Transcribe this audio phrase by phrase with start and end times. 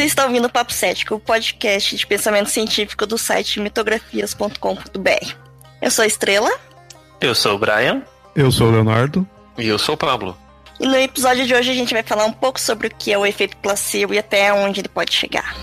[0.00, 5.34] Você está ouvindo o Papo Cético, o podcast de pensamento científico do site mitografias.com.br.
[5.82, 6.50] Eu sou a Estrela.
[7.20, 8.02] Eu sou o Brian.
[8.34, 9.28] Eu sou o Leonardo.
[9.58, 10.34] E eu sou o Pablo.
[10.80, 13.18] E no episódio de hoje a gente vai falar um pouco sobre o que é
[13.18, 15.54] o efeito placebo e até onde ele pode chegar.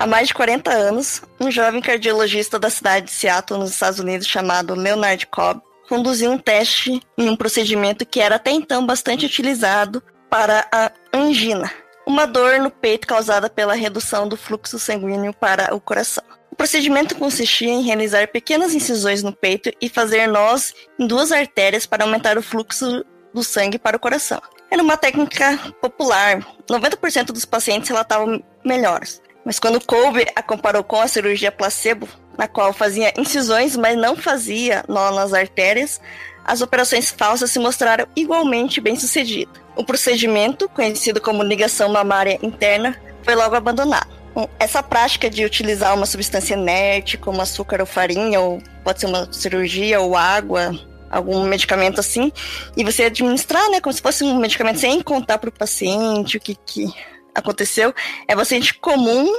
[0.00, 4.28] Há mais de 40 anos, um jovem cardiologista da cidade de Seattle, nos Estados Unidos,
[4.28, 10.00] chamado Leonard Cobb, conduziu um teste em um procedimento que era até então bastante utilizado
[10.30, 11.68] para a angina,
[12.06, 16.22] uma dor no peito causada pela redução do fluxo sanguíneo para o coração.
[16.48, 21.86] O procedimento consistia em realizar pequenas incisões no peito e fazer nós em duas artérias
[21.86, 23.04] para aumentar o fluxo
[23.34, 24.40] do sangue para o coração.
[24.70, 26.38] Era uma técnica popular.
[26.70, 29.20] 90% dos pacientes relatavam melhores.
[29.48, 34.14] Mas quando Kolbe a comparou com a cirurgia placebo, na qual fazia incisões, mas não
[34.14, 36.02] fazia nó nas artérias,
[36.44, 39.58] as operações falsas se mostraram igualmente bem-sucedidas.
[39.74, 44.10] O procedimento, conhecido como ligação mamária interna, foi logo abandonado.
[44.58, 49.32] Essa prática de utilizar uma substância inerte, como açúcar ou farinha, ou pode ser uma
[49.32, 50.78] cirurgia ou água,
[51.10, 52.30] algum medicamento assim,
[52.76, 56.40] e você administrar, né, como se fosse um medicamento sem contar para o paciente o
[56.40, 56.92] que, que
[57.38, 57.94] aconteceu,
[58.26, 59.32] é bastante comum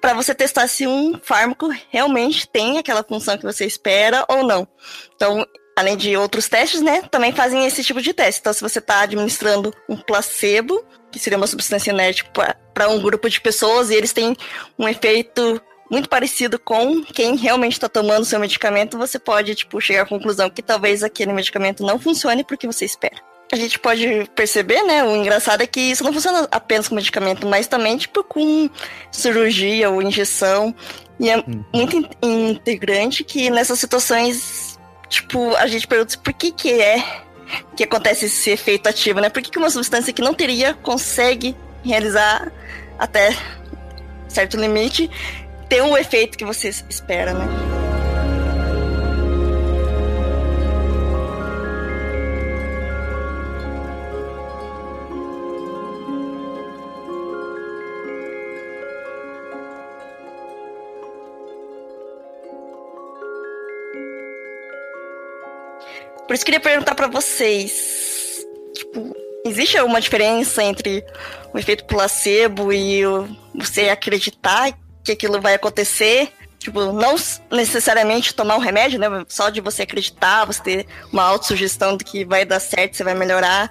[0.00, 4.68] para você testar se um fármaco realmente tem aquela função que você espera ou não.
[5.16, 8.40] Então, além de outros testes, né, também fazem esse tipo de teste.
[8.40, 12.30] Então, se você está administrando um placebo, que seria uma substância inerte
[12.74, 14.36] para um grupo de pessoas, e eles têm
[14.78, 15.58] um efeito
[15.90, 20.50] muito parecido com quem realmente está tomando seu medicamento, você pode, tipo, chegar à conclusão
[20.50, 25.04] que talvez aquele medicamento não funcione porque você espera a gente pode perceber, né?
[25.04, 28.68] O engraçado é que isso não funciona apenas com medicamento, mas também, tipo, com
[29.10, 30.74] cirurgia ou injeção.
[31.20, 31.64] E é uhum.
[31.72, 34.78] muito integrante que nessas situações,
[35.08, 37.22] tipo, a gente pergunta por que que é
[37.76, 39.28] que acontece esse efeito ativo, né?
[39.28, 42.50] Por que, que uma substância que não teria consegue realizar
[42.98, 43.36] até
[44.28, 45.10] certo limite
[45.68, 47.83] ter o efeito que você espera, né?
[66.34, 71.04] Por isso queria perguntar para vocês, tipo, existe alguma diferença entre
[71.52, 76.32] o efeito placebo e o, você acreditar que aquilo vai acontecer?
[76.58, 77.14] Tipo, não
[77.52, 79.06] necessariamente tomar um remédio, né?
[79.28, 83.14] Só de você acreditar, você ter uma autossugestão de que vai dar certo, você vai
[83.14, 83.70] melhorar.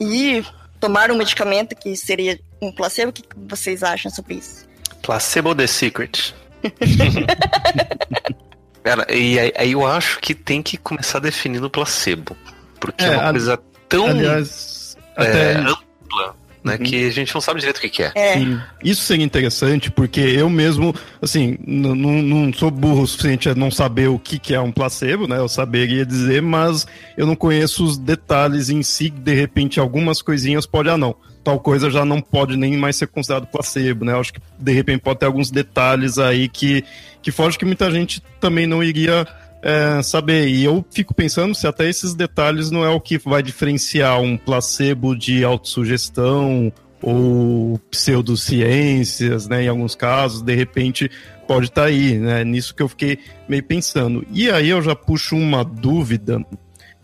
[0.00, 0.44] E
[0.80, 4.66] tomar um medicamento que seria um placebo, o que vocês acham sobre isso?
[5.00, 6.34] Placebo the Secret.
[8.84, 12.36] Cara, e aí, aí, eu acho que tem que começar definindo o placebo.
[12.78, 16.74] Porque é, é uma coisa tão aliás, é, ampla, né?
[16.74, 16.78] Uhum.
[16.78, 18.12] Que a gente não sabe direito o que, que é.
[18.14, 18.34] é.
[18.34, 18.60] Sim.
[18.82, 24.08] Isso seria interessante, porque eu mesmo, assim, não sou burro o suficiente a não saber
[24.08, 25.38] o que, que é um placebo, né?
[25.38, 26.86] Eu saberia dizer, mas
[27.16, 31.14] eu não conheço os detalhes em si, de repente algumas coisinhas pode, ah, não
[31.44, 34.12] tal coisa já não pode nem mais ser considerado placebo, né?
[34.12, 36.82] Eu acho que de repente pode ter alguns detalhes aí que,
[37.20, 39.26] que foge que muita gente também não iria
[39.64, 40.46] é, saber.
[40.48, 44.36] E eu fico pensando se até esses detalhes não é o que vai diferenciar um
[44.36, 46.72] placebo de autossugestão
[47.02, 49.64] ou pseudociências, né?
[49.64, 51.10] Em alguns casos, de repente
[51.48, 52.44] pode estar tá aí, né?
[52.44, 53.18] Nisso que eu fiquei
[53.48, 54.24] meio pensando.
[54.30, 56.44] E aí eu já puxo uma dúvida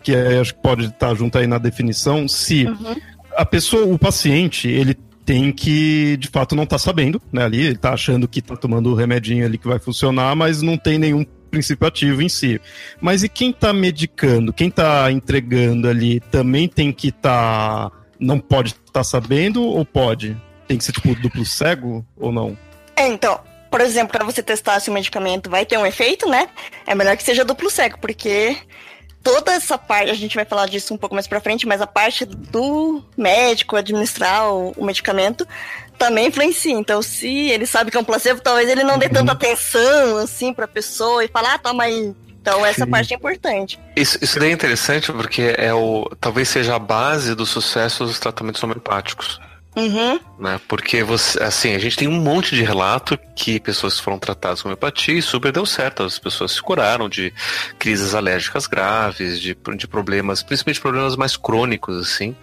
[0.03, 2.97] que é, acho que pode estar tá junto aí na definição, se uhum
[3.37, 4.95] a pessoa, o paciente, ele
[5.25, 8.91] tem que, de fato, não tá sabendo, né, ali, ele tá achando que tá tomando
[8.91, 12.61] o remedinho ali que vai funcionar, mas não tem nenhum princípio ativo em si.
[13.01, 18.71] Mas e quem tá medicando, quem tá entregando ali, também tem que tá, não pode
[18.71, 20.37] estar tá sabendo ou pode?
[20.67, 22.57] Tem que ser, tipo, duplo cego ou não?
[22.97, 26.49] É, então, por exemplo, para você testar se o medicamento vai ter um efeito, né?
[26.87, 28.57] É melhor que seja duplo cego, porque
[29.23, 31.87] toda essa parte, a gente vai falar disso um pouco mais pra frente, mas a
[31.87, 35.47] parte do médico administrar o, o medicamento
[36.01, 36.73] também influencia.
[36.73, 39.37] Então, se ele sabe que é um placebo, talvez ele não dê tanta uhum.
[39.37, 42.15] atenção, assim, pra pessoa e falar, ah, toma aí.
[42.41, 42.91] Então, Então essa Sim.
[42.91, 43.79] parte é importante.
[43.95, 48.19] Isso, isso daí é interessante porque é o talvez seja a base do sucesso dos
[48.19, 49.39] tratamentos homeopáticos.
[49.77, 50.19] Uhum.
[50.39, 50.59] Né?
[50.67, 54.69] Porque você, assim, a gente tem um monte de relato que pessoas foram tratadas com
[54.69, 56.03] homeopatia e super deu certo.
[56.03, 57.33] As pessoas se curaram de
[57.79, 62.35] crises alérgicas graves, de, de problemas, principalmente problemas mais crônicos, assim,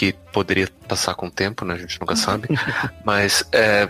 [0.00, 1.74] que poderia passar com o tempo, né?
[1.74, 2.48] A gente nunca sabe.
[3.04, 3.86] Mas é,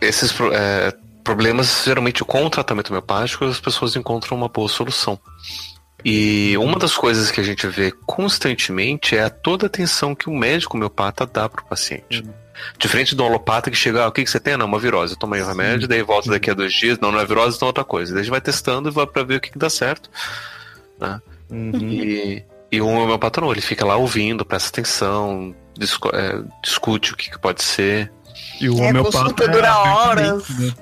[0.00, 5.20] esses é, problemas, geralmente com o tratamento homeopático, as pessoas encontram uma boa solução.
[6.02, 10.34] E uma das coisas que a gente vê constantemente é toda a atenção que o
[10.34, 12.22] médico homeopata dá para o paciente.
[12.22, 12.32] Uhum.
[12.78, 14.56] Diferente do holopata que chega, ah, o que, que você tem?
[14.56, 15.18] Não, uma virose.
[15.18, 16.98] Toma aí o remédio, daí volta daqui a dois dias.
[16.98, 18.14] Não, não é virose, então é outra coisa.
[18.14, 20.08] Daí a gente vai testando e vai para ver o que, que dá certo.
[20.98, 21.20] Né?
[21.50, 21.78] Uhum.
[21.80, 22.44] E,
[22.74, 27.30] e o homeopata não, ele fica lá ouvindo, presta atenção, discu é, discute o que,
[27.30, 28.12] que, pode ser.
[28.60, 29.48] E o é, homeopata.
[29.48, 30.48] dura é horas.
[30.50, 30.72] Né?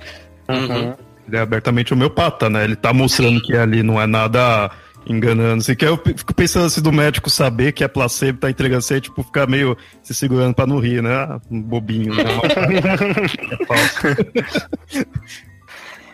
[0.49, 0.95] Uhum.
[1.27, 2.65] Ele é abertamente homeopata, né?
[2.65, 4.71] Ele tá mostrando que ali não é nada
[5.07, 5.61] enganando.
[5.61, 9.01] Assim, que eu fico pensando assim do médico saber que é placebo, tá entregando assim,
[9.01, 11.15] tipo, ficar meio se segurando pra não rir, né?
[11.15, 12.15] Ah, um bobinho.
[12.15, 12.25] Né?
[13.51, 15.07] é falso.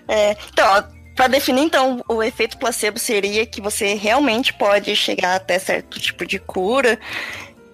[0.08, 0.84] É, então,
[1.18, 6.24] para definir, então, o efeito placebo seria que você realmente pode chegar até certo tipo
[6.24, 6.96] de cura,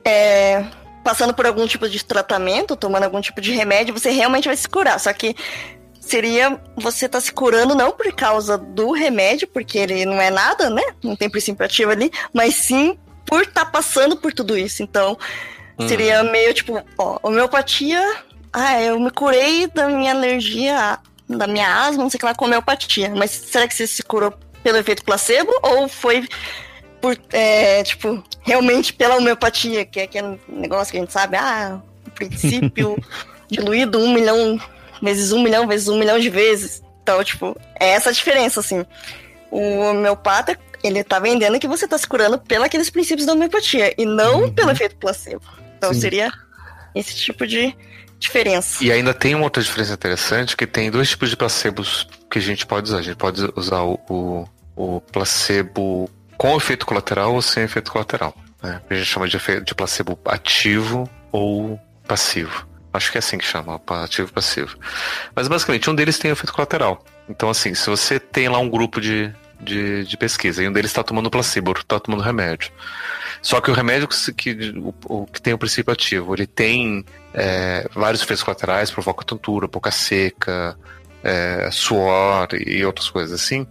[0.02, 0.64] é,
[1.05, 4.67] passando por algum tipo de tratamento, tomando algum tipo de remédio, você realmente vai se
[4.67, 4.99] curar.
[4.99, 5.37] Só que
[6.00, 10.70] seria você tá se curando não por causa do remédio, porque ele não é nada,
[10.70, 10.82] né?
[11.02, 14.82] Não tem princípio ativo ali, mas sim por estar tá passando por tudo isso.
[14.82, 15.19] Então,
[15.79, 15.87] hum.
[15.87, 18.02] seria meio tipo, ó, homeopatia.
[18.50, 20.99] Ah, eu me curei da minha alergia,
[21.29, 23.12] da minha asma, não sei o que lá, com homeopatia.
[23.15, 24.32] Mas será que você se curou
[24.62, 26.26] pelo efeito placebo ou foi
[27.00, 31.81] por, é, tipo, realmente pela homeopatia, que é aquele negócio que a gente sabe, ah,
[32.06, 32.97] o princípio
[33.50, 34.59] diluído um milhão
[35.05, 36.82] vezes um milhão, vezes um milhão de vezes.
[37.03, 38.85] Então, tipo, é essa a diferença, assim.
[39.50, 44.06] O homeopata, ele tá vendendo que você tá se curando pelos princípios da homeopatia e
[44.06, 44.53] não uhum.
[44.53, 45.44] pelo efeito placebo.
[45.77, 46.00] Então Sim.
[46.00, 46.32] seria
[46.94, 47.77] esse tipo de
[48.25, 48.82] diferença.
[48.82, 52.43] E ainda tem uma outra diferença interessante, que tem dois tipos de placebos que a
[52.43, 52.99] gente pode usar.
[52.99, 54.44] A gente pode usar o, o,
[54.76, 58.35] o placebo com efeito colateral ou sem efeito colateral.
[58.62, 58.81] Né?
[58.88, 62.67] A gente chama de, de placebo ativo ou passivo.
[62.93, 64.77] Acho que é assim que chama, ativo e passivo.
[65.35, 67.05] Mas basicamente, um deles tem efeito colateral.
[67.29, 70.91] Então, assim, se você tem lá um grupo de, de, de pesquisa e um deles
[70.91, 72.71] está tomando placebo, está tomando remédio.
[73.43, 77.05] Só que o remédio que, que, o, o, que tem o princípio ativo, ele tem
[77.33, 80.77] é, vários efeitos colaterais, provoca tontura, boca seca,
[81.23, 83.67] é, suor e outras coisas assim.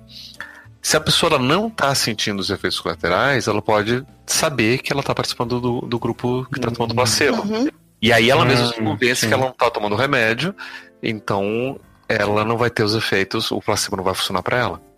[0.81, 5.15] Se a pessoa não está sentindo os efeitos colaterais, ela pode saber que ela está
[5.15, 7.41] participando do, do grupo que está tomando placebo.
[7.41, 7.69] Uhum.
[8.01, 9.27] E aí ela mesma se convence sim.
[9.29, 10.53] que ela não tá tomando remédio,
[11.01, 14.92] então ela não vai ter os efeitos, o placebo não vai funcionar para ela.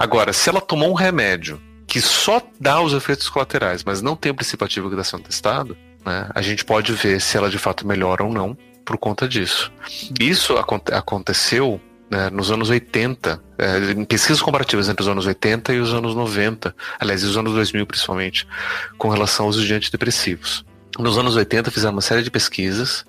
[0.00, 4.32] Agora, se ela tomou um remédio que só dá os efeitos colaterais, mas não tem
[4.32, 5.76] o princípio ativo que está sendo testado,
[6.06, 9.70] né, a gente pode ver se ela de fato melhora ou não por conta disso.
[10.18, 11.78] Isso aconte aconteceu
[12.10, 16.14] né, nos anos 80, é, em pesquisas comparativas entre os anos 80 e os anos
[16.14, 18.48] 90, aliás, e os anos 2000 principalmente,
[18.96, 20.64] com relação aos antidepressivos.
[20.98, 23.04] Nos anos 80 fizeram uma série de pesquisas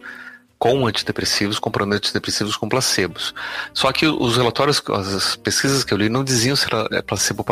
[0.62, 3.34] com antidepressivos, comprando antidepressivos com placebos.
[3.74, 7.44] Só que os relatórios, as pesquisas que eu li não diziam se era é, placebo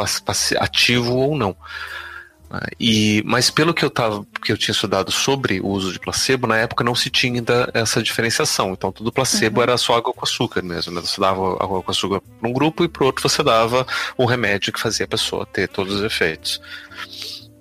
[0.59, 1.57] ativo ou não.
[2.79, 6.45] E, mas pelo que eu, tava, que eu tinha estudado sobre o uso de placebo,
[6.45, 8.73] na época não se tinha ainda essa diferenciação.
[8.73, 9.63] Então, tudo placebo uhum.
[9.63, 10.93] era só água com açúcar mesmo.
[10.93, 11.01] Né?
[11.01, 13.87] Você dava água com açúcar para um grupo e para outro você dava
[14.19, 16.61] um remédio que fazia a pessoa ter todos os efeitos.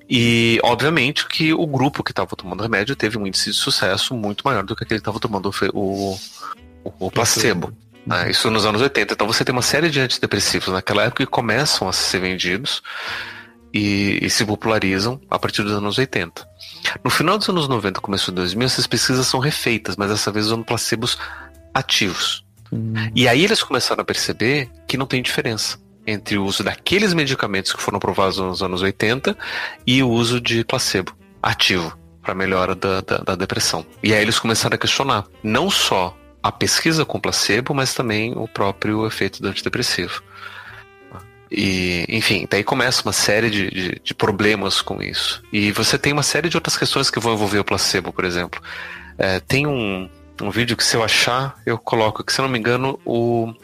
[0.08, 4.42] E, obviamente, que o grupo que estava tomando remédio teve um índice de sucesso muito
[4.42, 6.18] maior do que aquele que estava tomando o,
[6.82, 7.72] o, o placebo.
[8.06, 8.30] Né?
[8.30, 9.12] Isso nos anos 80.
[9.12, 12.82] Então, você tem uma série de antidepressivos naquela época que começam a ser vendidos
[13.72, 16.48] e, e se popularizam a partir dos anos 80.
[17.04, 20.46] No final dos anos 90, começo de 2000, essas pesquisas são refeitas, mas dessa vez
[20.46, 21.18] usando placebos
[21.74, 22.46] ativos.
[22.72, 22.94] Hum.
[23.14, 27.70] E aí eles começaram a perceber que não tem diferença entre o uso daqueles medicamentos
[27.70, 29.36] que foram provados nos anos 80
[29.86, 33.84] e o uso de placebo ativo para melhora da, da, da, depressão.
[34.02, 38.48] E aí eles começaram a questionar não só a pesquisa com placebo, mas também o
[38.48, 40.22] próprio efeito do antidepressivo.
[41.50, 45.42] E, enfim, daí começa uma série de, de, de, problemas com isso.
[45.52, 48.62] E você tem uma série de outras questões que vão envolver o placebo, por exemplo.
[49.16, 50.08] É, tem um,
[50.42, 53.54] um vídeo que, se eu achar, eu coloco, que se eu não me engano, o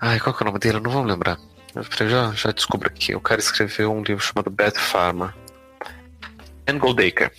[0.00, 0.78] Ai, qual que é o nome dele?
[0.78, 1.38] Eu não vou lembrar.
[1.74, 3.14] Eu já, já descubro aqui.
[3.14, 5.34] O cara escreveu um livro chamado Bad Pharma.
[6.64, 7.30] Ben Goldacre.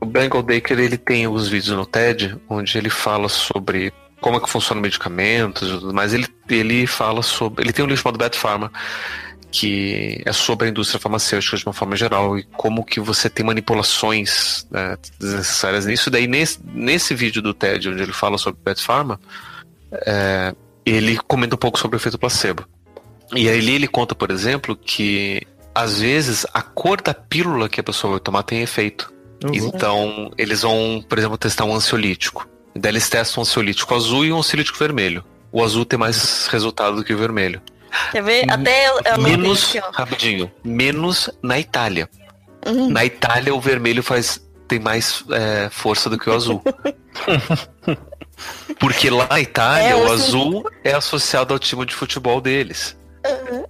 [0.00, 4.40] O Ben Goldacre ele tem os vídeos no TED onde ele fala sobre como é
[4.40, 7.64] que funciona o medicamento, mas ele, ele fala sobre.
[7.64, 8.70] Ele tem um livro chamado Bad Pharma,
[9.50, 13.44] que é sobre a indústria farmacêutica de uma forma geral e como que você tem
[13.44, 16.10] manipulações né, desnecessárias nisso.
[16.10, 19.20] Daí nesse, nesse vídeo do TED, onde ele fala sobre Bad Pharma,
[19.92, 22.64] é, ele comenta um pouco sobre o efeito placebo.
[23.34, 27.82] E aí ele conta, por exemplo, que às vezes a cor da pílula que a
[27.82, 29.12] pessoa vai tomar tem efeito.
[29.44, 29.54] Uhum.
[29.54, 32.48] Então, eles vão, por exemplo, testar um ansiolítico.
[32.74, 35.24] Daí eles testam um ansiolítico azul e um ansiolítico vermelho.
[35.52, 37.60] O azul tem mais resultado do que o vermelho.
[38.12, 38.50] Quer ver?
[38.50, 42.08] Até eu, eu menos, aqui, rapidinho, menos na Itália.
[42.66, 42.90] Uhum.
[42.90, 46.62] Na Itália o vermelho faz tem mais é, força do que o azul.
[48.78, 52.96] Porque lá na Itália é, o azul é associado ao time de futebol deles.
[53.26, 53.64] Uhum.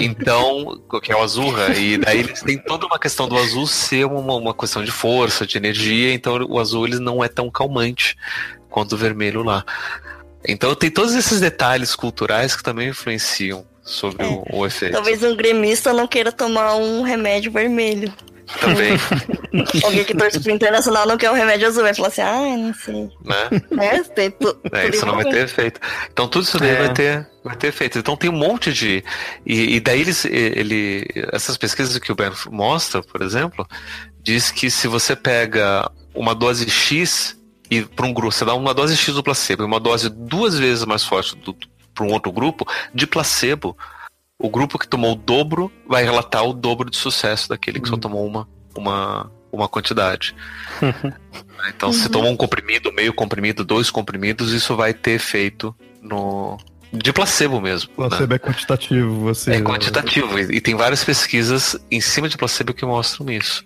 [0.00, 4.06] Então, que é o Azurra, e daí eles têm toda uma questão do azul ser
[4.06, 8.16] uma, uma questão de força, de energia, então o azul ele não é tão calmante
[8.68, 9.64] quanto o vermelho lá.
[10.46, 14.28] Então tem todos esses detalhes culturais que também influenciam sobre é.
[14.28, 14.94] o, o efeito.
[14.94, 18.12] Talvez um gremista não queira tomar um remédio vermelho.
[18.60, 18.92] Também.
[19.84, 22.74] Alguém que torce pro internacional não quer o remédio azul, vai falar assim, ah, não
[22.74, 23.10] sei.
[23.24, 23.84] Né?
[23.84, 25.80] É, tem tu, é isso não vai ter efeito.
[26.12, 26.78] Então tudo isso daí é.
[26.78, 27.98] vai, ter, vai ter efeito.
[27.98, 29.04] Então tem um monte de.
[29.44, 33.66] E, e daí eles, ele, essas pesquisas que o Ben mostra, por exemplo,
[34.22, 37.38] diz que se você pega uma dose X
[37.70, 40.58] e para um grupo, você dá uma dose X do placebo e uma dose duas
[40.58, 41.36] vezes mais forte
[41.94, 43.76] para um outro grupo, de placebo
[44.42, 47.94] o grupo que tomou o dobro vai relatar o dobro de sucesso daquele que uhum.
[47.94, 50.34] só tomou uma, uma, uma quantidade.
[51.70, 51.92] então, uhum.
[51.92, 56.58] se tomou um comprimido, meio comprimido, dois comprimidos, isso vai ter efeito no.
[56.92, 57.90] De placebo mesmo.
[57.94, 58.36] Placebo né?
[58.36, 59.52] é quantitativo, você.
[59.52, 60.38] É quantitativo.
[60.38, 63.64] E, e tem várias pesquisas em cima de placebo que mostram isso.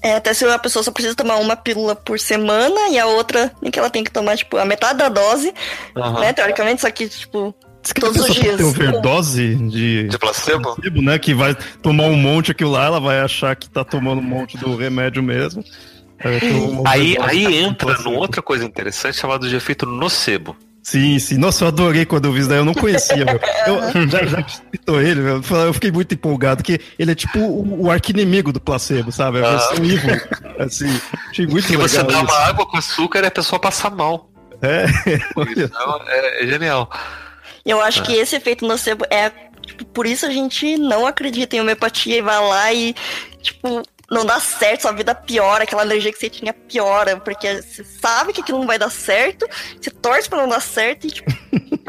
[0.00, 3.52] É, até se a pessoa só precisa tomar uma pílula por semana e a outra
[3.62, 5.52] em que ela tem que tomar, tipo, a metade da dose,
[5.94, 6.20] uhum.
[6.20, 6.32] né?
[6.32, 7.54] Teoricamente, só que, tipo,
[7.88, 8.56] Diz que Todos os dias.
[8.56, 10.74] Tem overdose de, de placebo?
[10.74, 11.02] placebo?
[11.02, 11.18] né?
[11.18, 14.58] Que vai tomar um monte aquilo lá, ela vai achar que tá tomando um monte
[14.58, 15.64] do remédio mesmo.
[16.84, 20.54] Aí, aí entra numa outra coisa interessante chamada de efeito nocebo.
[20.82, 21.38] Sim, sim.
[21.38, 23.40] Nossa, eu adorei quando eu vi isso daí, eu não conhecia, meu.
[23.66, 25.42] Eu, já, já citou ele, meu.
[25.64, 29.40] Eu fiquei muito empolgado, que ele é tipo o, o arqui-inimigo do placebo, sabe?
[29.40, 29.86] Versão ah.
[29.86, 30.20] evil.
[30.58, 31.88] Assim, achei muito que legal.
[31.88, 34.30] você dá uma água com açúcar e a pessoa passa mal.
[34.60, 34.86] É,
[35.56, 36.90] então, é, é genial.
[37.64, 38.04] Eu acho é.
[38.04, 39.30] que esse efeito nocebo é.
[39.64, 42.94] Tipo, por isso a gente não acredita em homeopatia e vai lá e,
[43.42, 47.84] tipo, não dá certo, sua vida piora, aquela energia que você tinha piora, porque você
[47.84, 49.46] sabe que aquilo não vai dar certo,
[49.78, 51.30] você torce pra não dar certo e, tipo,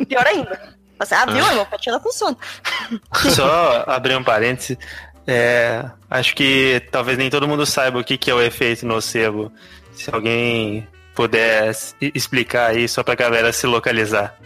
[0.02, 0.78] é pior ainda.
[1.00, 1.46] Você, ah, viu?
[1.46, 2.38] A homeopatia não funciona.
[3.34, 4.78] Só abrir um parêntese.
[5.26, 9.52] É, acho que talvez nem todo mundo saiba o que, que é o efeito nocebo.
[9.94, 10.86] Se alguém
[11.16, 11.72] puder
[12.02, 14.38] explicar aí só pra galera se localizar.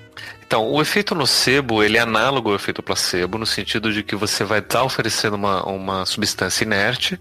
[0.54, 4.44] Então, o efeito nocebo, ele é análogo ao efeito placebo, no sentido de que você
[4.44, 7.20] vai estar tá oferecendo uma, uma substância inerte,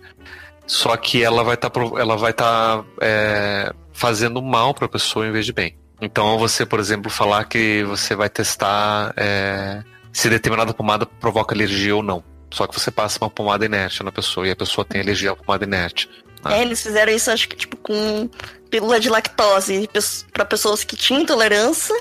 [0.66, 5.46] só que ela vai tá estar tá, é, fazendo mal para a pessoa em vez
[5.46, 5.74] de bem.
[5.98, 11.96] Então, você, por exemplo, falar que você vai testar é, se determinada pomada provoca alergia
[11.96, 12.22] ou não.
[12.50, 15.36] Só que você passa uma pomada inerte na pessoa e a pessoa tem alergia à
[15.36, 16.06] pomada inerte.
[16.44, 16.58] Né?
[16.58, 18.28] É, eles fizeram isso, acho que, tipo, com
[18.68, 19.88] pílula de lactose
[20.34, 21.98] para pessoas que tinham intolerância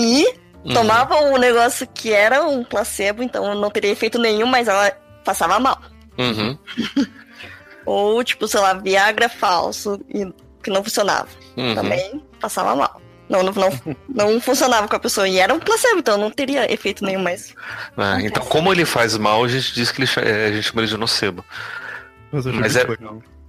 [0.00, 0.26] e
[0.64, 0.72] uhum.
[0.72, 4.90] tomava um negócio que era um placebo, então não teria efeito nenhum, mas ela
[5.24, 5.80] passava mal.
[6.18, 6.58] Uhum.
[7.84, 11.28] Ou, tipo, sei lá, Viagra falso, e que não funcionava.
[11.56, 11.74] Uhum.
[11.74, 13.00] Também passava mal.
[13.28, 15.28] Não, não, não, não, funcionava com a pessoa.
[15.28, 17.54] E era um placebo, então não teria efeito nenhum mais.
[17.96, 20.82] Ah, então, como ele faz mal, a gente diz que ele, é, a gente chama
[20.82, 21.44] ele de nocebo.
[22.32, 22.86] Mas, mas é,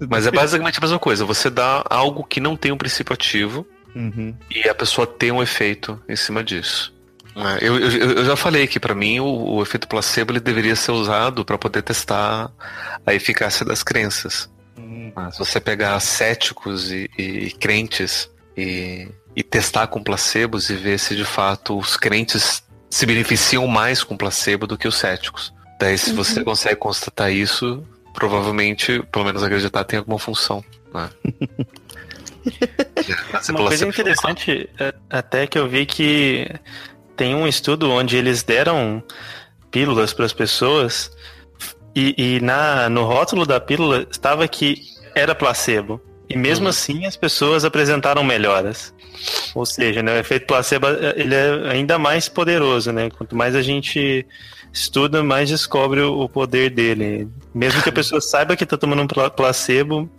[0.08, 1.26] mas é basicamente a mesma coisa.
[1.26, 4.36] Você dá algo que não tem um princípio ativo Uhum.
[4.50, 6.94] E a pessoa tem um efeito em cima disso.
[7.36, 10.76] É, eu, eu, eu, já falei que para mim o, o, efeito placebo ele deveria
[10.76, 12.52] ser usado para poder testar
[13.06, 14.50] a eficácia das crenças.
[14.78, 15.14] Uhum.
[15.32, 21.16] Se você pegar céticos e, e crentes e, e, testar com placebos e ver se
[21.16, 25.54] de fato os crentes se beneficiam mais com placebo do que os céticos.
[25.80, 26.18] Daí, se uhum.
[26.18, 27.84] você consegue constatar isso,
[28.14, 30.64] provavelmente, pelo menos acreditar, tem alguma função.
[30.94, 31.10] Né?
[33.50, 36.48] Uma coisa interessante é, até que eu vi que
[37.16, 39.04] tem um estudo onde eles deram
[39.70, 41.12] pílulas para as pessoas
[41.96, 44.82] e, e, na, no rótulo da pílula estava que
[45.14, 46.02] era placebo.
[46.30, 46.70] E mesmo uhum.
[46.70, 48.94] assim as pessoas apresentaram melhoras.
[49.54, 53.10] Ou seja, né, o efeito placebo ele é ainda mais poderoso, né?
[53.10, 54.26] Quanto mais a gente
[54.72, 57.28] estuda, mais descobre o poder dele.
[57.54, 60.10] Mesmo que a pessoa saiba que está tomando um placebo,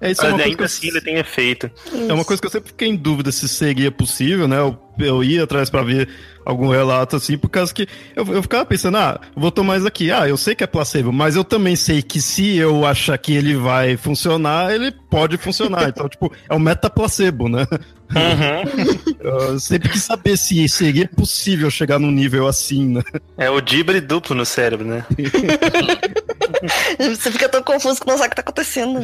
[0.00, 1.70] É, isso é Mas uma coisa ainda que eu- assim ele tem efeito.
[2.08, 4.58] É uma coisa que eu sempre fiquei em dúvida se seria possível, né?
[4.58, 6.08] Eu, eu ia atrás pra ver
[6.44, 10.10] algum relato assim, por causa que eu, eu ficava pensando, ah, vou tomar isso aqui.
[10.10, 13.32] Ah, eu sei que é placebo, mas eu também sei que se eu achar que
[13.32, 15.88] ele vai funcionar, ele pode funcionar.
[15.88, 17.66] Então, tipo, é um meta-placebo, né?
[19.18, 23.02] Eu sempre quis saber se seria possível chegar num nível assim, né?
[23.36, 25.04] É o dibre duplo no cérebro, né?
[26.98, 29.00] Você fica tão confuso que não sabe o que tá acontecendo.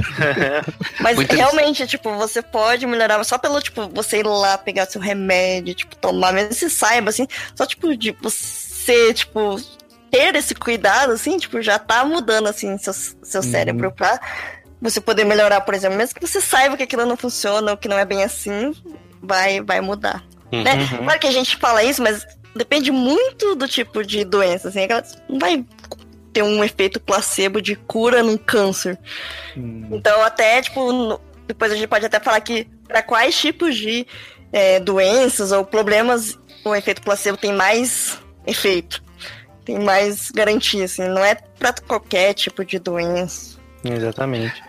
[1.00, 5.00] Mas Muito realmente, tipo, você pode melhorar só pelo, tipo, você ir lá pegar seu
[5.00, 9.60] remédio, tipo, tomar, mesmo se saiba, assim, só, tipo, de você, tipo,
[10.10, 14.20] ter esse cuidado, assim, tipo, já tá mudando, assim, seu, seu cérebro pra
[14.80, 17.88] você poder melhorar, por exemplo, mesmo que você saiba que aquilo não funciona ou que
[17.88, 18.74] não é bem assim,
[19.22, 20.24] vai, vai mudar.
[20.50, 20.74] Né?
[20.74, 21.04] Uhum.
[21.04, 22.26] Claro que a gente fala isso, mas
[22.56, 24.80] depende muito do tipo de doença, assim,
[25.28, 25.64] não vai
[26.32, 28.98] ter um efeito placebo de cura num câncer.
[29.56, 34.06] Então, até, tipo, no- depois a gente pode até falar que para quais tipos de
[34.52, 39.02] é, doenças ou problemas o efeito placebo tem mais efeito,
[39.64, 43.58] tem mais garantia, assim, não é para qualquer tipo de doença.
[43.84, 44.62] Exatamente.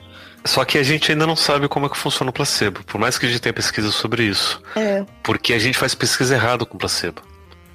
[0.44, 3.18] Só que a gente ainda não sabe como é que funciona o placebo, por mais
[3.18, 4.62] que a gente tenha pesquisa sobre isso.
[4.75, 7.22] É, Porque a gente faz pesquisa errado com placebo.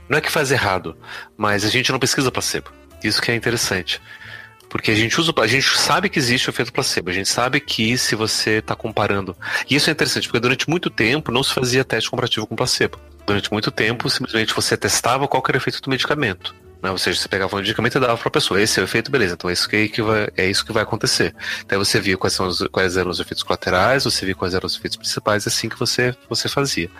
[0.09, 0.97] Não é que faz errado,
[1.37, 2.71] mas a gente não pesquisa placebo.
[3.06, 4.00] Isso que é interessante.
[4.68, 7.60] Porque a gente usa, a gente sabe que existe o efeito placebo, a gente sabe
[7.60, 9.36] que se você está comparando.
[9.70, 12.98] E isso é interessante, porque durante muito tempo não se fazia teste comparativo com placebo.
[13.26, 16.54] Durante muito tempo, simplesmente você testava qual era o efeito do medicamento.
[16.82, 16.90] Né?
[16.90, 18.60] Ou seja, você pegava um medicamento e dava para a pessoa.
[18.60, 19.34] Esse é o efeito, beleza.
[19.34, 21.34] Então é isso que, que vai, é isso que vai acontecer.
[21.64, 24.66] Então você via quais, são os, quais eram os efeitos colaterais, você via quais eram
[24.66, 26.90] os efeitos principais, assim que você, você fazia.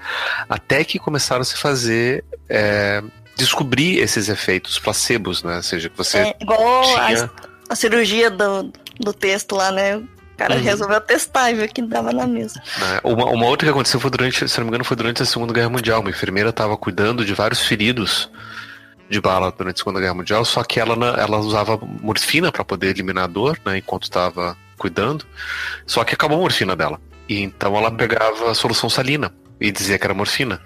[0.49, 2.25] Até que começaram a se fazer.
[2.49, 3.03] é,
[3.37, 5.57] descobrir esses efeitos placebos, né?
[5.57, 7.31] Ou seja, que você é igual tinha.
[7.69, 9.97] a, a cirurgia do, do texto lá, né?
[9.97, 10.63] O cara Uhum.
[10.63, 12.63] resolveu testar e viu que dava na mesma.
[12.79, 13.01] né?
[13.05, 15.53] Uma, uma outra que aconteceu foi durante, se não me engano, foi durante a Segunda
[15.53, 16.01] Guerra Mundial.
[16.01, 18.31] Uma enfermeira estava cuidando de vários feridos
[19.09, 22.89] de bala durante a Segunda Guerra Mundial, só que ela, ela usava morfina para poder
[22.89, 23.79] eliminar a dor, né?
[23.79, 25.25] Enquanto estava cuidando.
[25.87, 27.01] Só que acabou a morfina dela.
[27.29, 30.61] E então ela pegava a solução salina e dizia que era morfina.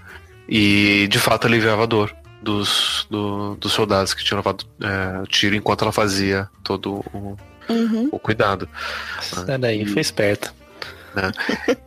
[0.48, 5.54] E de fato aliviava a dor dos, do- dos soldados que tinham levado é, tiro
[5.54, 7.36] enquanto ela fazia todo o,
[7.68, 8.08] Uhum.
[8.10, 8.68] o cuidado.
[9.20, 10.52] Sai daí, foi esperto.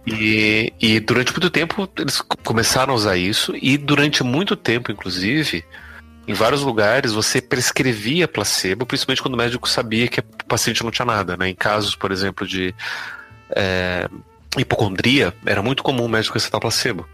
[0.06, 4.92] E, e durante muito tempo eles co- começaram a usar isso, e durante muito tempo,
[4.92, 5.64] inclusive,
[6.28, 10.92] em vários lugares você prescrevia placebo, principalmente quando o médico sabia que o paciente não
[10.92, 11.36] tinha nada.
[11.38, 11.50] Né?
[11.50, 12.74] Em casos, por exemplo, de
[13.56, 14.08] é,
[14.58, 17.08] hipocondria, era muito comum o médico receitar placebo.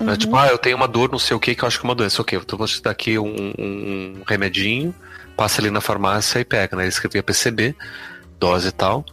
[0.00, 0.16] Uhum.
[0.16, 1.88] Tipo, ah, eu tenho uma dor, não sei o que, que eu acho que é
[1.88, 2.20] uma doença.
[2.22, 4.94] Ok, então vou te dar aqui um, um- remedinho,
[5.36, 6.82] passa ali na farmácia e pega, né?
[6.84, 7.74] Ele escrevia PCB,
[8.38, 9.04] dose e tal.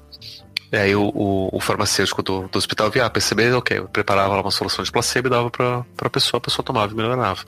[0.72, 4.36] E aí o, o, o farmacêutico do, do hospital via, ah, PCB, ok, eu preparava
[4.36, 7.44] lá uma solução de placebo e dava pra, pra pessoa, a pessoa tomava e melhorava.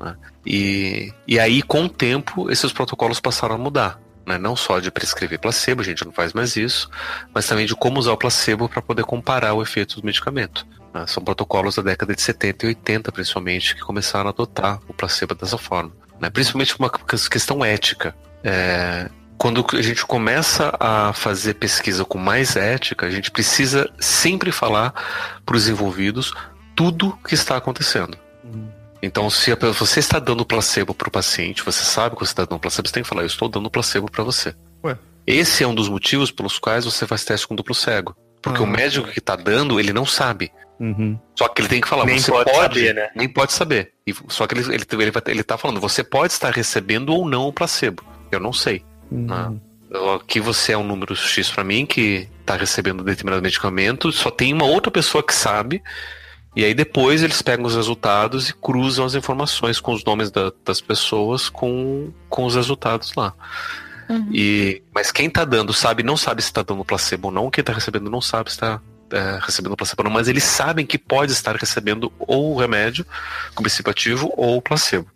[0.00, 0.16] né?
[0.46, 4.00] E, e aí, com o tempo, esses protocolos passaram a mudar.
[4.26, 4.38] Né?
[4.38, 6.88] Não só de prescrever placebo, a gente não faz mais isso,
[7.34, 10.66] mas também de como usar o placebo para poder comparar o efeito do medicamento.
[10.92, 11.06] Né?
[11.06, 15.34] São protocolos da década de 70 e 80, principalmente, que começaram a adotar o placebo
[15.34, 15.92] dessa forma.
[16.20, 16.30] né?
[16.30, 18.14] Principalmente uma questão ética.
[18.42, 24.52] É, quando a gente começa a fazer pesquisa com mais ética, a gente precisa sempre
[24.52, 24.92] falar
[25.46, 26.34] para os envolvidos
[26.76, 28.18] tudo que está acontecendo.
[29.02, 32.60] Então, se você está dando placebo para o paciente, você sabe que você está dando
[32.60, 34.54] placebo, você tem que falar, eu estou dando placebo para você.
[34.84, 34.98] Ué.
[35.26, 38.14] Esse é um dos motivos pelos quais você faz teste com duplo cego.
[38.42, 38.64] Porque Ah.
[38.64, 40.50] o médico que está dando, ele não sabe.
[40.78, 41.18] Uhum.
[41.38, 43.10] Só que ele tem que falar, Nem você pode pode, saber, né?
[43.14, 43.92] nem pode saber.
[44.06, 47.28] E, só que ele, ele, ele, vai- ele tá falando, você pode estar recebendo ou
[47.28, 48.02] não o placebo.
[48.32, 48.82] Eu não sei.
[49.10, 49.60] Uhum.
[49.90, 54.30] Eu- Aqui você é um número X para mim que está recebendo determinado medicamento, só
[54.30, 55.82] tem uma outra pessoa que sabe,
[56.56, 60.52] e aí depois eles pegam os resultados e cruzam as informações com os nomes da-
[60.64, 63.34] das pessoas com, com os resultados lá.
[64.10, 64.28] Uhum.
[64.32, 67.62] E, mas quem tá dando sabe, não sabe se tá dando placebo ou não, quem
[67.62, 68.80] tá recebendo não sabe se tá
[69.12, 73.06] é, recebendo placebo ou não, mas eles sabem que pode estar recebendo ou o remédio
[73.54, 75.06] com princípio ativo ou o placebo.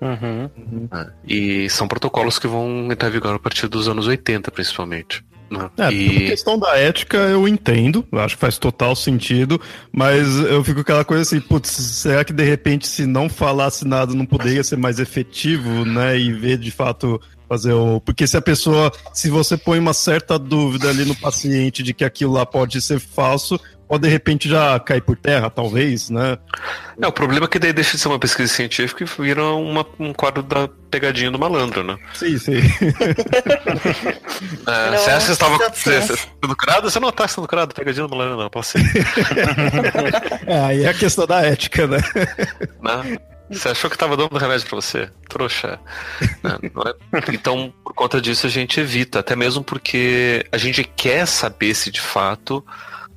[0.00, 0.88] Uhum.
[0.92, 1.10] né?
[1.26, 5.24] E são protocolos que vão entrar em vigor a partir dos anos 80, principalmente.
[5.50, 5.68] né?
[5.76, 6.08] É, e...
[6.08, 10.76] por questão da ética eu entendo, eu acho que faz total sentido, mas eu fico
[10.76, 14.62] com aquela coisa assim, putz, será que de repente se não falasse nada não poderia
[14.62, 18.00] ser mais efetivo, né, e ver de fato fazer o...
[18.00, 22.04] Porque se a pessoa, se você põe uma certa dúvida ali no paciente de que
[22.04, 23.58] aquilo lá pode ser falso,
[23.88, 26.36] pode de repente já cair por terra, talvez, né?
[27.00, 29.86] É, o problema é que daí deixa de ser uma pesquisa científica e vira uma,
[29.98, 31.96] um quadro da pegadinha do malandro, né?
[32.14, 32.58] Sim, sim.
[34.66, 36.90] é, você acha que você estava sendo curado?
[36.90, 38.80] Você não está sendo curado, pegadinha do malandro, não, pode ser.
[40.46, 41.98] é, aí é a questão da ética, né?
[42.82, 43.18] né?
[43.50, 45.10] Você achou que estava dando remédio para você?
[45.28, 45.80] Trouxa.
[46.44, 47.28] é?
[47.32, 51.90] Então, por conta disso, a gente evita, até mesmo porque a gente quer saber se
[51.90, 52.64] de fato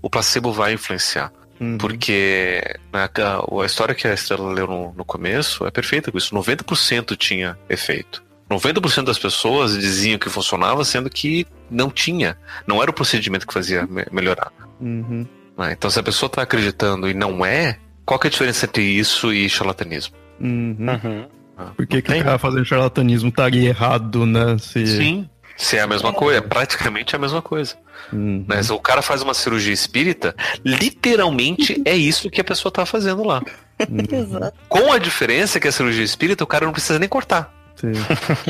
[0.02, 1.32] o placebo vai influenciar.
[1.60, 1.78] Uhum.
[1.78, 6.18] Porque né, a, a, história que a Estrela leu no, no começo é perfeita com
[6.18, 6.34] isso.
[6.34, 8.24] 90% tinha efeito.
[8.50, 12.38] 90% das pessoas diziam que funcionava, sendo que não tinha.
[12.66, 14.52] Não era o procedimento que fazia me melhorar.
[14.80, 15.26] Uhum.
[15.58, 18.66] Né, então, se a pessoa está acreditando e não é, qual que é a diferença
[18.66, 20.16] entre isso e charlatanismo?
[20.42, 20.76] Uhum.
[20.80, 21.28] Uhum.
[21.76, 24.58] Por que, que o cara fazendo charlatanismo estaria errado, né?
[24.60, 24.86] Se...
[24.86, 25.30] Sim.
[25.58, 27.76] Se é a mesma coisa, é praticamente a mesma coisa.
[28.12, 28.44] Uhum.
[28.48, 28.64] Né?
[28.64, 33.24] Se o cara faz uma cirurgia espírita, literalmente é isso que a pessoa está fazendo
[33.24, 33.44] lá.
[33.88, 34.52] Uhum.
[34.68, 37.54] Com a diferença que a cirurgia espírita, o cara não precisa nem cortar.
[37.76, 37.94] Sim.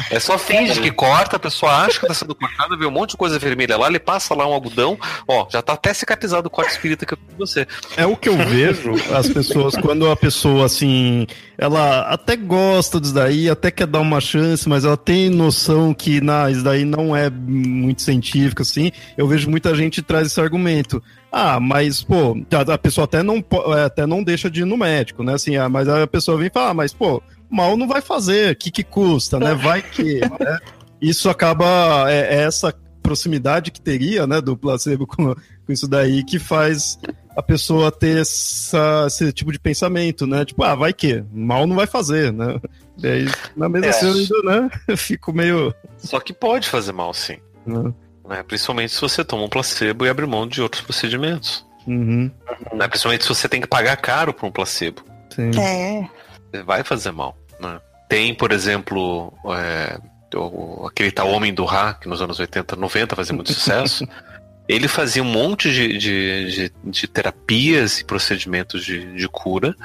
[0.10, 3.12] É só finge que corta, a pessoa acha que está sendo cortada, vê um monte
[3.12, 6.50] de coisa vermelha lá, ele passa lá um algodão, ó, já está até cicatrizado o
[6.50, 7.68] corte espírita que eu fiz você.
[7.96, 11.28] É o que eu vejo as pessoas, quando a pessoa, assim,
[11.62, 16.20] ela até gosta disso daí, até quer dar uma chance, mas ela tem noção que
[16.20, 21.04] na, isso daí não é muito científico, assim, eu vejo muita gente traz esse argumento.
[21.32, 22.36] Ah, mas, pô,
[22.68, 23.46] a pessoa até não,
[23.86, 25.36] até não deixa de ir no médico, né?
[25.36, 28.54] Assim, ah, mas a pessoa vem e fala, ah, mas, pô, mal não vai fazer,
[28.54, 29.54] o que, que custa, né?
[29.54, 30.20] Vai que.
[30.20, 30.60] Né?
[31.00, 32.12] Isso acaba.
[32.12, 35.36] É, é, essa proximidade que teria, né, do placebo com,
[35.72, 37.00] com isso daí que faz
[37.36, 40.44] a pessoa ter essa, esse tipo de pensamento, né?
[40.44, 42.60] Tipo, ah, vai que, mal não vai fazer, né?
[42.98, 43.92] E aí, na mesma é.
[43.94, 44.70] Sendo, né?
[44.88, 45.74] Eu fico meio.
[45.98, 47.38] Só que pode fazer mal, sim.
[47.66, 47.94] Né?
[48.28, 48.44] né?
[48.44, 51.66] Principalmente se você toma um placebo e abre mão de outros procedimentos.
[51.88, 52.30] Uhum.
[52.74, 52.88] Né?
[52.88, 55.02] Principalmente se você tem que pagar caro por um placebo.
[55.34, 55.52] Sim.
[55.58, 56.62] É.
[56.64, 57.38] Vai fazer mal.
[57.62, 57.80] Né?
[58.10, 59.98] Tem, por exemplo, é,
[60.36, 64.06] o, aquele tal Homem do Ra, que nos anos 80, 90 fazia muito sucesso.
[64.72, 69.76] Ele fazia um monte de, de, de, de terapias e procedimentos de, de, cura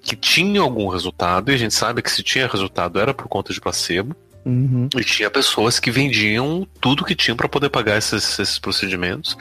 [0.00, 3.52] que tinham algum resultado, e a gente sabe que se tinha resultado era por conta
[3.52, 4.14] de placebo.
[4.46, 4.88] Uhum.
[4.96, 9.36] E tinha pessoas que vendiam tudo que tinham para poder pagar esses, esses, procedimentos.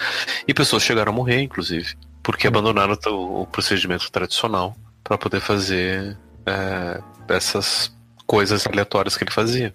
[0.47, 2.53] E pessoas chegaram a morrer, inclusive, porque uhum.
[2.53, 9.71] abandonaram o, o procedimento tradicional para poder fazer é, essas coisas aleatórias que ele fazia.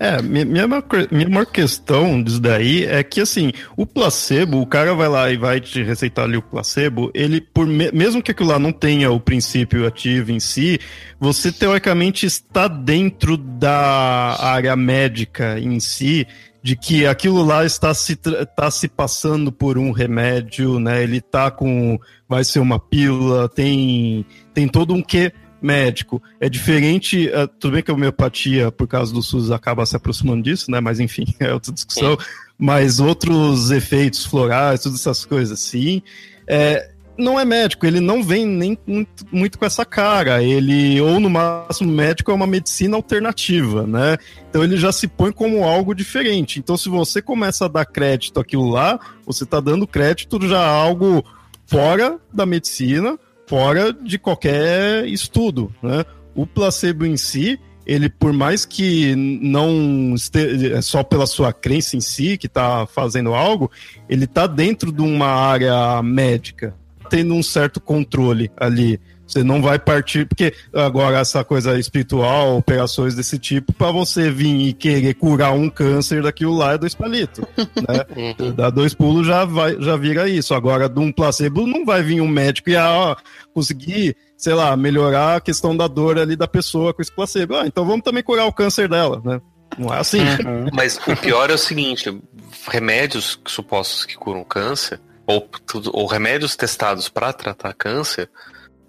[0.00, 0.66] É, minha, minha,
[1.10, 5.36] minha maior questão disso daí é que, assim, o placebo, o cara vai lá e
[5.36, 9.18] vai te receitar ali o placebo, ele, por mesmo que aquilo lá não tenha o
[9.18, 10.78] princípio ativo em si,
[11.18, 16.24] você teoricamente está dentro da área médica em si,
[16.62, 21.02] de que aquilo lá está se, está se passando por um remédio, né?
[21.02, 21.98] Ele tá com.
[22.28, 26.22] Vai ser uma pílula, tem, tem todo um quê médico.
[26.40, 30.42] É diferente, uh, tudo bem que a homeopatia, por causa do SUS, acaba se aproximando
[30.42, 30.80] disso, né?
[30.80, 32.18] Mas enfim, é outra discussão.
[32.18, 32.26] Sim.
[32.58, 36.02] Mas outros efeitos florais, todas essas coisas assim.
[36.46, 40.42] É, não é médico, ele não vem nem muito, muito, com essa cara.
[40.42, 44.16] Ele, ou no máximo, médico é uma medicina alternativa, né?
[44.48, 46.60] Então ele já se põe como algo diferente.
[46.60, 50.70] Então, se você começa a dar crédito àquilo lá, você está dando crédito já a
[50.70, 51.24] algo
[51.66, 53.18] fora da medicina,
[53.48, 56.04] fora de qualquer estudo, né?
[56.34, 61.96] O placebo em si, ele por mais que não esteja é só pela sua crença
[61.96, 63.70] em si que está fazendo algo,
[64.08, 66.74] ele está dentro de uma área médica,
[67.08, 69.00] tendo um certo controle ali.
[69.28, 74.68] Você não vai partir, porque agora essa coisa espiritual, operações desse tipo, para você vir
[74.68, 77.44] e querer curar um câncer daquilo lá é dois palitos.
[77.88, 78.34] Né?
[78.40, 78.54] Uhum.
[78.54, 80.54] Dá dois pulos já, vai, já vira isso.
[80.54, 83.16] Agora, de um placebo, não vai vir um médico e ah, ó,
[83.52, 87.56] conseguir, sei lá, melhorar a questão da dor ali da pessoa com esse placebo.
[87.56, 89.40] Ah, então vamos também curar o câncer dela, né?
[89.76, 90.20] Não é assim.
[90.20, 90.68] Uhum.
[90.72, 92.20] Mas o pior é o seguinte:
[92.66, 95.48] remédios supostos que curam câncer, ou,
[95.92, 98.30] ou remédios testados para tratar câncer,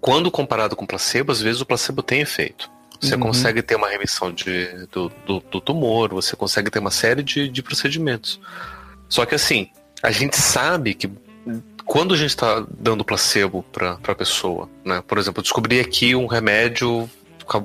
[0.00, 2.70] quando comparado com placebo, às vezes o placebo tem efeito.
[3.00, 3.20] Você uhum.
[3.20, 7.48] consegue ter uma remissão de, do, do, do, tumor, você consegue ter uma série de,
[7.48, 8.40] de procedimentos.
[9.08, 9.70] Só que assim,
[10.02, 11.10] a gente sabe que
[11.86, 15.02] quando a gente está dando placebo para a pessoa, né?
[15.06, 17.10] Por exemplo, descobri aqui um remédio,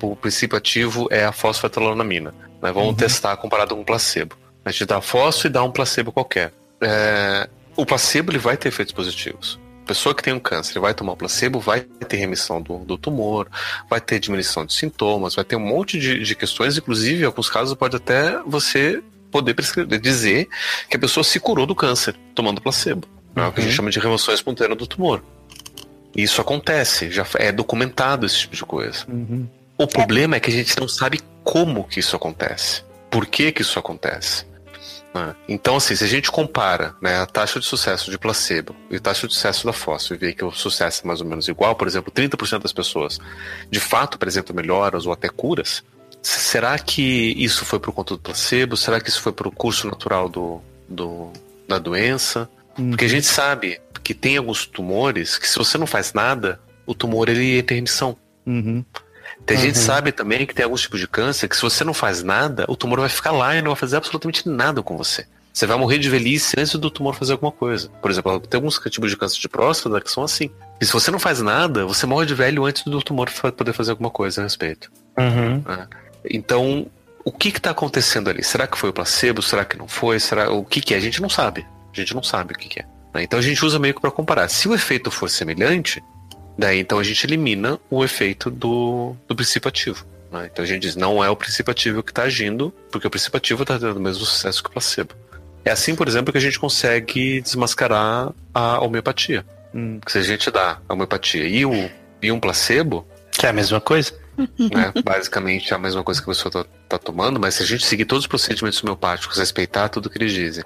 [0.01, 2.33] o princípio ativo é a fosfetanolamina.
[2.61, 2.71] Né?
[2.71, 2.95] Vamos uhum.
[2.95, 4.37] testar comparado com placebo.
[4.63, 6.53] A gente dá fósforo e dá um placebo qualquer.
[6.81, 11.13] É, o placebo ele vai ter efeitos positivos pessoa que tem um câncer vai tomar
[11.13, 13.47] o placebo, vai ter remissão do, do tumor,
[13.89, 17.49] vai ter diminuição de sintomas, vai ter um monte de, de questões, inclusive, em alguns
[17.49, 20.47] casos, pode até você poder prescrever, dizer
[20.89, 23.07] que a pessoa se curou do câncer tomando placebo.
[23.35, 23.75] É o que a gente Uhum.
[23.75, 25.21] chama de remoção espontânea do tumor.
[26.15, 29.05] Isso acontece, já é documentado esse tipo de coisa.
[29.09, 29.47] Uhum.
[29.77, 32.83] O problema é que a gente não sabe como que isso acontece.
[33.11, 34.45] Por que que isso acontece?
[35.15, 35.33] Né?
[35.47, 38.99] Então, assim, se a gente compara né, a taxa de sucesso de placebo e a
[38.99, 41.73] taxa de sucesso da fósforo e vê que o sucesso é mais ou menos igual,
[41.75, 43.17] por exemplo, 30% das pessoas
[43.71, 45.83] de fato apresentam melhoras ou até curas,
[46.21, 48.75] será que isso foi por conta do placebo?
[48.75, 51.31] Será que isso foi por o curso natural do, do-
[51.67, 52.49] da doença?
[52.75, 56.93] Porque a gente sabe que tem alguns tumores que se você não faz nada, o
[56.93, 58.17] tumor ele entra em remissão.
[58.45, 58.83] Uhum.
[59.47, 59.81] A gente Uhum.
[59.81, 62.75] sabe também que tem alguns tipos de câncer que se você não faz nada, o
[62.75, 65.25] tumor vai ficar lá e não vai fazer absolutamente nada com você.
[65.53, 67.87] Você vai morrer de velhice antes do tumor fazer alguma coisa.
[68.01, 70.49] Por exemplo, tem alguns tipos de câncer de próstata que são assim.
[70.81, 73.91] E se você não faz nada, você morre de velho antes do tumor poder fazer
[73.91, 74.91] alguma coisa a respeito.
[75.17, 75.63] Uhum.
[76.29, 76.87] Então,
[77.23, 78.43] o que está acontecendo ali?
[78.43, 79.41] Será que foi o placebo?
[79.41, 80.19] Será que não foi?
[80.19, 80.97] Será o que, que é?
[80.97, 81.65] A gente não sabe.
[81.93, 82.85] A gente não sabe o que, que é.
[83.13, 83.23] né?
[83.23, 84.49] Então a gente usa meio que para comparar.
[84.49, 86.03] Se o efeito for semelhante,
[86.57, 90.05] daí então a gente elimina o efeito do, do princípio ativo.
[90.31, 90.49] né?
[90.51, 93.37] Então a gente diz não é o princípio ativo que está agindo, porque o princípio
[93.37, 95.13] ativo está tendo o mesmo sucesso que o placebo.
[95.63, 99.43] É assim, por exemplo, que a gente consegue desmascarar a homeopatia.
[99.73, 99.99] Hum.
[100.07, 101.89] Se a gente dá a homeopatia e, o,
[102.21, 104.13] e um placebo, Que é a mesma coisa?
[104.37, 104.93] né?
[105.03, 107.85] Basicamente é a mesma coisa que a pessoa tá, tá tomando, mas se a gente
[107.85, 110.63] seguir todos os procedimentos homeopáticos, respeitar tudo que eles dizem,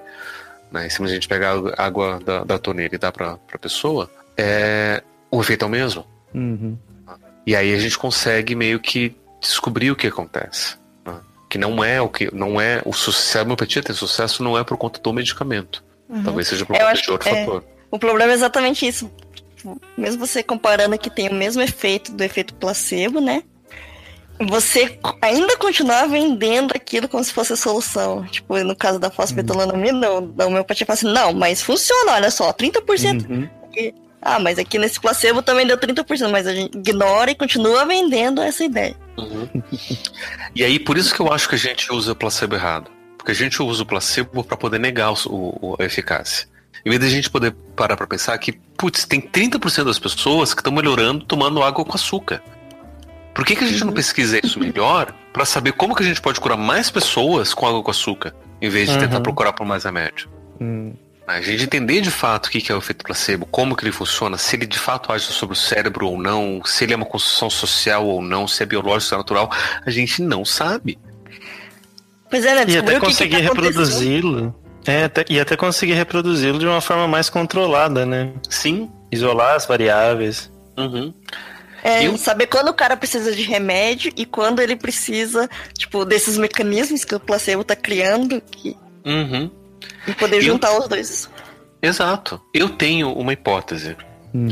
[0.71, 0.87] né?
[0.87, 4.09] E se a gente pegar a água da, da torneira e dar pra, pra pessoa,
[4.37, 6.05] é, o efeito é o mesmo.
[6.33, 6.77] Uhum.
[7.45, 10.77] E aí a gente consegue meio que descobrir o que acontece.
[11.05, 11.19] né?
[11.49, 12.33] Que não é o que.
[12.33, 13.39] não é o sucesso.
[13.39, 15.83] A homeopatia tem sucesso, não é por conta do medicamento.
[16.23, 17.45] Talvez seja por conta de outro que é.
[17.45, 17.63] fator.
[17.91, 19.11] O problema é exatamente isso.
[19.55, 23.43] Tipo, Mesmo você comparando que tem o mesmo efeito do efeito placebo, né?
[24.47, 28.25] Você ainda continuar vendendo aquilo como se fosse a solução.
[28.25, 32.53] Tipo, no caso da fosfetanolamina, não, da homeopatia, fala assim, não, mas funciona, olha só,
[32.53, 33.29] 30%.
[33.29, 33.49] Uhum.
[34.21, 38.41] Ah, mas aqui nesse placebo também deu 30%, mas a gente ignora e continua vendendo
[38.41, 38.95] essa ideia.
[39.17, 39.47] Uhum.
[40.55, 42.91] e aí, por isso que eu acho que a gente usa o placebo errado.
[43.17, 46.47] Porque a gente usa o placebo para poder negar o, o- a eficácia.
[46.85, 50.53] Em vez de a gente poder parar para pensar que, putz, tem 30% das pessoas
[50.53, 52.41] que estão melhorando tomando água com açúcar.
[53.33, 56.21] Por que, que a gente não pesquisa isso melhor para saber como que a gente
[56.21, 59.23] pode curar mais pessoas com água com açúcar, em vez de tentar Uhum.
[59.23, 60.29] procurar por mais remédio?
[60.59, 60.93] Hum.
[61.37, 64.37] A gente entender de fato o que é o efeito placebo, como que ele funciona,
[64.37, 67.49] se ele de fato age sobre o cérebro ou não, se ele é uma construção
[67.49, 69.51] social ou não, se é biológico, se é natural,
[69.85, 70.97] a gente não sabe.
[72.29, 72.65] Pois é, né?
[72.67, 74.55] E até conseguir tá reproduzi-lo.
[74.85, 78.31] É, até- e até conseguir reproduzi-lo de uma forma mais controlada, né?
[78.49, 78.89] Sim.
[79.11, 80.51] Isolar as variáveis.
[80.77, 81.13] Uhum.
[81.83, 86.37] É, Eu- saber quando o cara precisa de remédio e quando ele precisa, tipo, desses
[86.37, 89.49] mecanismos que o placebo tá criando que, Uhum.
[90.07, 91.29] E poder Eu- juntar os dois.
[91.81, 92.41] Exato.
[92.53, 93.95] Eu tenho uma hipótese
[94.33, 94.49] Hum.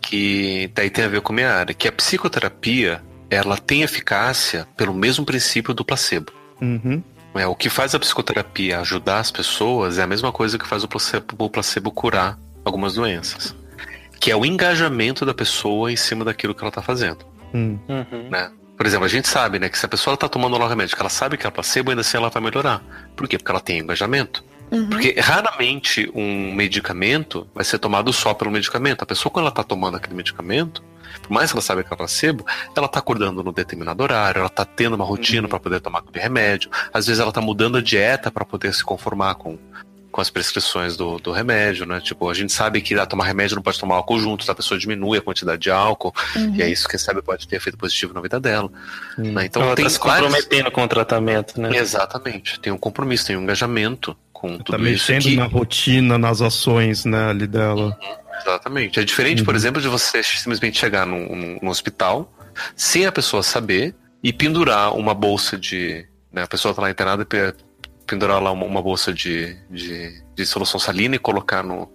[0.00, 4.66] que daí tem a ver com a minha área, que a psicoterapia ela tem eficácia
[4.76, 6.32] pelo mesmo princípio do placebo.
[6.60, 7.02] Uhum.
[7.34, 10.82] É, o que faz a psicoterapia ajudar as pessoas é a mesma coisa que faz
[10.82, 13.54] o placebo, o placebo curar algumas doenças.
[14.18, 17.24] Que é o engajamento da pessoa em cima daquilo que ela está fazendo.
[17.54, 17.78] Hum.
[17.88, 18.28] Uhum.
[18.30, 18.50] Né?
[18.76, 21.02] Por exemplo, a gente sabe né, que se a pessoa está tomando o remédio, que
[21.02, 22.82] ela sabe que é placebo, ainda assim ela vai melhorar.
[23.16, 23.38] Por quê?
[23.38, 24.42] Porque ela tem engajamento.
[24.70, 24.88] Uhum.
[24.88, 29.02] Porque raramente um medicamento vai ser tomado só pelo medicamento.
[29.02, 30.82] A pessoa, quando ela está tomando aquele medicamento,
[31.22, 32.44] por mais que ela saiba que é placebo,
[32.76, 36.22] ela está acordando no determinado horário, ela está tendo uma rotina para poder tomar aquele
[36.22, 36.70] remédio.
[36.92, 39.58] Às vezes ela está mudando a dieta para poder se conformar com,
[40.20, 41.98] com as prescrições do, do remédio, né?
[41.98, 44.78] Tipo, a gente sabe que ah, tomar remédio não pode tomar álcool junto, a pessoa
[44.78, 46.54] diminui a quantidade de álcool, Uhum.
[46.56, 48.70] e é isso que sabe pode ter efeito positivo na vida dela.
[49.18, 49.32] Hum.
[49.32, 49.46] né?
[49.46, 51.74] Então Ela tem tá se vários- comprometendo com o tratamento, né?
[51.74, 52.60] Exatamente.
[52.60, 55.10] Tem um compromisso, tem um engajamento com Tá tudo isso.
[55.10, 57.96] mexendo que- na rotina, nas ações, né, ali dela.
[58.42, 59.00] Exatamente.
[59.00, 62.30] É diferente, por exemplo, de você simplesmente chegar num, num- hospital
[62.76, 66.04] sem a pessoa saber e pendurar uma bolsa de.
[66.32, 67.54] Né, a pessoa tá lá internada e
[68.10, 71.88] pendurar lá uma, uma bolsa de, de, de solução salina e colocar no,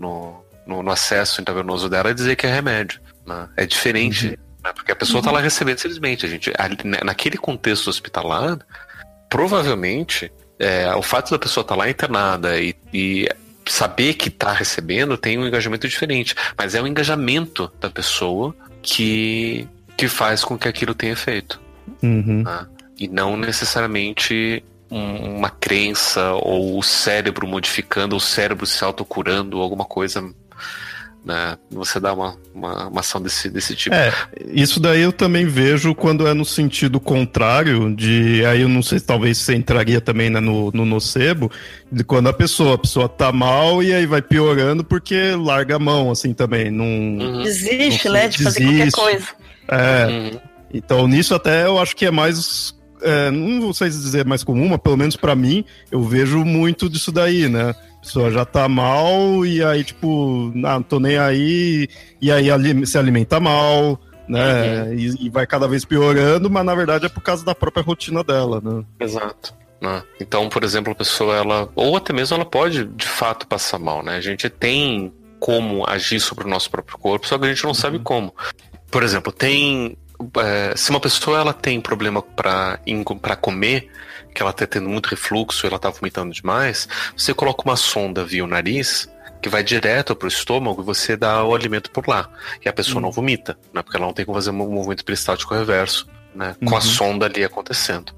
[0.00, 2.98] no, no, no acesso intravenoso dela e dizer que é remédio.
[3.26, 3.48] né?
[3.56, 4.38] É diferente.
[4.64, 6.24] né, porque a pessoa tá lá recebendo simplesmente.
[6.24, 6.50] A gente,
[6.84, 8.58] né, naquele contexto hospitalar,
[9.28, 13.28] provavelmente é, o fato da pessoa estar lá internada e, e
[13.68, 16.34] saber que está recebendo tem um engajamento diferente.
[16.56, 21.60] Mas é o engajamento da pessoa que, que faz com que aquilo tenha efeito.
[22.02, 22.42] Uhum.
[22.98, 29.84] E não necessariamente um- uma crença ou o cérebro modificando, o cérebro se autocurando, alguma
[29.84, 30.22] coisa
[31.24, 31.56] né?
[31.70, 33.94] Você dá uma, uma, uma, ação desse, desse tipo.
[33.94, 34.12] É,
[34.48, 38.98] isso daí eu também vejo quando é no sentido contrário, de aí eu não sei,
[38.98, 41.50] talvez você entraria também né, no, no nocebo,
[41.90, 45.78] de quando a pessoa, a pessoa tá mal e aí vai piorando porque larga a
[45.78, 46.70] mão, assim, também.
[46.70, 47.42] Não, uhum.
[47.42, 48.44] Desiste, não, né, de desiste.
[48.44, 49.26] fazer qualquer coisa.
[49.68, 50.40] É, uhum.
[50.74, 54.78] então nisso até eu acho que é mais é, não sei dizer mais comum, mas
[54.78, 57.70] pelo menos para mim, eu vejo muito disso daí, né?
[57.70, 61.88] A pessoa já tá mal e aí, tipo, não tô nem aí,
[62.20, 62.46] e aí
[62.86, 64.84] se alimenta mal, né?
[64.84, 64.94] Uhum.
[64.94, 68.24] E, e, vai cada vez piorando, mas na verdade é por causa da própria rotina
[68.24, 68.84] dela, né?
[68.98, 69.54] Exato.
[69.80, 70.02] Né?
[70.20, 74.02] Então, por exemplo, a pessoa, ela, ou até mesmo ela pode de fato passar mal,
[74.02, 74.16] né?
[74.16, 77.70] A gente tem como agir sobre o nosso próprio corpo, só que a gente não
[77.70, 77.74] uhum.
[77.74, 78.32] sabe como.
[78.92, 79.96] Por exemplo, tem
[80.36, 82.78] é, se uma pessoa ela tem problema para
[83.40, 83.90] comer,
[84.34, 88.44] que ela está tendo muito refluxo, ela está vomitando demais, você coloca uma sonda via
[88.44, 89.08] o nariz
[89.42, 92.30] que vai direto para o estômago e você dá o alimento por lá.
[92.64, 93.02] E a pessoa hum.
[93.02, 93.82] não vomita, né?
[93.82, 96.54] Porque ela não tem como fazer um movimento peristáltico reverso, né?
[96.60, 96.76] Com uhum.
[96.76, 98.14] a sonda ali acontecendo.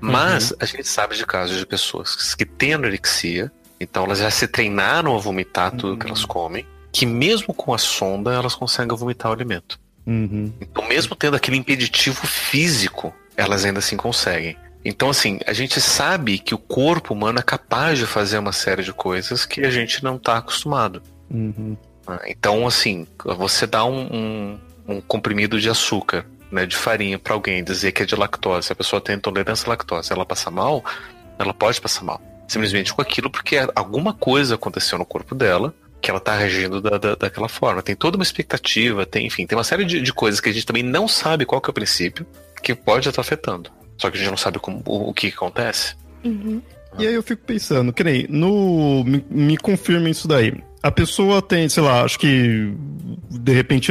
[0.00, 0.56] Mas uhum.
[0.60, 5.14] a gente sabe de casos de pessoas que têm anorexia, então elas já se treinaram
[5.14, 5.98] a vomitar tudo uhum.
[5.98, 9.78] que elas comem, que mesmo com a sonda elas conseguem vomitar o alimento.
[10.06, 10.52] Uhum.
[10.60, 14.56] Então, mesmo tendo aquele impeditivo físico, elas ainda assim conseguem.
[14.84, 18.82] Então, assim, a gente sabe que o corpo humano é capaz de fazer uma série
[18.82, 21.02] de coisas que a gente não está acostumado.
[21.30, 21.74] Uhum.
[22.06, 27.32] Ah, então, assim, você dá um, um, um comprimido de açúcar, né, de farinha para
[27.32, 30.50] alguém, dizer que é de lactose, se a pessoa tem intolerância à lactose, ela passa
[30.50, 30.84] mal,
[31.38, 32.20] ela pode passar mal.
[32.46, 36.98] Simplesmente com aquilo porque alguma coisa aconteceu no corpo dela que ela tá reagindo da,
[36.98, 37.82] da, daquela forma.
[37.82, 40.66] Tem toda uma expectativa, tem, enfim, tem uma série de, de coisas que a gente
[40.66, 42.26] também não sabe qual que é o princípio,
[42.62, 43.70] que pode estar afetando.
[43.96, 45.96] Só que a gente não sabe como, o, o que, que acontece.
[46.22, 46.60] Uhum.
[46.98, 49.02] E aí eu fico pensando, que nem, no.
[49.02, 50.54] Me, me confirma isso daí.
[50.82, 52.74] A pessoa tem, sei lá, acho que
[53.30, 53.90] de repente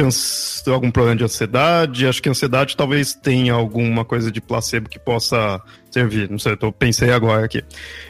[0.68, 5.60] algum problema de ansiedade, acho que ansiedade talvez tenha alguma coisa de placebo que possa
[5.94, 7.62] servir, não sei, eu pensei agora aqui.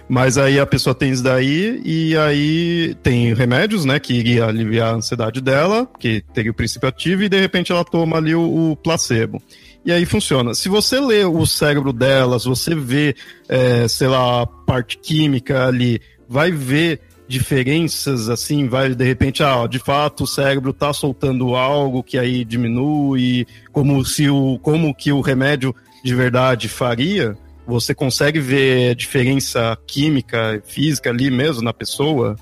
[0.09, 4.95] Mas aí a pessoa tem isso daí e aí tem remédios, né, que iria aliviar
[4.95, 8.71] a ansiedade dela, que teria o princípio ativo e de repente ela toma ali o,
[8.71, 9.41] o placebo.
[9.85, 10.55] E aí funciona.
[10.55, 13.15] Se você lê o cérebro delas, você vê,
[13.49, 19.67] é, sei lá, a parte química ali, vai ver diferenças, assim, vai de repente, ah,
[19.67, 25.13] de fato o cérebro está soltando algo que aí diminui, como se o, como que
[25.13, 27.37] o remédio de verdade faria.
[27.67, 32.37] Você consegue ver a diferença química, física ali mesmo na pessoa?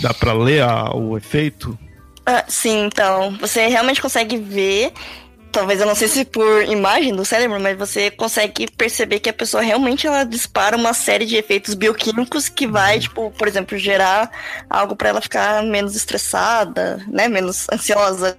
[0.00, 1.78] Dá para ler a, o efeito?
[2.24, 3.36] Ah, sim, então.
[3.38, 4.92] Você realmente consegue ver
[5.56, 9.32] talvez eu não sei se por imagem do cérebro, mas você consegue perceber que a
[9.32, 13.00] pessoa realmente ela dispara uma série de efeitos bioquímicos que vai, uhum.
[13.00, 14.30] tipo, por exemplo, gerar
[14.68, 18.36] algo para ela ficar menos estressada, né, menos ansiosa.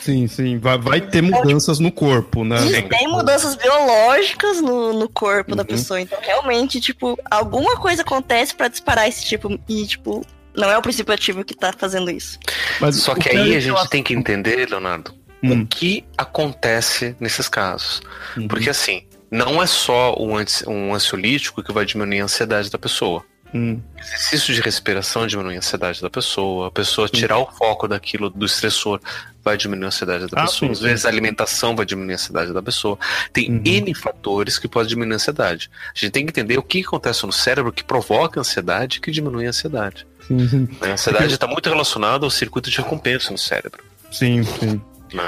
[0.00, 2.56] Sim, sim, vai, vai ter mudanças no corpo, né?
[2.66, 5.56] E tem mudanças biológicas no, no corpo uhum.
[5.56, 10.24] da pessoa, então realmente, tipo, alguma coisa acontece para disparar esse tipo e, tipo,
[10.54, 12.38] não é o princípio ativo que tá fazendo isso.
[12.80, 15.62] Mas Só que aí a gente tem que entender, Leonardo, hum.
[15.62, 18.00] o que acontece nesses casos.
[18.36, 18.48] Uhum.
[18.48, 20.36] Porque assim, não é só um,
[20.68, 23.24] um ansiolítico que vai diminuir a ansiedade da pessoa.
[23.54, 23.80] Hum.
[23.98, 28.44] Exercício de respiração diminui a ansiedade da pessoa, a pessoa tirar o foco daquilo, do
[28.44, 29.00] estressor,
[29.46, 30.68] vai diminuir a ansiedade da ah, pessoa.
[30.68, 32.98] Sim, Às vezes a alimentação vai diminuir a ansiedade da pessoa.
[33.32, 33.62] Tem uhum.
[33.64, 35.70] N fatores que podem diminuir a ansiedade.
[35.94, 39.00] A gente tem que entender o que acontece no cérebro que provoca a ansiedade e
[39.00, 40.04] que diminui a ansiedade.
[40.26, 43.84] Sim, A ansiedade está muito relacionada ao circuito de recompensa no cérebro.
[44.10, 44.80] Sim, sim.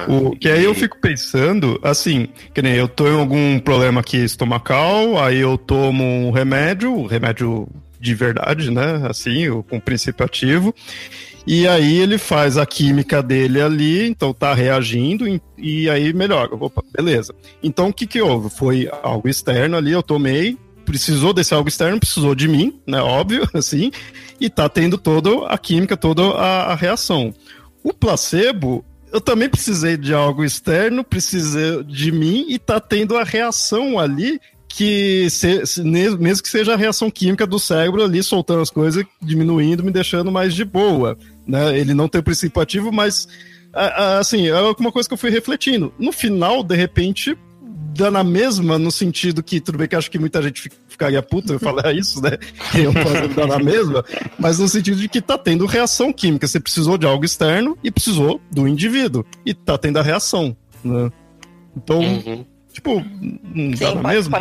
[0.08, 4.16] O, que aí eu fico pensando, assim, que nem eu tô em algum problema aqui
[4.16, 7.68] estomacal, aí eu tomo um remédio, remédio
[8.00, 9.06] de verdade, né?
[9.08, 10.74] Assim, com princípio ativo.
[11.50, 15.24] E aí ele faz a química dele ali, então tá reagindo
[15.56, 16.54] e, aí melhora.
[16.54, 17.34] Opa, beleza.
[17.62, 18.50] Então o que que houve?
[18.50, 23.00] Foi algo externo ali, eu tomei, precisou desse algo externo, precisou de mim, né?
[23.00, 23.90] Óbvio, assim,
[24.38, 27.32] e tá tendo toda a química, toda a, a reação.
[27.82, 33.24] O placebo, eu também precisei de algo externo, precisei de mim e tá tendo a
[33.24, 38.60] reação ali que se, se, mesmo que seja a reação química do cérebro ali soltando
[38.60, 41.16] as coisas, diminuindo, me deixando mais de boa,
[41.48, 41.76] né?
[41.76, 43.26] Ele não tem o princípio ativo, mas
[44.18, 45.92] assim, é uma coisa que eu fui refletindo.
[45.98, 47.36] No final, de repente,
[47.94, 51.54] dá na mesma, no sentido que, tudo bem que acho que muita gente ficaria puta
[51.54, 52.36] eu falar isso, né?
[52.72, 54.04] Que eu posso dar na mesma,
[54.38, 56.46] mas no sentido de que tá tendo reação química.
[56.46, 59.24] Você precisou de algo externo e precisou do indivíduo.
[59.44, 61.10] E tá tendo a reação, né?
[61.76, 62.44] Então, uhum.
[62.72, 63.04] tipo,
[63.54, 64.38] não dá na mesma.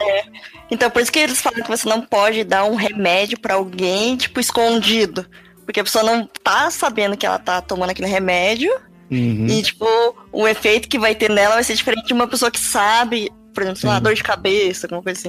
[0.00, 0.24] é.
[0.70, 4.16] Então, por isso que eles falam que você não pode dar um remédio para alguém,
[4.16, 5.26] tipo, escondido.
[5.64, 8.72] Porque a pessoa não tá sabendo que ela tá tomando aquele remédio.
[9.10, 9.46] Uhum.
[9.46, 9.86] E, tipo,
[10.32, 13.62] o efeito que vai ter nela vai ser diferente de uma pessoa que sabe, por
[13.62, 14.02] exemplo, sei lá, Uhum.
[14.02, 15.28] dor de cabeça, alguma coisa assim.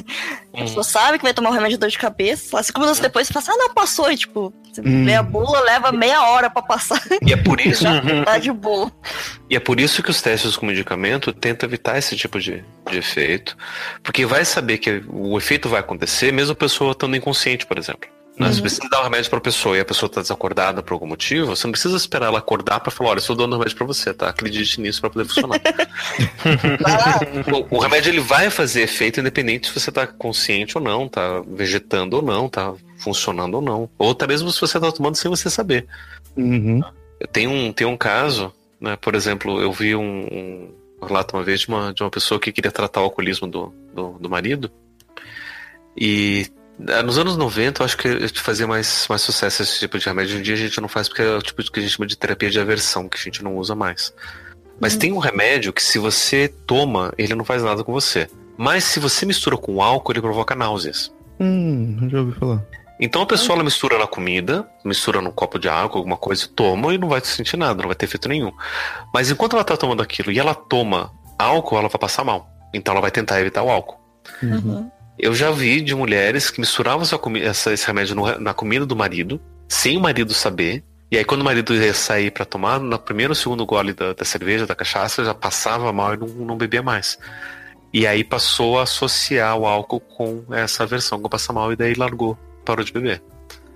[0.54, 0.66] A Hum.
[0.66, 3.28] pessoa sabe que vai tomar um remédio de dor de cabeça, lá cinco minutos depois
[3.28, 4.10] você fala assim, ah, não, passou.
[4.10, 5.04] E, tipo, você Hum.
[5.06, 7.02] lê a bula, leva meia hora pra passar.
[7.28, 7.84] E é por isso,
[8.26, 8.90] tá de boa.
[9.50, 12.98] e é por isso que os testes com medicamento tentam evitar esse tipo de, de
[12.98, 13.58] efeito.
[14.02, 18.10] Porque vai saber que o efeito vai acontecer, mesmo a pessoa estando inconsciente, por exemplo.
[18.38, 18.52] Né?
[18.52, 21.56] Você precisa dar o remédio pra pessoa e a pessoa tá desacordada por algum motivo,
[21.56, 24.12] você não precisa esperar ela acordar pra falar, olha, eu estou dando remédio pra você,
[24.12, 24.30] tá?
[24.30, 25.60] Acredite nisso pra poder funcionar.
[27.72, 31.42] O, o remédio ele vai fazer efeito independente se você tá consciente ou não, tá
[31.48, 33.90] vegetando ou não, tá funcionando ou não.
[33.98, 35.86] Ou até mesmo se você tá tomando sem você saber.
[36.36, 36.82] Uhum.
[37.20, 40.28] Eu tenho um, tem um caso, né, por exemplo, eu vi um,
[41.02, 43.74] um relato uma vez de uma, de uma pessoa que queria tratar o alcoolismo do,
[43.94, 44.72] do, do marido.
[45.96, 50.34] E nos anos 90 eu acho que fazia mais, mais sucesso esse tipo de remédio.
[50.34, 52.08] Hoje em dia a gente não faz porque é o tipo que a gente chama
[52.08, 54.14] de terapia de aversão, que a gente não usa mais.
[54.80, 58.28] Mas tem um remédio que se você toma, ele não faz nada com você.
[58.58, 61.14] Mas se você mistura com álcool, ele provoca náuseas.
[61.40, 62.64] Hum, já ouvi falar.
[63.00, 66.94] Então a pessoa ela mistura na comida, mistura num copo de água, alguma coisa, toma
[66.94, 68.52] e não vai sentir nada, não vai ter efeito nenhum.
[69.14, 72.48] Mas enquanto ela tá tomando aquilo e ela toma álcool, ela vai passar mal.
[72.74, 74.00] Então ela vai tentar evitar o álcool.
[74.42, 74.90] Uhum.
[75.18, 77.06] Eu já vi de mulheres que misturavam
[77.42, 80.84] essa esse remédio no na comida do marido, sem o marido saber.
[81.12, 84.14] E aí quando o marido ia sair pra tomar, no primeiro ou segundo gole da,
[84.14, 87.20] da cerveja, da cachaça, já passava mal e não, não bebia mais.
[87.94, 91.94] E aí passou a associar o álcool com essa versão que passa mal e daí
[91.94, 92.36] largou,
[92.66, 93.22] parou de beber.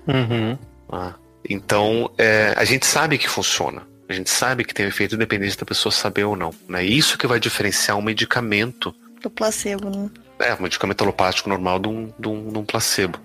[0.08, 0.58] Uhum.
[0.92, 1.14] Ah,
[1.48, 3.84] então, é, a gente sabe que funciona.
[4.10, 6.52] A gente sabe que tem um efeito independente da pessoa saber ou não.
[6.68, 6.84] Né?
[6.84, 10.10] Isso que vai diferenciar um medicamento, Do placebo, né?
[10.40, 13.20] É, um medicamento alopático normal de um, de um, de um placebo.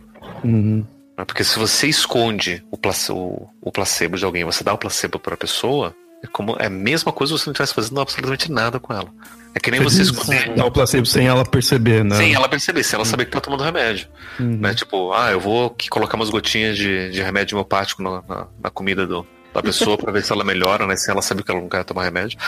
[0.45, 0.85] Uhum.
[1.17, 1.25] né?
[1.25, 5.19] Porque se você esconde o placebo, o, o placebo de alguém, você dá o placebo
[5.19, 8.51] para a pessoa, é como é a mesma coisa se você não estivesse fazendo absolutamente
[8.51, 9.09] nada com ela.
[9.55, 12.17] É que nem você esconder Dá o placebo sem ela perceber, né?
[12.17, 14.09] sem ela perceber, sem ela saber que tá tomando remédio.
[14.41, 14.59] Uhum.
[14.59, 14.75] né?
[14.75, 19.07] Tipo, ah, eu vou colocar umas gotinhas de, de remédio homeopático na, na, na comida
[19.07, 20.97] do, da pessoa pra ver se ela melhora, né?
[20.97, 22.39] Se ela sabe que ela não quer tomar remédio.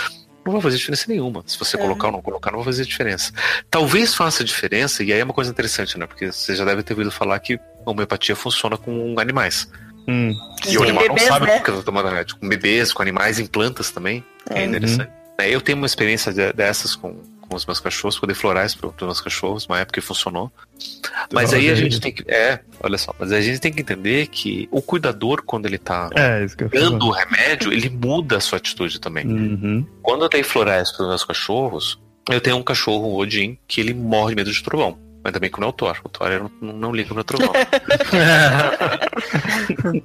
[0.44, 1.42] Não vai fazer diferença nenhuma.
[1.46, 1.80] Se você É.
[1.80, 3.32] colocar ou não colocar, não vai fazer diferença.
[3.70, 6.06] Talvez faça diferença, e aí é uma coisa interessante, né?
[6.06, 7.54] Porque você já deve ter ouvido falar que
[7.86, 9.68] a homeopatia funciona com animais.
[10.06, 10.32] Hum.
[10.66, 11.56] E Sim, o animal bebês, não sabe né?
[11.58, 12.36] porque tá tomando remédio.
[12.36, 14.22] Com bebês, com animais, em plantas também.
[14.50, 14.64] É, É.
[14.66, 15.10] interessante.
[15.38, 17.20] É, Eu tenho uma experiência de- dessas com,
[17.54, 20.50] com os meus cachorros, poder florais para os meus cachorros, uma época que funcionou.
[21.32, 22.24] Mas aí a gente tem que.
[22.28, 26.10] É, olha só, mas a gente tem que entender que o cuidador, quando ele tá
[26.14, 29.26] É, dando o remédio, ele muda a sua atitude também.
[29.26, 29.86] Uhum.
[30.02, 33.80] Quando eu dei florais para os meus cachorros, eu tenho um cachorro, o Odin, que
[33.80, 34.98] ele morre de medo de trovão.
[35.22, 35.96] Mas também que não é o Thor.
[36.04, 37.52] O Thor ele não, não liga pro trovão.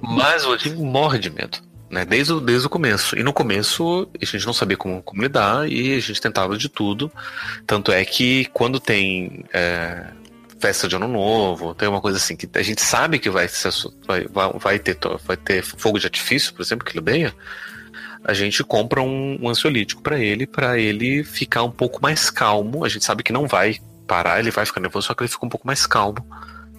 [0.00, 1.58] Mas o Odin morre de medo.
[1.90, 3.18] Né, desde, o, desde o começo.
[3.18, 6.68] E no começo a gente não sabia como, como lidar e a gente tentava de
[6.68, 7.10] tudo.
[7.66, 10.06] Tanto é que quando tem é,
[10.60, 13.48] festa de ano novo, tem uma coisa assim que a gente sabe que vai,
[14.06, 17.34] vai, vai, ter, vai ter fogo de artifício, por exemplo, que ele odeia.
[18.22, 22.84] A gente compra um, um ansiolítico para ele, para ele ficar um pouco mais calmo.
[22.84, 25.46] A gente sabe que não vai parar, ele vai ficar nervoso, só que ele fica
[25.46, 26.24] um pouco mais calmo.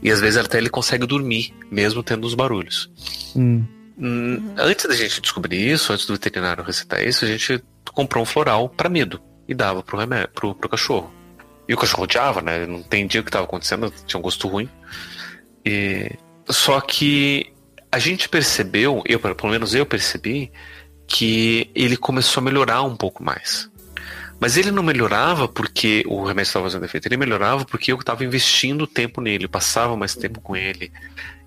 [0.03, 2.89] E às vezes até ele consegue dormir, mesmo tendo os barulhos.
[3.35, 3.65] Hum.
[4.01, 8.25] Hum, Antes da gente descobrir isso, antes do veterinário recetar isso, a gente comprou um
[8.25, 11.13] floral para medo e dava pro, remédio, pro, pro cachorro.
[11.69, 12.65] E o cachorro odiava, né?
[12.65, 14.67] Não entendia o que estava acontecendo, tinha um gosto ruim.
[15.63, 16.11] E...
[16.49, 17.53] Só que
[17.91, 20.51] a gente percebeu, eu, pelo menos eu percebi,
[21.07, 23.69] que ele começou a melhorar um pouco mais.
[24.39, 28.25] Mas ele não melhorava porque o remédio estava fazendo efeito, ele melhorava porque eu estava
[28.25, 30.91] investindo tempo nele, passava mais tempo com ele.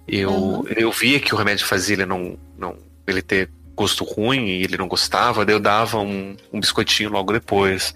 [0.07, 0.65] Eu, Uhum.
[0.69, 2.77] eu via que o remédio fazia ele não, não
[3.07, 7.33] ele ter gosto ruim e ele não gostava, daí eu dava um, um biscoitinho logo
[7.33, 7.95] depois.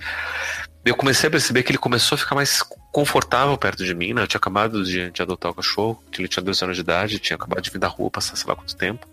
[0.85, 4.23] Eu comecei a perceber que ele começou a ficar mais confortável perto de mim, né?
[4.23, 7.37] Eu tinha acabado de, de adotar o cachorro, ele tinha dois anos de idade, tinha
[7.37, 9.07] acabado de vir da rua, passar sei lá quanto tempo.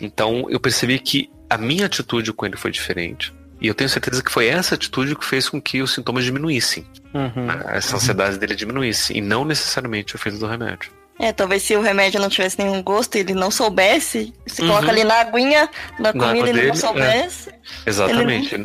[0.00, 3.34] Então eu percebi que a minha atitude com ele foi diferente.
[3.60, 6.86] E eu tenho certeza que foi essa atitude que fez com que os sintomas diminuíssem.
[7.12, 7.46] Uhum.
[7.46, 7.62] né?
[7.66, 9.12] Essa ansiedade dele diminuísse.
[9.12, 10.90] E não necessariamente o efeito do remédio.
[11.20, 14.68] É, talvez se o remédio não tivesse nenhum gosto e ele não soubesse, se Uhum.
[14.68, 15.68] coloca ali na aguinha
[15.98, 16.68] da Na comida e ele dele, é.
[16.68, 17.52] não soubesse.
[17.86, 18.56] Exatamente.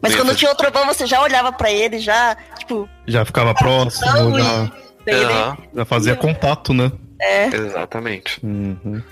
[0.00, 3.24] Mas Não ia quando tinha o trovão, você já olhava pra ele, já, tipo, Já
[3.24, 4.72] ficava próximo, não, já,
[5.06, 6.90] e ele- Aham, já fazia contato, né?
[7.20, 8.38] é, exatamente.
[8.44, 9.02] Uhum.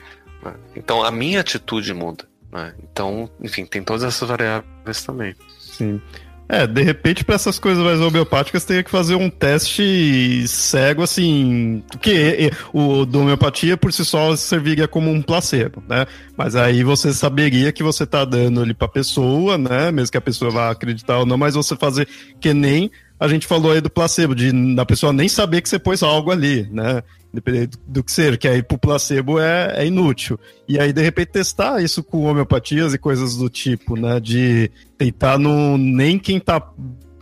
[0.42, 0.54] né?
[0.74, 2.24] Então a minha atitude muda.
[2.52, 2.74] né?
[2.82, 5.36] Então, enfim, tem todas essas variáveis também.
[5.60, 6.00] Sim.
[6.52, 11.80] É, de repente, para essas coisas mais homeopáticas, teria que fazer um teste cego, assim.
[11.88, 16.06] Porque o do homeopatia por si só serviria como um placebo, né?
[16.36, 19.92] Mas aí você saberia que você tá dando ali pra pessoa, né?
[19.92, 22.08] Mesmo que a pessoa vá acreditar ou não, mas você fazer
[22.40, 22.90] que nem
[23.20, 26.32] a gente falou aí do placebo, de da pessoa nem saber que você pôs algo
[26.32, 27.00] ali, né?
[27.32, 30.38] Dependendo do que seja, que aí pro placebo é, é inútil.
[30.66, 34.18] E aí, de repente, testar isso com homeopatias e coisas do tipo, né?
[34.18, 36.60] De tentar no nem quem tá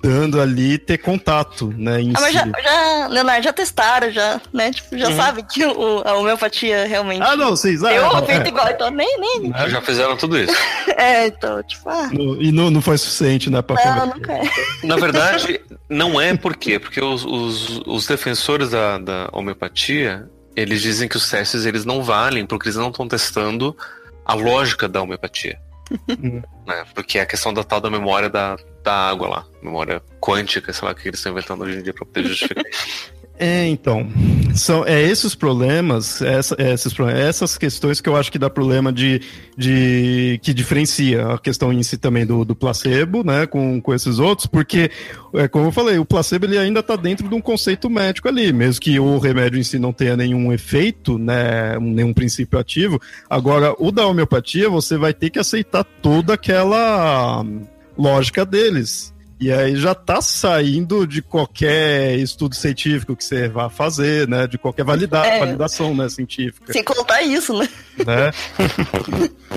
[0.02, 1.98] dando ali ter contato, né?
[2.14, 4.70] ah, mas já, já, Leonardo, já testaram, já, né?
[4.70, 5.16] Tipo, já uhum.
[5.16, 7.22] sabe que o, a homeopatia realmente.
[7.22, 8.48] Ah, não, vocês Eu é, feito é.
[8.48, 9.18] igual, então nem.
[9.18, 9.52] nem...
[9.54, 10.54] É, já fizeram tudo isso.
[10.96, 11.88] é, então, tipo.
[11.88, 12.08] Ah.
[12.12, 13.60] No, e não, não foi suficiente, né?
[13.60, 14.42] Pra não, nunca é.
[14.86, 16.78] Na verdade, não é por quê?
[16.78, 22.02] Porque os, os, os defensores da, da homeopatia eles dizem que os testes eles não
[22.02, 23.76] valem porque eles não estão testando
[24.24, 25.58] a lógica da homeopatia.
[26.66, 26.84] né?
[26.94, 30.86] Porque é a questão da tal da memória da, da água lá, memória quântica, sei
[30.86, 32.64] lá, que eles estão inventando hoje em dia para poder justificar.
[33.38, 34.08] É, então,
[34.52, 39.20] são é esses problemas, essa, esses essas questões que eu acho que dá problema de,
[39.56, 44.18] de que diferencia a questão em si também do, do placebo, né, com, com esses
[44.18, 44.90] outros, porque,
[45.34, 48.52] é, como eu falei, o placebo ele ainda está dentro de um conceito médico ali,
[48.52, 53.00] mesmo que o remédio em si não tenha nenhum efeito, né, nenhum princípio ativo.
[53.30, 57.44] Agora, o da homeopatia, você vai ter que aceitar toda aquela
[57.96, 59.14] lógica deles.
[59.40, 64.48] E aí já está saindo de qualquer estudo científico que você vá fazer, né?
[64.48, 65.38] De qualquer valida é.
[65.38, 66.72] validação né, científica.
[66.72, 67.68] Sem contar isso, né?
[68.04, 68.32] né?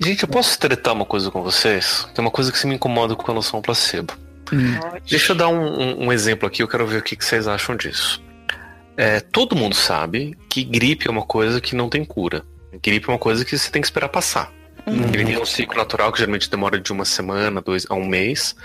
[0.00, 2.06] Gente, eu posso tretar uma coisa com vocês?
[2.14, 4.12] Tem uma coisa que se me incomoda com a noção placebo.
[4.52, 4.78] Hum.
[5.08, 7.48] Deixa eu dar um, um, um, exemplo aqui, eu quero ver o que, que vocês
[7.48, 8.22] acham disso.
[8.96, 12.44] É, todo mundo sabe que gripe é uma coisa que não tem cura.
[12.82, 14.52] Gripe é uma coisa que você tem que esperar passar.
[14.88, 15.04] Uhum.
[15.12, 18.56] Ele tem um ciclo natural que geralmente demora de uma semana, dois a um mês.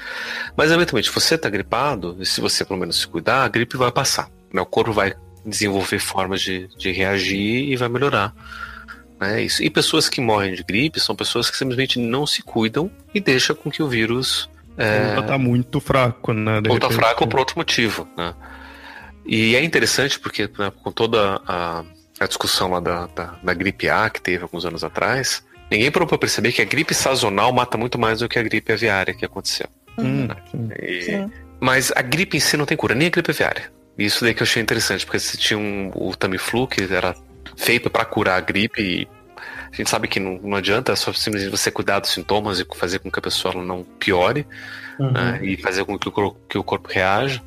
[0.56, 3.78] Mas, eventualmente, se você está gripado, e se você pelo menos se cuidar, a gripe
[3.78, 4.30] vai passar.
[4.52, 4.62] Né?
[4.62, 5.14] O corpo vai
[5.46, 8.34] desenvolver formas de, de reagir e vai melhorar.
[9.20, 9.44] Né?
[9.44, 9.64] Isso.
[9.64, 13.56] E pessoas que morrem de gripe são pessoas que simplesmente não se cuidam e deixam
[13.56, 14.50] com que o vírus.
[14.78, 15.16] É...
[15.18, 16.62] Ou tá muito fraco, né?
[16.68, 18.34] ou tá fraco ou por outro motivo, né?
[19.26, 21.84] E é interessante porque né, com toda a,
[22.20, 26.08] a discussão lá da, da, da, gripe A que teve alguns anos atrás, Ninguém parou
[26.08, 29.26] para perceber que a gripe sazonal mata muito mais do que a gripe aviária que
[29.26, 29.66] aconteceu.
[29.98, 30.28] Hum,
[30.80, 31.28] e,
[31.60, 33.72] mas a gripe em si não tem cura, nem a gripe aviária.
[33.98, 37.16] Isso daí que eu achei interessante, porque se tinha um, o Tamiflu, que era
[37.58, 39.08] feito para curar a gripe, e
[39.72, 42.66] a gente sabe que não, não adianta, é só simplesmente você cuidar dos sintomas e
[42.76, 44.46] fazer com que a pessoa não piore,
[45.00, 45.12] uhum.
[45.12, 47.42] né, e fazer com que o, que o corpo reaja.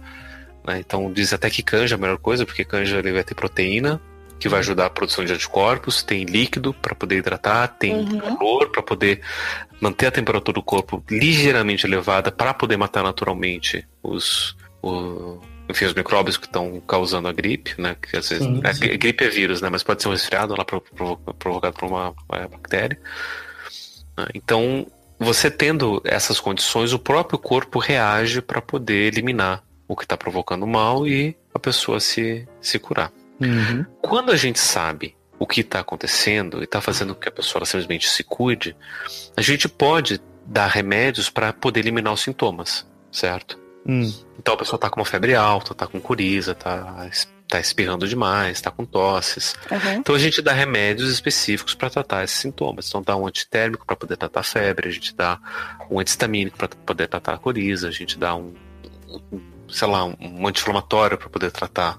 [0.66, 3.37] Né, então diz até que canja é a melhor coisa, porque canja ele vai ter
[3.37, 4.01] proteína,
[4.39, 8.18] que vai ajudar a produção de anticorpos, tem líquido para poder hidratar, tem uhum.
[8.18, 9.20] calor para poder
[9.80, 15.95] manter a temperatura do corpo ligeiramente elevada para poder matar naturalmente os, o, enfim, os
[15.95, 17.97] micróbios que estão causando a gripe, né?
[18.01, 18.91] Que às vezes sim, sim.
[18.93, 19.68] a gripe é vírus, né?
[19.70, 22.99] Mas pode ser um resfriado lá provocado por uma, uma bactéria.
[24.16, 24.26] Né?
[24.34, 24.87] Então,
[25.18, 30.66] você tendo essas condições, o próprio corpo reage para poder eliminar o que está provocando
[30.66, 33.11] mal e a pessoa se, se curar.
[33.41, 33.84] Uhum.
[34.01, 37.64] Quando a gente sabe o que está acontecendo e está fazendo com que a pessoa
[37.64, 38.76] simplesmente se cuide,
[39.37, 43.59] a gente pode dar remédios para poder eliminar os sintomas, certo?
[43.87, 44.12] Hum.
[44.39, 47.09] Então a pessoa está com uma febre alta, está com coriza, está
[47.49, 49.55] tá espirrando demais, está com tosses.
[49.70, 49.93] Uhum.
[49.99, 52.89] Então a gente dá remédios específicos para tratar esses sintomas.
[52.89, 55.39] Então dá um antitérmico para poder tratar a febre, a gente dá
[55.91, 58.55] um antistamínico para poder tratar a coriza, a gente dá um,
[59.32, 61.97] um sei lá, um anti-inflamatório para poder tratar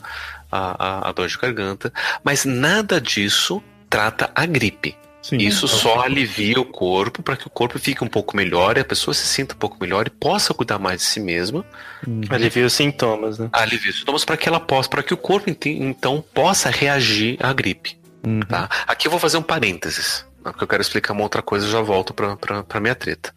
[0.52, 1.92] a, a, a dor de garganta,
[2.24, 4.96] mas nada disso trata a gripe.
[5.28, 5.68] Sim, Isso é.
[5.68, 9.14] só alivia o corpo para que o corpo fique um pouco melhor e a pessoa
[9.14, 11.66] se sinta um pouco melhor e possa cuidar mais de si mesma.
[12.08, 12.22] Uhum.
[12.30, 13.50] Alivia os sintomas, né?
[13.52, 17.52] Alivia os sintomas para que ela possa, para que o corpo então possa reagir à
[17.52, 18.00] gripe.
[18.26, 18.40] Uhum.
[18.40, 18.70] Tá?
[18.88, 21.70] Aqui eu vou fazer um parênteses, né, porque eu quero explicar uma outra coisa e
[21.70, 23.34] já volto para minha treta.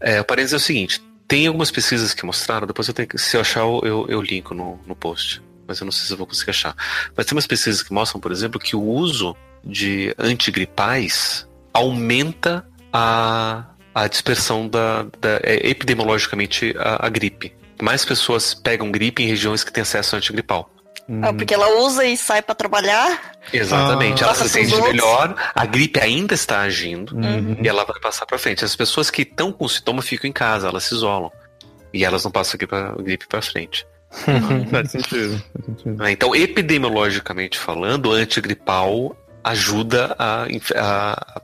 [0.00, 3.18] É, o parênteses é o seguinte: tem algumas pesquisas que mostraram, depois eu tenho que,
[3.18, 6.16] se eu achar, eu, eu linko no, no post mas eu não sei se eu
[6.16, 6.74] vou conseguir achar.
[7.16, 13.64] Mas tem umas pesquisas que mostram, por exemplo, que o uso de antigripais aumenta a,
[13.94, 17.54] a dispersão da, da é, epidemiologicamente a, a, gripe.
[17.82, 20.70] Mais pessoas pegam gripe em regiões que têm acesso a antigripal.
[21.22, 23.32] Ah, porque ela usa e sai para trabalhar.
[23.52, 27.58] Exatamente, ah, ela se sente melhor, a gripe ainda está agindo uhum.
[27.62, 28.64] e ela vai passar para frente.
[28.64, 31.30] As pessoas que estão com sintoma ficam em casa, elas se isolam
[31.92, 33.86] e elas não passam a gripe para frente.
[34.70, 35.42] faz sentido.
[35.52, 36.02] Faz sentido.
[36.02, 40.46] Ah, então, epidemiologicamente falando, antigripal ajuda a,
[40.76, 41.42] a,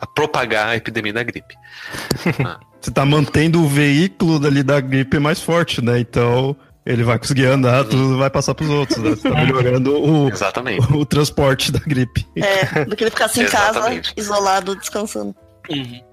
[0.00, 1.54] a propagar a epidemia da gripe.
[2.44, 6.00] ah, você tá mantendo o veículo dali da gripe mais forte, né?
[6.00, 9.10] Então ele vai conseguir andar, tudo vai passar pros outros, né?
[9.10, 10.92] Você tá melhorando o, Exatamente.
[10.92, 12.26] o, o transporte da gripe.
[12.36, 14.12] É, do que ele ficasse em casa, Exatamente.
[14.16, 15.34] isolado, descansando.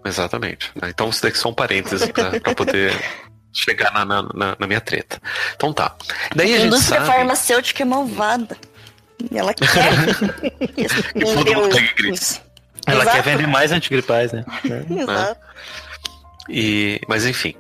[0.06, 0.72] Exatamente.
[0.80, 0.90] né?
[0.90, 2.94] Então isso daqui são parênteses pra, pra poder
[3.54, 5.22] chegar na, na, na- na minha treta.
[5.56, 5.96] Então tá.
[6.36, 7.12] Daí a A gente indústria sabe.
[7.12, 8.58] farmacêutica é malvada.
[9.34, 9.66] Ela quer
[10.78, 11.04] isso.
[11.14, 12.12] todo Vendeu mundo tem gripe.
[12.12, 12.42] isso.
[12.88, 13.16] Ela Exato.
[13.18, 14.46] quer vender mais antigripais, né?
[14.90, 15.40] Exato.
[16.50, 17.54] E, mas enfim.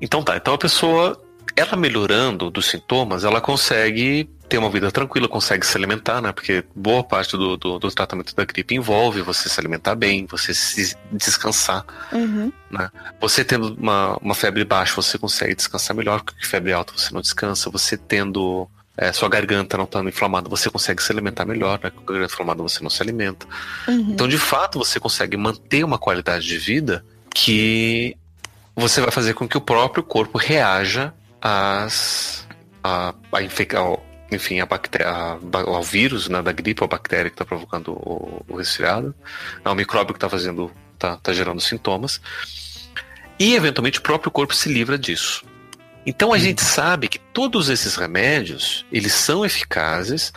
[0.00, 1.20] Então tá, então a pessoa,
[1.56, 6.32] ela melhorando dos sintomas, ela consegue ter uma vida tranquila, consegue se alimentar, né?
[6.32, 10.54] Porque boa parte do, do, do tratamento da gripe envolve você se alimentar bem, você
[10.54, 11.84] se descansar.
[12.12, 12.52] Uhum.
[13.20, 17.20] Você tendo uma, uma febre baixa, você consegue descansar melhor, porque febre alta você não
[17.20, 17.70] descansa.
[17.70, 21.90] Você tendo é, sua garganta não estando inflamada, você consegue se alimentar melhor, né?
[21.90, 23.46] Com a garganta inflamada você não se alimenta.
[23.88, 24.10] Uhum.
[24.12, 28.16] Então, de fato, você consegue manter uma qualidade de vida que
[28.76, 32.46] você vai fazer com que o próprio corpo reaja às,
[32.84, 37.30] a, a infec- ao- enfim, a bactéria, a ao vírus né, da gripe, a bactéria
[37.30, 39.14] que está provocando o, o resfriado,
[39.64, 42.20] ao micróbio que está fazendo, tá, tá gerando sintomas,
[43.38, 45.44] e eventualmente o próprio corpo se livra disso.
[46.04, 50.32] Então a gente sabe que todos esses remédios, eles são eficazes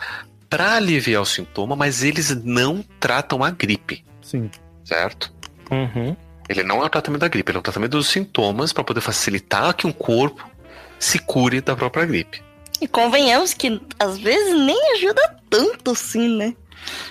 [0.48, 4.50] para aliviar o sintoma, mas eles não tratam a gripe, Sim.
[4.84, 5.32] certo?
[5.70, 6.16] Uhum.
[6.48, 9.00] Ele não é o tratamento da gripe, ele é o tratamento dos sintomas para poder
[9.00, 10.50] facilitar que um corpo
[10.98, 12.42] se cure da própria gripe.
[12.80, 16.54] E convenhamos que às vezes nem ajuda tanto assim, né?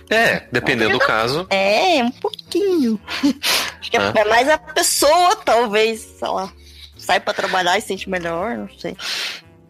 [0.10, 1.46] É, dependendo do caso.
[1.50, 3.00] É, um pouquinho.
[3.80, 4.14] Acho que é, Ah.
[4.16, 6.52] é mais a pessoa, talvez, sei lá,
[6.98, 8.96] sai pra trabalhar e se sente melhor, não sei.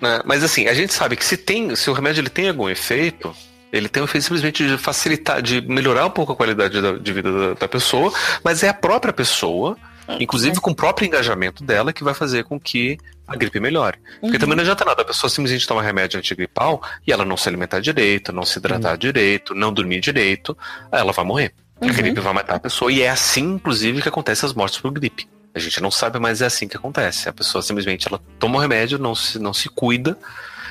[0.01, 0.21] né?
[0.25, 3.35] Mas assim, a gente sabe que se tem, se o remédio ele tem algum efeito,
[3.73, 7.13] ele tem o efeito simplesmente de facilitar, de melhorar um pouco a qualidade da- de
[7.13, 8.11] vida da, da pessoa,
[8.43, 9.77] mas é a própria pessoa,
[10.19, 12.97] inclusive com o próprio engajamento dela, que vai fazer com que
[13.27, 13.97] a gripe melhore.
[14.19, 14.39] Porque Uhum.
[14.39, 17.79] também não adianta nada a pessoa simplesmente tomar remédio antigripal e ela não se alimentar
[17.79, 20.57] direito, não se hidratar direito, não dormir direito,
[20.91, 21.53] ela vai morrer.
[21.81, 21.93] A Uhum.
[21.93, 25.27] gripe vai matar a pessoa e é assim, inclusive, que acontece as mortes por gripe.
[25.53, 27.27] A gente não sabe, mas é assim que acontece.
[27.29, 30.17] A pessoa simplesmente ela toma o remédio, não se, não se cuida,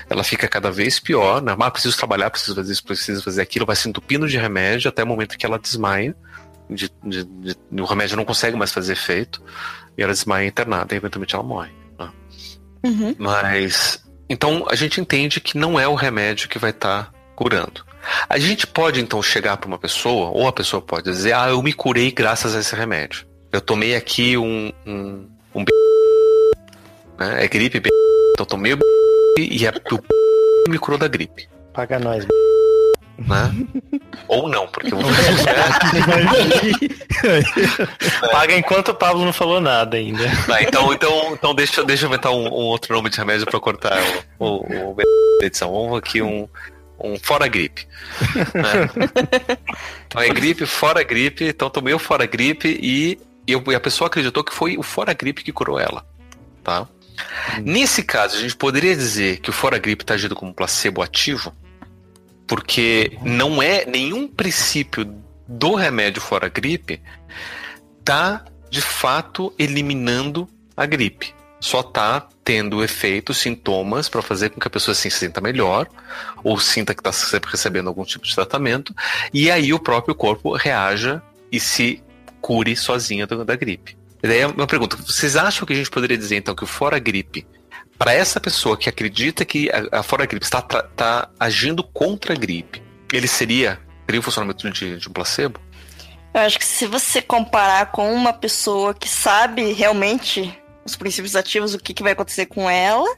[0.09, 1.55] ela fica cada vez pior, né?
[1.59, 5.03] Ah, preciso trabalhar, preciso fazer isso, preciso fazer aquilo, vai se entupindo de remédio até
[5.03, 6.15] o momento que ela desmaia.
[6.71, 9.43] De, de- de- o remédio não consegue mais fazer efeito
[9.97, 11.71] e ela desmaia internada e eventualmente ela morre.
[11.99, 12.11] né?
[12.85, 13.15] Uhum.
[13.19, 14.05] Mas.
[14.29, 17.85] Então a gente entende que não é o remédio que vai estar curando.
[18.29, 21.63] A gente pode então chegar para uma pessoa, ou a pessoa pode dizer, ah, eu
[21.63, 23.27] me curei graças a esse remédio.
[23.51, 24.73] Eu tomei aqui um.
[24.87, 25.73] um, um b...
[27.19, 27.45] né?
[27.45, 27.89] É gripe, b...
[28.33, 28.83] então tomei o b...
[29.39, 29.71] e a...
[29.71, 30.05] o b...
[30.69, 31.49] me curou da gripe.
[31.73, 32.27] Paga nós.
[33.19, 33.53] Né?
[34.29, 35.03] ou não, porque vou
[38.31, 40.25] Paga enquanto o Pablo não falou nada ainda.
[40.47, 43.59] Tá, então, então, então deixa, deixa eu inventar um, um outro nome de remédio para
[43.59, 43.99] cortar
[44.39, 44.97] o, o, o
[45.43, 45.73] edição.
[45.73, 46.49] Vamos aqui um,
[47.03, 47.87] um fora gripe.
[48.55, 48.89] né?
[50.07, 51.45] Então é gripe, fora gripe.
[51.45, 54.83] Então tomei o fora gripe e, e eu- e a pessoa acreditou que foi o
[54.83, 56.07] fora gripe que curou ela.
[56.63, 56.87] Tá?
[57.65, 61.53] Nesse caso, a gente poderia dizer que o fora gripe está agindo como placebo ativo,
[62.49, 65.15] porque não é nenhum princípio
[65.47, 67.01] do remédio fora gripe
[68.03, 71.35] tá de fato eliminando a gripe.
[71.61, 75.87] Só tá tendo efeitos, sintomas para fazer com que a pessoa se sinta melhor
[76.43, 78.95] ou sinta que está recebendo algum tipo de tratamento
[79.35, 81.21] e aí o próprio corpo reaja
[81.53, 82.03] e se
[82.41, 83.99] cure sozinha da, gripe.
[84.23, 86.67] E daí é uma pergunta: vocês acham que a gente poderia dizer então que o
[86.67, 87.47] fora gripe
[87.99, 92.37] para essa pessoa que acredita que a, a fora gripe está tá agindo contra a
[92.37, 92.83] gripe,
[93.13, 95.61] ele seria teria o funcionamento de, de um placebo?
[96.33, 101.75] Eu acho que se você comparar com uma pessoa que sabe realmente os princípios ativos,
[101.75, 103.09] o que, que vai acontecer com ela,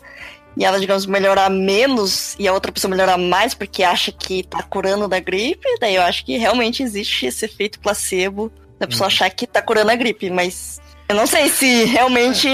[0.57, 4.62] e ela, digamos, melhorar menos e a outra pessoa melhorar mais porque acha que tá
[4.62, 9.12] curando da gripe, daí eu acho que realmente existe esse efeito placebo da pessoa Uhum.
[9.12, 12.49] achar que tá curando a gripe, mas eu não sei se realmente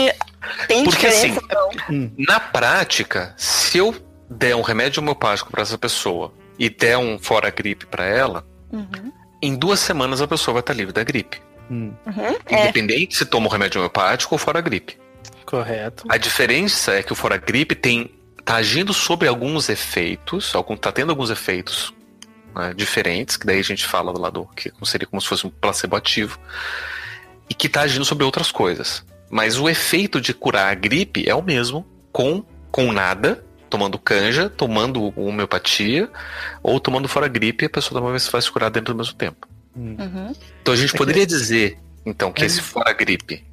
[0.69, 1.37] tem Porque, assim,
[2.19, 3.95] Na prática, se eu
[4.29, 9.13] der um remédio homeopático para essa pessoa e der um fora gripe para ela, Uhum.
[9.41, 11.41] em duas semanas a pessoa vai estar livre da gripe.
[11.71, 11.93] Hum.
[12.07, 12.37] Uhum.
[12.47, 14.99] É, Independente se toma um remédio homeopático ou fora gripe.
[15.45, 16.05] Correto.
[16.09, 18.11] A diferença é que o fora gripe tem
[18.45, 21.93] tá agindo sobre alguns efeitos, algum, tá tendo alguns efeitos
[22.55, 25.51] né, diferentes, que daí a gente fala do lado que seria como se fosse um
[25.51, 26.39] placebo ativo,
[27.51, 29.05] e que tá agindo sobre outras coisas.
[29.31, 34.49] Mas o efeito de curar a gripe é o mesmo com, com nada, tomando canja,
[34.49, 36.09] tomando homeopatia,
[36.63, 39.47] ou tomando fora gripe, e a pessoa também vai se curar dentro do mesmo tempo.
[39.77, 39.97] Hum.
[39.99, 40.33] uhum.
[40.63, 42.47] Então a gente É que- poderia dizer, então, que É.
[42.47, 43.45] esse fora gripe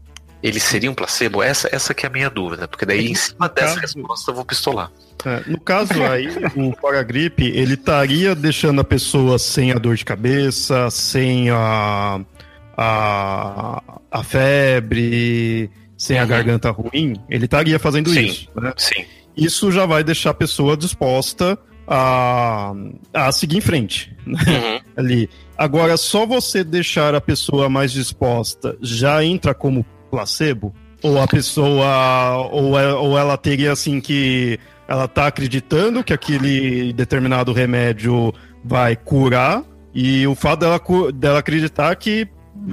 [0.41, 1.41] ele seria um placebo?
[1.41, 4.35] Essa, essa que é a minha dúvida, porque daí em cima dessa caso- resposta eu
[4.35, 4.91] vou pistolar.
[5.25, 10.03] É, no caso aí, o Paragripe, ele estaria deixando a pessoa sem a dor de
[10.03, 12.19] cabeça, sem a,
[12.77, 16.27] a, a febre, sem a Uhum.
[16.27, 18.25] garganta ruim, ele estaria fazendo Sim.
[18.25, 18.49] isso.
[18.59, 18.73] Né?
[18.77, 19.05] Sim.
[19.35, 21.57] Isso já vai deixar a pessoa disposta
[21.87, 22.73] a,
[23.13, 24.79] a seguir em frente Uhum.
[24.97, 25.29] ali.
[25.57, 30.73] Agora, só você deixar a pessoa mais disposta já entra como placebo?
[31.01, 32.47] Ou a pessoa.
[32.51, 34.57] Ou, é- ou ela teria assim que.
[34.87, 39.63] Ela tá acreditando que aquele determinado remédio vai curar,
[39.93, 40.81] e o fato dela,
[41.13, 42.27] dela acreditar que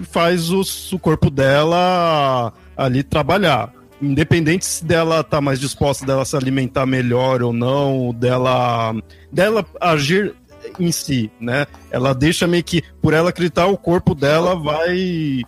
[0.05, 0.63] faz o,
[0.93, 3.73] o corpo dela ali trabalhar.
[4.01, 8.95] Independente se dela tá mais disposta dela se alimentar melhor ou não, dela,
[9.31, 10.35] dela agir
[10.79, 11.67] em si, né?
[11.91, 15.43] Ela deixa meio que, por ela acreditar, o corpo dela vai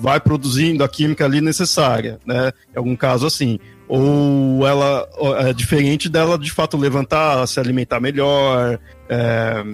[0.00, 2.52] vai produzindo a química ali necessária, né?
[2.72, 3.58] Em algum caso assim.
[3.86, 5.06] Ou ela
[5.40, 8.78] é diferente dela de fato levantar, se alimentar melhor,
[9.08, 9.64] é,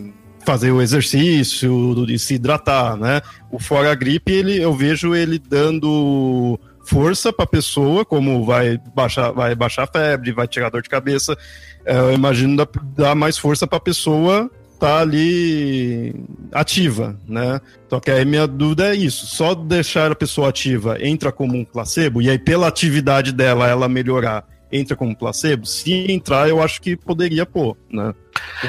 [0.44, 3.20] fazer o exercício e se hidratar, né?
[3.50, 9.30] O fora gripe, ele, eu vejo ele dando força para a pessoa, como vai baixar,
[9.30, 11.36] vai baixar a febre, vai tirar dor de cabeça.
[11.84, 16.14] É, eu imagino dar, dar mais força para a pessoa tá ali
[16.50, 17.60] ativa, né?
[17.88, 21.66] Só que aí minha dúvida é isso, só deixar a pessoa ativa entra como um
[21.66, 24.42] placebo e aí pela atividade dela ela melhorar
[24.72, 25.66] entra como placebo?
[25.66, 28.14] Se entrar, eu acho que poderia pôr, né?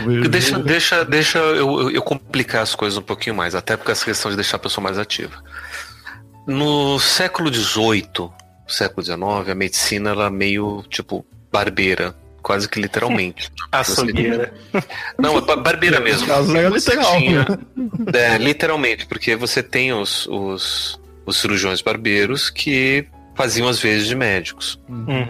[0.06, 4.06] Vejo- Deixa, deixa, deixa eu, eu- complicar as coisas um pouquinho mais, até porque essa
[4.06, 5.42] questão de deixar a pessoa mais ativa.
[6.48, 8.30] No século XVIII,
[8.68, 13.52] século XIX, a medicina ela é meio tipo barbeira, quase que literalmente.
[13.72, 14.54] Açougueira.
[15.20, 16.26] Não, é ba- barbeira mesmo.
[16.28, 17.46] Caso é literal, tinha-?
[18.14, 24.16] É, literalmente, porque você tem os, os, os cirurgiões barbeiros que faziam às vezes de
[24.16, 24.80] médicos.
[24.90, 25.28] Uhum.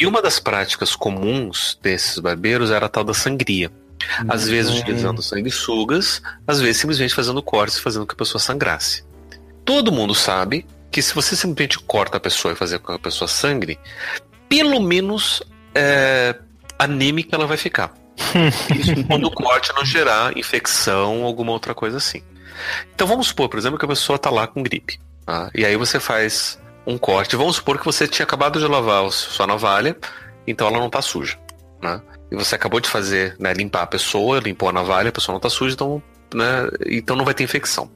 [0.00, 3.70] E uma das práticas comuns desses barbeiros era a tal da sangria.
[4.28, 4.80] Às vezes Uhum.
[4.80, 9.04] utilizando sanguessugas, às vezes simplesmente fazendo cortes e fazendo com que a pessoa sangrasse.
[9.64, 12.98] Todo mundo sabe que se você simplesmente corta a pessoa e fazer com que a
[12.98, 13.78] pessoa sangre,
[14.48, 15.42] pelo menos
[15.74, 16.34] é,
[16.78, 17.92] anêmica ela vai ficar.
[18.78, 22.22] Isso quando o corte não gerar infecção ou alguma outra coisa assim.
[22.94, 24.98] Então vamos supor, por exemplo, que a pessoa está lá com gripe.
[25.26, 25.50] tá?
[25.54, 26.58] E aí você faz
[26.88, 27.36] um corte.
[27.36, 29.96] Vamos supor que você tinha acabado de lavar a sua navalha,
[30.46, 31.38] então ela não está suja.
[31.82, 32.00] Né?
[32.32, 35.38] E você acabou de fazer, né, limpar a pessoa, limpou a navalha, a pessoa não
[35.38, 36.02] está suja, então,
[36.34, 37.90] né, então não vai ter infecção.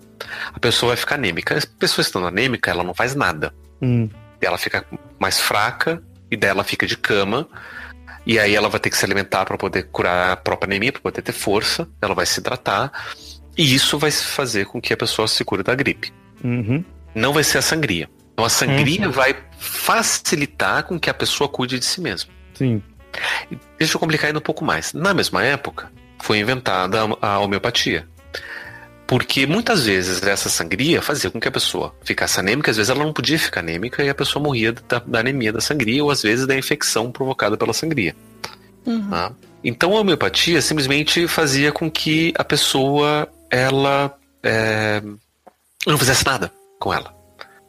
[0.53, 1.59] A pessoa vai ficar anêmica.
[1.59, 3.53] A pessoa estando anêmica, ela não faz nada.
[3.81, 4.09] Hum,
[4.41, 4.85] Ela fica
[5.19, 7.49] mais fraca e daí ela fica de cama.
[8.25, 11.01] E aí ela vai ter que se alimentar para poder curar a própria anemia, para
[11.03, 11.89] poder ter força.
[12.01, 12.93] Ela vai se hidratar.
[13.59, 16.13] E isso vai fazer com que a pessoa se cure da gripe.
[16.43, 16.85] uhum.
[17.15, 18.09] Não vai ser a sangria.
[18.33, 22.33] Então a sangria vai facilitar com que a pessoa cuide de si mesma.
[22.55, 22.83] Sim.
[23.79, 24.93] Deixa eu complicar ainda um pouco mais.
[24.93, 28.09] Na mesma época, foi inventada a a homeopatia.
[29.07, 33.05] Porque muitas vezes essa sangria fazia com que a pessoa ficasse anêmica, às vezes ela
[33.05, 36.23] não podia ficar anêmica e a pessoa morria da, da anemia da sangria ou às
[36.23, 38.17] vezes da infecção provocada pela sangria.
[38.87, 39.11] Uhum.
[39.11, 39.33] tá?
[39.63, 45.03] Então a homeopatia simplesmente fazia com que a pessoa ela é,
[45.87, 47.15] não fizesse nada com ela.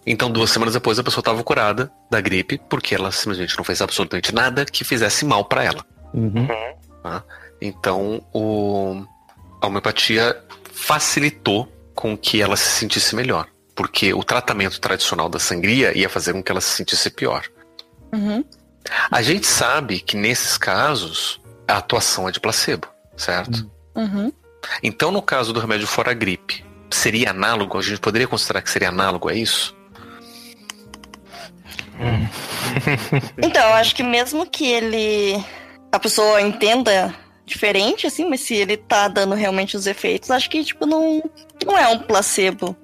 [0.05, 3.81] Então duas semanas depois a pessoa estava curada da gripe porque ela simplesmente não fez
[3.81, 5.85] absolutamente nada que fizesse mal para ela.
[6.13, 6.47] Uhum.
[7.61, 9.05] Então o,
[9.61, 10.37] a homeopatia
[10.73, 13.47] facilitou com que ela se sentisse melhor.
[13.75, 17.43] Porque o tratamento tradicional da sangria ia fazer com que ela se sentisse pior.
[18.13, 18.43] Uhum.
[19.09, 23.69] A gente sabe que nesses casos a atuação é de placebo, certo?
[23.95, 24.31] Uhum.
[24.81, 27.77] Então, no caso do remédio fora gripe, seria análogo?
[27.77, 29.75] A gente poderia considerar que seria análogo a isso?
[33.41, 35.43] Então, eu acho que mesmo que ele.
[35.91, 37.13] a pessoa entenda
[37.45, 41.21] diferente, assim, mas se ele tá dando realmente os efeitos, acho que, tipo, não,
[41.65, 42.75] não é um placebo.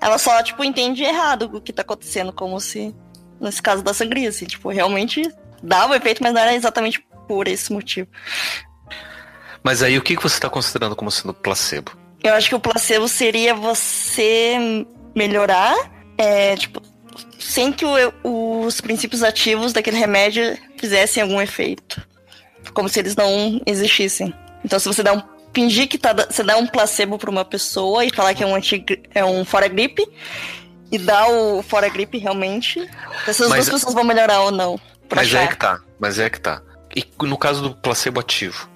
[0.00, 2.94] Ela só, tipo, entende errado o que tá acontecendo, como se.
[3.40, 5.22] Nesse caso da sangria, assim, tipo, realmente
[5.62, 8.08] dava o efeito, mas não era exatamente por esse motivo.
[9.62, 11.92] Mas aí o que que você está considerando como sendo placebo?
[12.22, 14.84] Eu acho que o placebo seria você
[15.14, 15.74] melhorar,
[16.16, 16.82] é, tipo,
[17.38, 22.02] sem que o- os princípios ativos daquele remédio fizessem algum efeito.
[22.74, 24.34] Como se eles não existissem.
[24.64, 25.22] Então, se você dá um.
[25.54, 28.54] Fingir que tá, você dá um placebo pra uma pessoa e falar que é um,
[28.54, 28.84] anti,
[29.14, 30.06] é um fora gripe,
[30.92, 32.78] e dá o fora gripe realmente,
[33.26, 34.78] essas Mas- duas pessoas vão melhorar ou não.
[35.10, 35.48] Mas é achar.
[35.48, 36.62] que tá, mas é que tá.
[36.94, 38.68] E no caso do placebo ativo,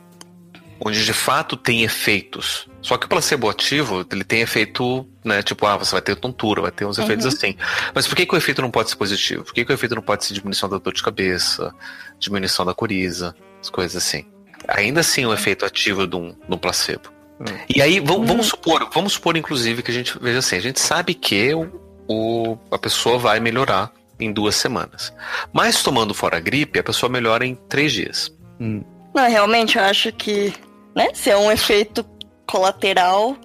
[0.84, 2.66] onde de fato tem efeitos.
[2.80, 5.42] Só que o placebo ativo, ele tem efeito, né?
[5.42, 7.32] Tipo, ah, você vai ter tontura, vai ter uns efeitos Uhum.
[7.32, 7.56] assim.
[7.94, 9.44] Mas por que, que o efeito não pode ser positivo?
[9.44, 11.72] Por que, que o efeito não pode ser diminuição da dor de cabeça,
[12.18, 14.26] diminuição da coriza, as coisas assim?
[14.68, 17.10] Ainda assim, o efeito ativo de um, de um placebo.
[17.40, 17.44] Hum.
[17.74, 18.26] E aí, vamos, Hum.
[18.26, 21.80] vamos supor, vamos supor, inclusive, que a gente veja assim, a gente sabe que o,
[22.08, 25.12] o- a pessoa vai melhorar em duas semanas.
[25.52, 28.32] Mas tomando fora a gripe, a pessoa melhora em três dias.
[28.60, 28.82] Hum.
[29.14, 30.52] Não, realmente eu acho que,
[30.94, 32.04] né, se é um efeito
[32.46, 33.36] colateral,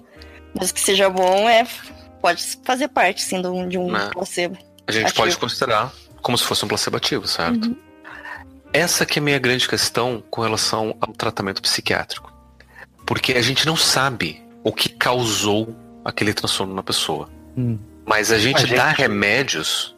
[0.58, 1.66] mas que seja bom, é
[2.20, 4.10] pode fazer parte, sim, de um, de um Né.
[4.12, 4.58] placebo.
[4.86, 5.16] A gente Ativo.
[5.22, 5.92] pode considerar
[6.22, 7.66] como se fosse um placebo ativo, certo?
[7.68, 7.76] Uhum.
[8.72, 12.32] Essa que é a minha grande questão com relação ao tratamento psiquiátrico.
[13.06, 15.74] Porque a gente não sabe o que causou
[16.04, 17.28] aquele transtorno na pessoa.
[17.56, 17.78] Hum.
[18.04, 19.94] Mas a gente, A gente- dá remédios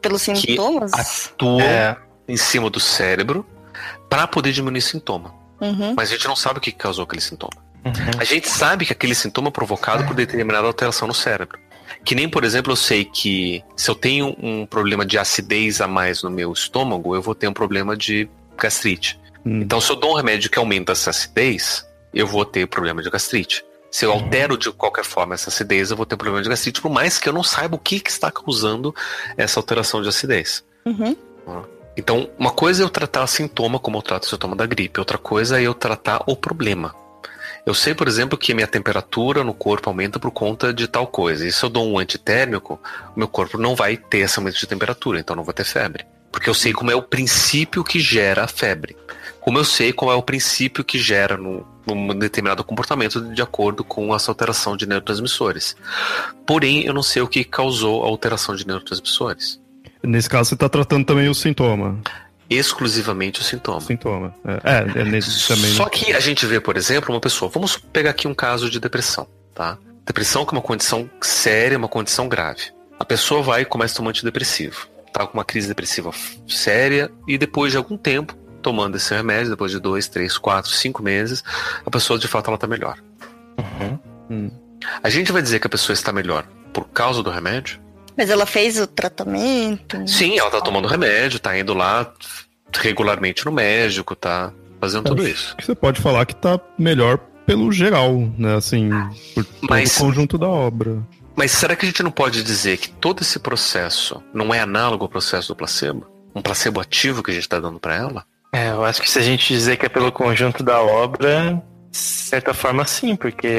[0.00, 0.92] Pelos sintomas?
[0.92, 1.96] atuam É,
[2.28, 3.44] em cima do cérebro
[4.08, 5.34] para poder diminuir sintoma.
[5.60, 5.94] Uhum.
[5.96, 7.52] Mas a gente não sabe o que causou aquele sintoma.
[7.84, 7.92] uhum.
[8.18, 11.58] A gente sabe que aquele sintoma é provocado por determinada alteração no cérebro.
[12.04, 15.88] Que nem, por exemplo, eu sei que se eu tenho um problema de acidez a
[15.88, 19.18] mais no meu estômago, eu vou ter um problema de gastrite.
[19.44, 19.60] Hum.
[19.62, 23.10] Então, se eu dou um remédio que aumenta essa acidez, eu vou ter problema de
[23.10, 23.64] gastrite.
[23.90, 26.90] Se eu altero de qualquer forma essa acidez, eu vou ter problema de gastrite, por
[26.90, 28.94] mais que eu não saiba o que, que está causando
[29.36, 30.64] essa alteração de acidez.
[30.84, 31.16] Uhum.
[31.96, 35.16] Então, uma coisa é eu tratar sintoma como eu trato o sintoma da gripe, outra
[35.16, 36.94] coisa é eu tratar o problema.
[37.64, 41.44] Eu sei, por exemplo, que minha temperatura no corpo aumenta por conta de tal coisa.
[41.44, 42.80] E se eu dou um antitérmico,
[43.16, 46.06] meu corpo não vai ter esse aumento de temperatura, então não vou ter febre.
[46.30, 48.96] Porque eu sei como é o princípio que gera a febre.
[49.40, 53.82] Como eu sei qual é o princípio que gera no, num determinado comportamento de acordo
[53.82, 55.76] com essa alteração de neurotransmissores.
[56.46, 59.60] Porém, eu não sei o que causou a alteração de neurotransmissores.
[60.06, 62.00] Nesse caso, você está tratando também o sintoma.
[62.48, 63.80] Exclusivamente o sintoma.
[63.80, 64.34] Sintoma.
[64.44, 65.72] É, é, é nesse também.
[65.72, 67.50] Só que a gente vê, por exemplo, uma pessoa.
[67.52, 69.76] Vamos pegar aqui um caso de depressão, tá?
[70.06, 72.72] Depressão que é uma condição séria, uma condição grave.
[72.98, 74.86] A pessoa vai e começa a tomar antidepressivo.
[75.12, 76.12] Tá com uma crise depressiva
[76.46, 81.02] séria e depois de algum tempo, tomando esse remédio, depois de dois, três, quatro, cinco
[81.02, 81.42] meses,
[81.84, 82.98] a pessoa de fato ela tá melhor.
[83.58, 83.98] Uhum.
[84.30, 84.50] Hum.
[85.02, 87.80] A gente vai dizer que a pessoa está melhor por causa do remédio?
[88.16, 90.06] Mas ela fez o tratamento?
[90.08, 92.12] Sim, ela tá tomando remédio, tá indo lá
[92.72, 95.54] regularmente no médico, tá fazendo tudo isso.
[95.60, 98.56] Você pode falar que tá melhor pelo geral, né?
[98.56, 98.90] Assim,
[99.34, 101.02] por todo Mas- o conjunto da obra.
[101.34, 105.04] Mas será que a gente não pode dizer que todo esse processo não é análogo
[105.04, 106.06] ao processo do placebo?
[106.34, 108.24] Um placebo ativo que a gente está dando para ela?
[108.52, 111.96] É, eu acho que se a gente dizer que é pelo conjunto da obra, de
[111.98, 113.50] certa forma sim, porque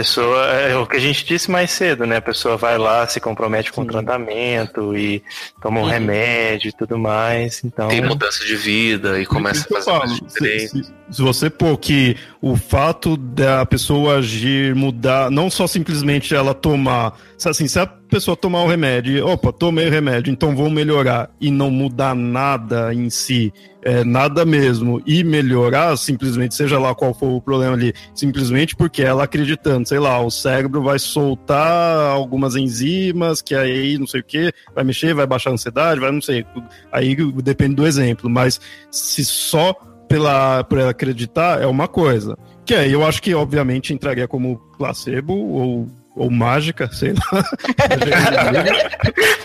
[0.00, 2.16] pessoa, é o que a gente disse mais cedo, né?
[2.16, 3.90] A pessoa vai lá, se compromete com o Sim.
[3.90, 5.22] tratamento e
[5.62, 5.88] toma um Uhum.
[5.88, 7.88] remédio e tudo mais, então...
[7.88, 12.14] Tem mudança de vida e começa a fazer mais se, se- se você pôr que
[12.42, 18.36] o fato da pessoa agir, mudar, não só simplesmente ela tomar, assim, se a pessoa
[18.36, 23.10] tomar o remédio, opa, tomei o remédio, então vou melhorar, e não mudar nada em
[23.10, 28.74] si, é, nada mesmo, e melhorar simplesmente, seja lá qual for o problema ali, simplesmente
[28.74, 34.20] porque ela acreditando, sei lá, o cérebro vai soltar algumas enzimas, que aí não sei
[34.20, 36.44] o que, vai mexer, vai baixar a ansiedade, vai não sei,
[36.90, 38.60] aí depende do exemplo, mas
[38.90, 39.74] se só
[40.08, 42.36] pela, por ela acreditar é uma coisa.
[42.64, 47.44] Que aí eu acho que, obviamente, entraria como placebo ou, ou mágica, sei lá.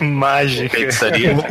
[0.00, 0.78] Mágica.
[0.78, 1.34] Pensaria?
[1.34, 1.44] né?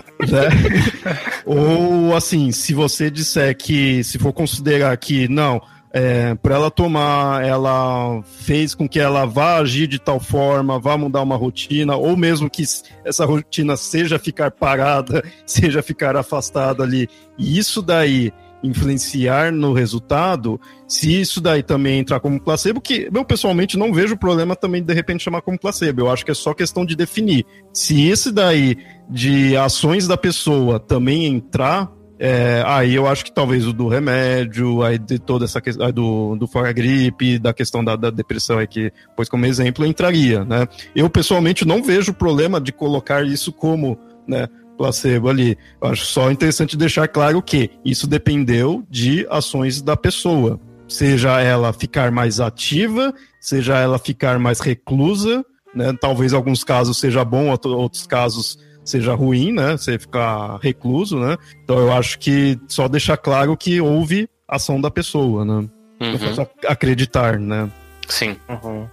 [1.45, 5.61] Ou assim, se você disser que, se for considerar que não,
[5.93, 10.97] é, para ela tomar, ela fez com que ela vá agir de tal forma, vá
[10.97, 12.63] mudar uma rotina, ou mesmo que
[13.05, 17.07] essa rotina seja ficar parada, seja ficar afastada ali,
[17.38, 18.34] e isso daí
[18.64, 24.18] influenciar no resultado, se isso daí também entrar como placebo, que eu pessoalmente não vejo
[24.18, 27.45] problema também de repente chamar como placebo, eu acho que é só questão de definir.
[27.74, 28.78] Se esse daí
[29.09, 31.91] de ações da pessoa também entrar,
[32.24, 36.36] é, aí eu acho que talvez o do remédio, aí de toda essa questão do,
[36.36, 40.68] do fora gripe, da questão da, da depressão aí que, pois como exemplo, entraria, né?
[40.95, 43.97] Eu pessoalmente não vejo problema de colocar isso como,
[44.28, 44.47] né,
[44.82, 45.57] placebo ali.
[45.82, 50.59] Eu acho só interessante deixar claro que isso dependeu de ações da pessoa.
[50.88, 55.93] Seja ela ficar mais ativa, seja ela ficar mais reclusa, né?
[56.01, 59.73] Talvez em alguns casos seja bom, outro- outros casos seja ruim, né?
[59.77, 61.38] Você ficar recluso, né?
[61.63, 65.69] Então eu acho que só deixar claro que houve ação da pessoa, né?
[65.99, 67.69] Não Uhum, acreditar, né?
[68.07, 68.36] Sim.
[68.49, 68.88] Uhum.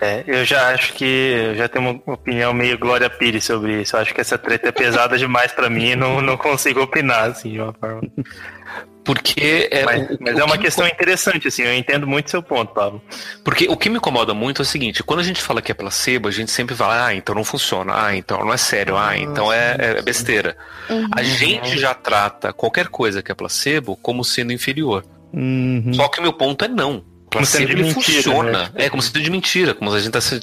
[0.00, 3.94] É, eu já acho que eu já tenho uma opinião meio Glória Pires sobre isso.
[3.94, 7.30] Eu acho que essa treta é pesada demais pra mim e não, não consigo opinar,
[7.30, 8.00] assim, de uma forma.
[9.04, 10.90] Porque é, mas, o, mas o é uma que questão me...
[10.90, 13.02] interessante, assim, eu entendo muito seu ponto, Pablo.
[13.44, 15.74] Porque o que me incomoda muito é o seguinte, quando a gente fala que é
[15.74, 19.16] placebo, a gente sempre fala, ah, então não funciona, ah, então não é sério, ah,
[19.16, 20.56] então é, é besteira.
[20.88, 21.08] Uhum.
[21.12, 25.04] A gente já trata qualquer coisa que é placebo como sendo inferior.
[25.32, 25.92] Uhum.
[25.92, 27.04] Só que o meu ponto é não.
[27.30, 28.50] Placebo ele mentira, funciona.
[28.50, 28.70] Né?
[28.74, 30.40] É como se fosse de mentira, como se a gente estivesse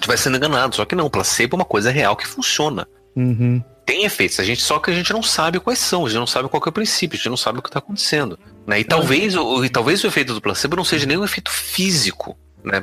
[0.00, 0.76] tá sendo enganado.
[0.76, 2.86] Só que não, placebo é uma coisa real que funciona.
[3.16, 6.18] Uhum tem efeitos, a gente só que a gente não sabe quais são, a gente
[6.18, 8.38] não sabe qual é o princípio, a gente não sabe o que está acontecendo.
[8.66, 8.80] Né?
[8.80, 12.36] E, talvez, o, e talvez o efeito do placebo não seja nem um efeito físico,
[12.62, 12.82] né?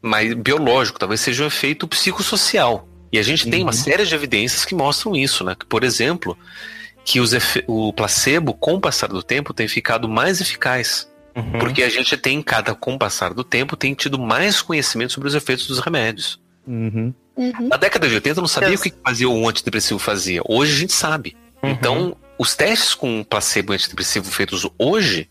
[0.00, 2.88] mas biológico, talvez seja um efeito psicossocial.
[3.12, 3.50] E a gente uhum.
[3.50, 3.76] tem uma uhum.
[3.76, 5.54] série de evidências que mostram isso, né?
[5.54, 6.34] Que, por exemplo,
[7.04, 7.32] que os
[7.66, 11.11] o placebo, com o passar do tempo, tem ficado mais eficaz.
[11.34, 11.58] Uhum.
[11.58, 15.28] Porque a gente tem, cada, com o passar do tempo, tem tido mais conhecimento sobre
[15.28, 16.40] os efeitos dos remédios.
[16.66, 17.12] Uhum.
[17.36, 17.68] Uhum.
[17.68, 20.42] Na década de 80 eu não sabia o que fazia o antidepressivo fazia.
[20.46, 21.36] Hoje a gente sabe.
[21.62, 21.70] Uhum.
[21.70, 25.28] Então, os testes com placebo e antidepressivo feitos hoje,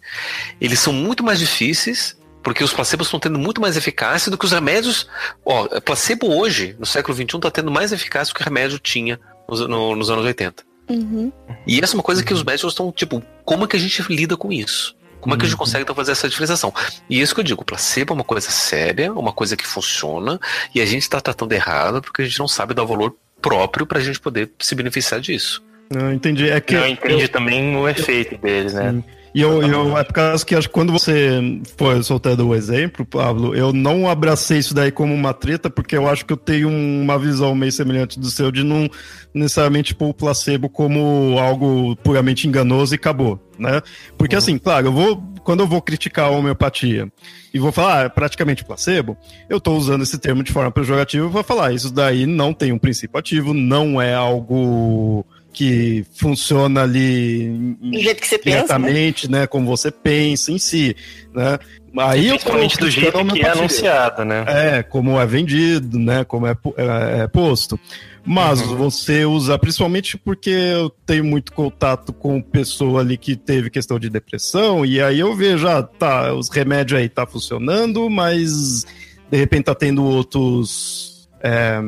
[0.60, 4.46] eles são muito mais difíceis, porque os placebos estão tendo muito mais eficácia do que
[4.46, 5.08] os remédios.
[5.46, 9.20] Ó, placebo hoje, no século XXI, está tendo mais eficácia do que o remédio tinha
[9.48, 10.64] nos, no, nos anos 80.
[10.90, 11.32] Uhum.
[11.68, 14.02] E essa é uma coisa que os médicos estão, tipo, como é que a gente
[14.10, 14.96] lida com isso?
[15.22, 15.60] Como é que a gente uhum.
[15.60, 16.74] consegue então, fazer essa diferenciação?
[17.10, 20.40] E isso que eu digo, placebo é uma coisa séria, uma coisa que funciona,
[20.74, 23.86] e a gente está tratando errado porque a gente não sabe dar o valor próprio
[23.86, 25.64] para a gente poder se beneficiar disso.
[25.90, 26.50] Não, entendi.
[26.50, 27.30] É que eu entendi eu...
[27.30, 28.92] também o efeito deles, né?
[28.92, 29.04] Sim.
[29.34, 31.40] E eu, eu, é por causa que acho que quando você
[31.78, 36.08] foi soltando o exemplo, Pablo, eu não abracei isso daí como uma treta, porque eu
[36.10, 38.90] acho que eu tenho uma visão meio semelhante do seu de não
[39.34, 43.82] necessariamente pôr o placebo como algo puramente enganoso e acabou, né?
[44.18, 44.40] Porque uhum.
[44.40, 47.10] assim, claro, eu vou, quando eu vou criticar a homeopatia
[47.54, 49.18] e vou falar, ah, é praticamente placebo,
[49.50, 52.78] eu estou usando esse termo de forma pejorativa para falar, isso daí não tem um
[52.78, 59.40] princípio ativo, não é algo que funciona ali do jeito que você diretamente, pensa, né?
[59.42, 59.48] né?
[59.48, 60.96] Como você pensa em si,
[61.34, 61.60] né?
[61.98, 64.46] Aí eu Principalmente do jeito que é anunciado, né?
[64.48, 66.24] É, como é vendido, né?
[66.24, 67.78] Como é, é, é posto.
[68.26, 68.76] Mas uhum.
[68.78, 74.10] você usa, principalmente porque eu tenho muito contato com pessoa ali que teve questão de
[74.10, 78.86] depressão, e aí eu vejo, ah, tá, os remédios aí tá funcionando, mas
[79.30, 81.28] de repente tá tendo outros.
[81.44, 81.80] É,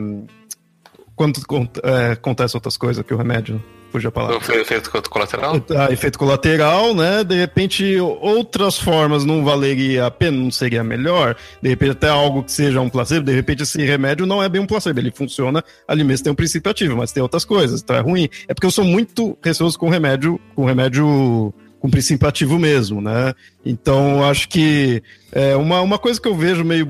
[1.16, 1.42] quando
[1.84, 4.38] é, acontece outras coisas que o remédio fuja a palavra.
[4.38, 5.64] Efeito colateral?
[5.78, 7.24] Ah, efeito colateral, né?
[7.24, 11.36] De repente, outras formas não valeria a pena, não seria melhor.
[11.62, 14.60] De repente, até algo que seja um placebo, de repente, esse remédio não é bem
[14.60, 15.00] um placebo.
[15.00, 18.28] Ele funciona ali mesmo, tem um princípio ativo, mas tem outras coisas, então é ruim.
[18.48, 23.34] É porque eu sou muito receoso com remédio, com remédio com princípio ativo mesmo, né?
[23.64, 25.04] Então, acho que
[25.34, 26.88] é uma, uma coisa que eu vejo meio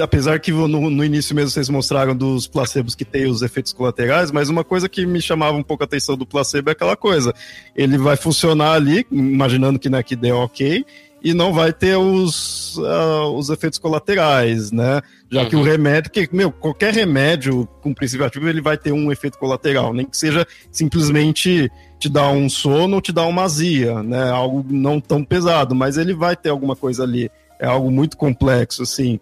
[0.00, 4.30] apesar que no, no, início mesmo vocês mostraram dos placebos que tem os efeitos colaterais,
[4.30, 7.34] mas uma coisa que me chamava um pouco a atenção do placebo é aquela coisa.
[7.74, 10.84] Ele vai funcionar ali, imaginando que, né, que dê ok,
[11.22, 15.00] e não vai ter os, uh, os efeitos colaterais, né?
[15.30, 15.48] Já uhum.
[15.48, 15.64] que o uhum.
[15.64, 20.06] remédio, que, meu, qualquer remédio com princípio ativo, ele vai ter um efeito colateral, nem
[20.06, 24.30] que seja simplesmente te dar um sono ou te dar uma azia, né?
[24.30, 27.30] Algo não tão pesado, mas ele vai ter alguma coisa ali.
[27.58, 29.18] É algo muito complexo, assim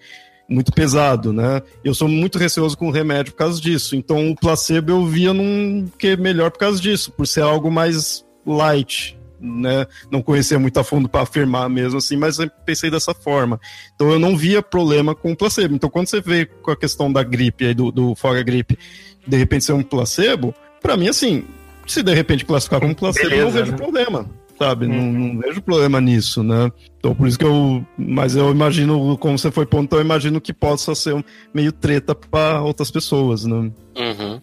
[0.48, 1.62] muito pesado, né?
[1.82, 3.96] Eu sou muito receoso com o remédio por causa disso.
[3.96, 7.70] Então o placebo eu via num que é melhor por causa disso, por ser algo
[7.70, 9.86] mais light, né?
[10.10, 13.58] Não conhecia muito a fundo para afirmar mesmo assim, mas eu pensei dessa forma.
[13.94, 15.74] Então eu não via problema com o placebo.
[15.74, 18.78] Então quando você vê com a questão da gripe aí do, do fora gripe,
[19.26, 21.44] de repente ser um placebo, para mim assim,
[21.86, 23.78] se de repente classificar como placebo, Beleza, eu não vejo né?
[23.78, 24.86] problema sabe?
[24.86, 26.70] Não, não, vejo problema nisso, né?
[26.98, 27.84] Então por isso que eu.
[27.96, 32.62] Mas eu imagino, como você foi ponto, eu imagino que possa ser meio treta para
[32.62, 33.56] outras pessoas, né?
[33.96, 34.40] Uhum.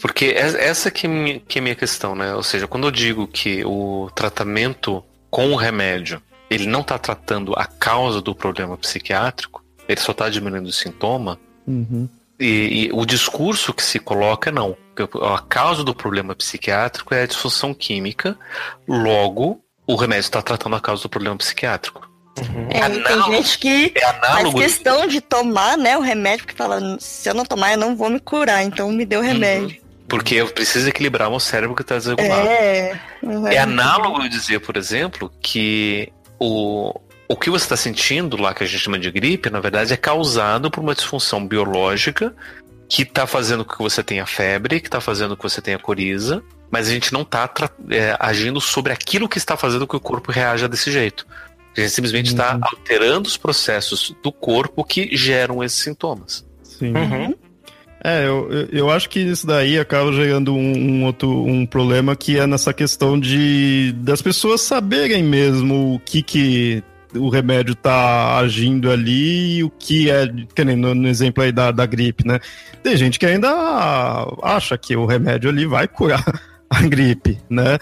[0.00, 2.34] Porque essa que, é que é a minha questão, né?
[2.34, 7.52] Ou seja, quando eu digo que o tratamento com o remédio ele não está tratando
[7.56, 11.38] a causa do problema psiquiátrico, ele só está diminuindo o sintoma.
[11.66, 12.08] Uhum.
[12.38, 14.76] E, e, o discurso que se coloca não.
[15.02, 18.38] A causa do problema psiquiátrico é a disfunção química,
[18.86, 22.08] logo, o remédio está tratando a causa do problema psiquiátrico.
[22.38, 22.68] Uhum.
[22.70, 26.98] É, análogo, tem gente que é faz questão de tomar né, o remédio, porque fala,
[26.98, 29.26] se eu não tomar, eu não vou me curar, então me dê o uhum.
[29.26, 29.78] remédio.
[29.78, 29.84] Uhum.
[30.08, 32.46] Porque eu preciso equilibrar o meu cérebro que está desregulado.
[32.46, 33.00] É,
[33.50, 36.92] é análogo eu dizer, por exemplo, que o,
[37.26, 39.96] o que você está sentindo lá, que a gente chama de gripe, na verdade é
[39.96, 42.34] causado por uma disfunção biológica
[42.88, 45.78] que está fazendo com que você tenha febre, que está fazendo com que você tenha
[45.78, 47.48] coriza, mas a gente não está
[47.90, 51.26] é, agindo sobre aquilo que está fazendo que o corpo reaja desse jeito.
[51.76, 52.60] A gente simplesmente está uhum.
[52.62, 56.46] alterando os processos do corpo que geram esses sintomas.
[56.62, 56.94] Sim.
[56.94, 57.34] Uhum.
[58.02, 62.38] É, eu, eu acho que isso daí acaba gerando um, um, outro um problema que
[62.38, 66.84] é nessa questão de das pessoas saberem mesmo o que que
[67.16, 71.52] o remédio tá agindo ali e o que é, que nem no, no, exemplo aí
[71.52, 72.40] da, da gripe, né?
[72.82, 73.48] Tem gente que ainda
[74.42, 76.24] acha que o remédio ali vai curar
[76.68, 77.78] a gripe, né?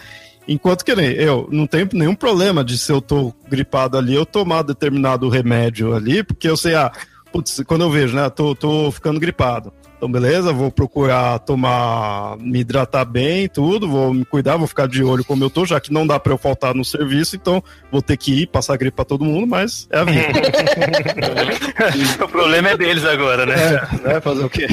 [0.47, 4.27] Enquanto que nem eu não tenho nenhum problema de se eu tô gripado ali, eu
[4.27, 6.91] tomar determinado remédio ali, porque eu sei, ah,
[7.33, 9.73] putz, quando eu vejo, né, tô, tô ficando gripado.
[10.03, 15.01] Então, beleza, vou procurar tomar, me hidratar bem, tudo, vou me cuidar, vou ficar de
[15.05, 18.03] olho como eu tô, já que não dá para eu faltar no serviço, então vou
[18.03, 20.27] ter que ir, passar gripe pra todo mundo, mas é a vida.
[22.21, 23.55] o problema é deles agora, né?
[23.55, 24.21] É, né?
[24.21, 24.67] Fazer o quê?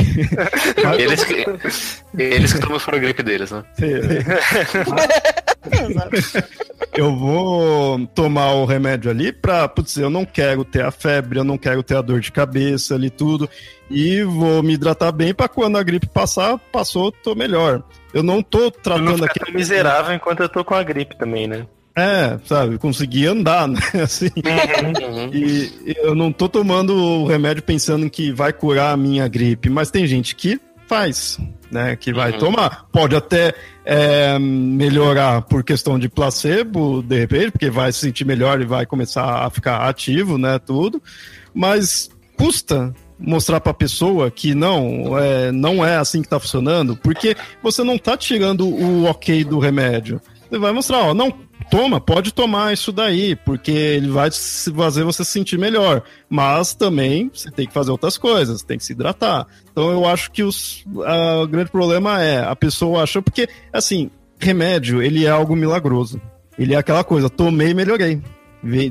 [0.97, 1.45] eles, que,
[2.17, 3.63] eles que tomam a gripe deles, né?
[6.95, 11.43] eu vou tomar o remédio ali pra, putz, eu não quero ter a febre, eu
[11.43, 13.49] não quero ter a dor de cabeça ali, tudo
[13.89, 17.83] e vou me hidratar bem para quando a gripe passar, passou, tô melhor.
[18.13, 19.51] Eu não tô tratando não aqui.
[19.51, 21.65] miserável enquanto eu tô com a gripe também, né?
[21.95, 23.79] É, sabe, conseguir andar, né?
[24.01, 24.29] Assim.
[24.37, 25.29] Uhum, uhum.
[25.33, 29.91] E eu não tô tomando o remédio pensando que vai curar a minha gripe, mas
[29.91, 31.39] tem gente que faz,
[31.71, 31.95] né?
[31.95, 32.39] Que vai uhum.
[32.39, 32.85] tomar.
[32.91, 33.53] Pode até
[33.91, 38.85] é, melhorar por questão de placebo, de repente, porque vai se sentir melhor e vai
[38.85, 40.59] começar a ficar ativo, né?
[40.59, 41.01] Tudo.
[41.55, 46.95] Mas custa mostrar para a pessoa que não é, não é assim que está funcionando,
[46.97, 50.21] porque você não está tirando o ok do remédio.
[50.47, 51.33] Você vai mostrar, ó, não,
[51.69, 54.29] toma, pode tomar isso daí, porque ele vai
[54.75, 56.03] fazer você se sentir melhor.
[56.29, 59.47] Mas também você tem que fazer outras coisas, tem que se hidratar.
[59.71, 65.01] Então eu acho que os, o grande problema é a pessoa acha, porque assim, remédio,
[65.01, 66.21] ele é algo milagroso.
[66.57, 68.21] Ele é aquela coisa, tomei e melhorei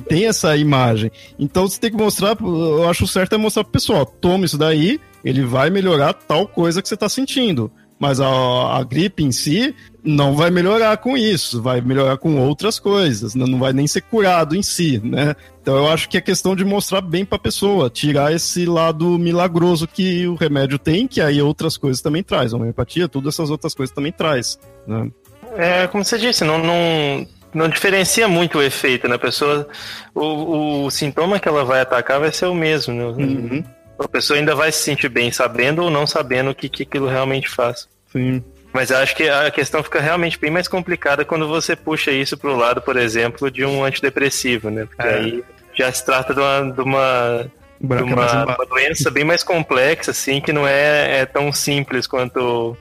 [0.09, 1.11] tem essa imagem.
[1.39, 5.01] Então você tem que mostrar, eu acho certo é mostrar pro pessoal, toma isso daí,
[5.25, 7.71] ele vai melhorar tal coisa que você está sentindo.
[7.99, 9.75] Mas a, a, gripe em si
[10.09, 13.45] não vai melhorar com isso, vai melhorar com outras coisas, né?
[13.47, 15.37] não vai nem ser curado em si, né?
[15.61, 19.19] Então eu acho que é questão de mostrar bem para a pessoa, tirar esse lado
[19.19, 23.51] milagroso que o remédio tem, que aí outras coisas também traz, a homeopatia, todas essas
[23.51, 25.11] outras coisas também traz, né?
[25.57, 29.19] É, como você disse, não, não não diferencia muito o efeito, né?
[29.19, 29.69] Pessoa,
[30.15, 33.05] o, o sintoma que ela vai atacar vai ser o mesmo, né?
[33.05, 33.65] Uhum.
[33.99, 37.09] A pessoa ainda vai se sentir bem sabendo ou não sabendo o que, que aquilo
[37.09, 37.89] realmente faz.
[38.11, 38.43] Sim.
[38.79, 42.49] Mas acho que a questão fica realmente bem mais complicada quando você puxa isso para
[42.49, 44.87] o lado, por exemplo, de um antidepressivo, né?
[44.87, 45.14] Porque é.
[45.16, 47.43] aí já se trata de uma, de uma,
[47.81, 52.76] de uma, uma doença bem mais complexa, assim, que não é, é tão simples quanto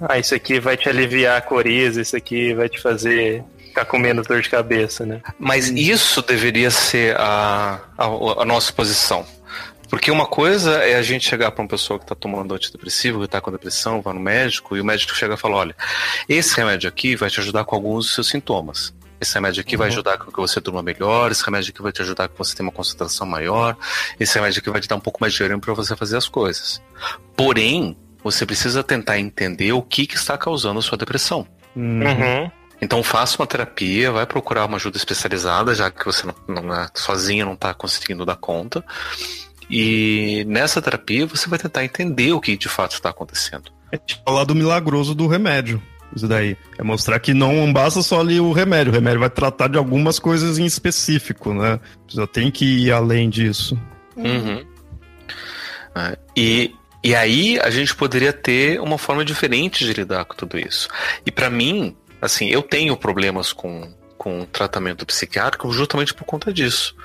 [0.00, 3.98] ah, isso aqui vai te aliviar a coriza, isso aqui vai te fazer ficar com
[3.98, 5.20] menos dor de cabeça, né?
[5.38, 9.26] Mas isso deveria ser a, a, a nossa posição.
[9.88, 13.24] Porque uma coisa é a gente chegar para uma pessoa que está tomando antidepressivo, que
[13.26, 15.76] está com depressão, vai no médico, e o médico chega e fala: olha,
[16.28, 18.94] esse remédio aqui vai te ajudar com alguns dos seus sintomas.
[19.20, 19.78] Esse remédio aqui uhum.
[19.78, 22.38] vai ajudar com que você durma melhor, esse remédio aqui vai te ajudar com que
[22.38, 23.76] você tenha uma concentração maior,
[24.20, 26.28] esse remédio aqui vai te dar um pouco mais de dinheiro para você fazer as
[26.28, 26.82] coisas.
[27.34, 31.46] Porém, você precisa tentar entender o que, que está causando a sua depressão.
[31.74, 32.50] Uhum.
[32.80, 36.88] Então faça uma terapia, vai procurar uma ajuda especializada, já que você não, não é,
[36.94, 38.84] sozinho não está conseguindo dar conta.
[39.68, 43.70] E nessa terapia você vai tentar entender o que de fato está acontecendo.
[43.90, 45.82] É tipo falar do milagroso do remédio.
[46.14, 46.56] Isso daí.
[46.78, 48.92] É mostrar que não basta só ali o remédio.
[48.92, 51.80] O remédio vai tratar de algumas coisas em específico, né?
[52.08, 53.78] Já tem que ir além disso.
[54.16, 54.64] Uhum.
[55.94, 60.58] É, e, e aí a gente poderia ter uma forma diferente de lidar com tudo
[60.58, 60.88] isso.
[61.24, 66.96] E para mim, Assim, eu tenho problemas com, com tratamento psiquiátrico justamente por conta disso.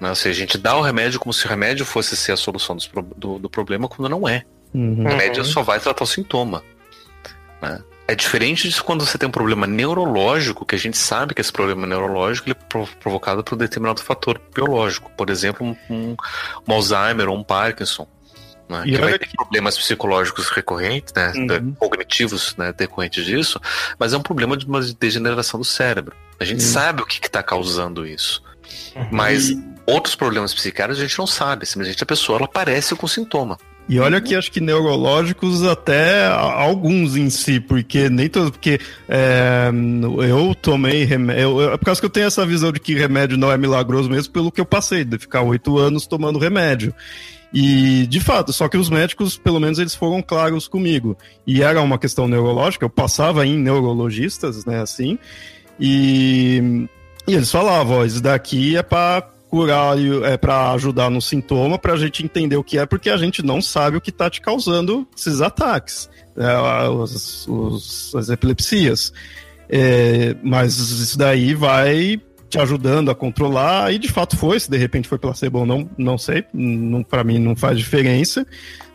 [0.00, 0.08] Né?
[0.08, 2.76] Ou seja, a gente dá o remédio como se o remédio fosse ser a solução
[2.76, 4.44] do, do, do problema, quando não é.
[4.72, 5.04] Uhum.
[5.04, 6.62] O remédio só vai tratar o sintoma.
[7.60, 7.80] Né?
[8.06, 11.52] É diferente disso quando você tem um problema neurológico, que a gente sabe que esse
[11.52, 15.10] problema neurológico ele é provocado por um determinado fator biológico.
[15.16, 16.16] Por exemplo, um, um,
[16.66, 18.06] um Alzheimer ou um Parkinson.
[18.68, 21.72] Né, que vai ter problemas psicológicos recorrentes, né, uhum.
[21.72, 23.58] cognitivos né, decorrentes disso,
[23.98, 26.14] mas é um problema de uma degeneração do cérebro.
[26.38, 26.70] A gente uhum.
[26.70, 28.42] sabe o que está causando isso.
[28.94, 29.08] Uhum.
[29.10, 29.54] Mas
[29.88, 33.58] outros problemas psiquiátricos a gente não sabe, simplesmente a pessoa ela aparece com sintoma.
[33.88, 38.78] E olha que acho que neurológicos até alguns em si, porque nem todos, porque
[39.08, 39.70] é,
[40.28, 43.50] eu tomei remédio, é por causa que eu tenho essa visão de que remédio não
[43.50, 46.94] é milagroso mesmo pelo que eu passei, de ficar oito anos tomando remédio.
[47.50, 51.16] E, de fato, só que os médicos, pelo menos, eles foram claros comigo.
[51.46, 55.18] E era uma questão neurológica, eu passava em neurologistas, né, assim,
[55.80, 56.86] e,
[57.26, 61.94] e eles falavam, ó, isso daqui é para curar, é, para ajudar no sintoma, para
[61.94, 64.40] a gente entender o que é, porque a gente não sabe o que está te
[64.40, 69.12] causando esses ataques, é, os, os, as epilepsias.
[69.68, 74.78] É, mas isso daí vai te ajudando a controlar, e de fato foi, se de
[74.78, 76.44] repente foi placebo ou não, não sei,
[77.08, 78.46] para mim não faz diferença,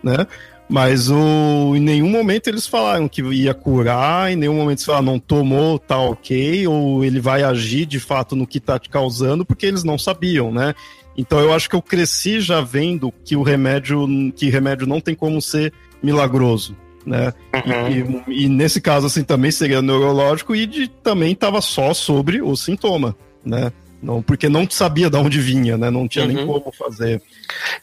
[0.01, 0.25] né?
[0.69, 5.05] Mas o, em nenhum momento eles falaram que ia curar, em nenhum momento eles falaram,
[5.05, 9.45] não tomou, tá ok, ou ele vai agir de fato no que tá te causando,
[9.45, 10.73] porque eles não sabiam, né?
[11.17, 15.13] Então eu acho que eu cresci já vendo que o remédio, que remédio não tem
[15.13, 15.71] como ser
[16.01, 16.75] milagroso,
[17.05, 17.33] né?
[17.53, 18.23] Uhum.
[18.27, 22.55] E, e, nesse caso, assim, também seria neurológico e de, também estava só sobre o
[22.55, 23.15] sintoma,
[23.45, 23.71] né?
[24.03, 25.89] Não, porque não sabia de onde vinha, né?
[25.89, 26.33] Não tinha uhum.
[26.33, 27.21] nem como fazer.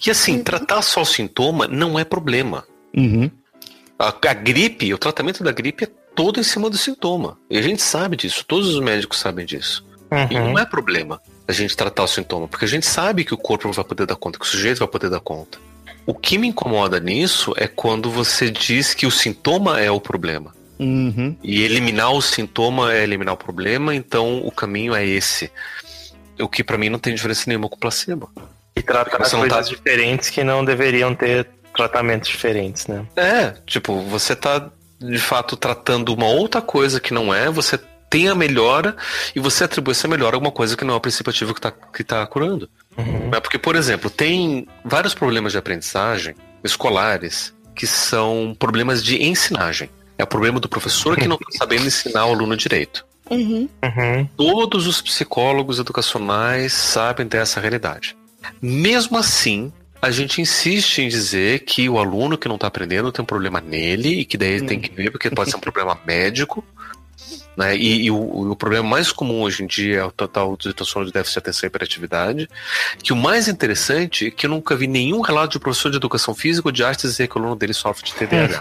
[0.05, 2.65] E assim, tratar só o sintoma não é problema.
[2.95, 3.31] Uhum.
[3.99, 7.39] A, a, gripe, o tratamento da gripe é todo em cima do sintoma.
[7.49, 9.85] E a gente sabe disso, todos os médicos sabem disso.
[10.11, 10.27] Uhum.
[10.31, 13.39] E não é problema a gente tratar o sintoma, porque a gente sabe que o
[13.39, 15.59] corpo vai poder dar conta, que o sujeito vai poder dar conta.
[16.07, 20.55] O que me incomoda nisso é quando você diz que o sintoma é o problema.
[20.79, 21.37] Uhum.
[21.43, 25.51] E eliminar o sintoma é eliminar o problema, então o caminho é esse.
[26.41, 28.31] O que para mim não tem diferença nenhuma com o placebo.
[28.75, 29.61] E tratar coisas tá...
[29.61, 33.07] diferentes que não deveriam ter tratamentos diferentes, né?
[33.17, 37.79] É, tipo, você tá de fato tratando uma outra coisa que não é, você
[38.11, 38.97] tem a melhora
[39.35, 41.61] e você atribui essa melhora a alguma coisa que não é o princípio ativo que
[41.61, 42.69] tá, que tá curando.
[42.99, 43.31] Uhum.
[43.33, 49.89] É porque, por exemplo, tem vários problemas de aprendizagem escolares que são problemas de ensinagem.
[50.19, 53.07] É o problema do professor que não está sabendo ensinar o aluno direito.
[53.31, 53.69] Uhum.
[53.83, 54.27] Uhum.
[54.37, 58.17] Todos os psicólogos educacionais sabem dessa realidade.
[58.61, 63.23] Mesmo assim, a gente insiste em dizer que o aluno que não está aprendendo tem
[63.23, 65.99] um problema nele e que daí ele tem que ver, porque pode ser um problema
[66.05, 66.65] médico.
[67.57, 67.77] Né?
[67.77, 71.07] E, e o, o, problema mais comum hoje em dia é o total de transtorno
[71.07, 72.49] de déficit de atenção e hiperatividade.
[73.03, 76.35] Que o mais interessante é que eu nunca vi nenhum relato de professor de educação
[76.35, 78.59] física ou de arte dizer que o aluno dele sofre de TDAH.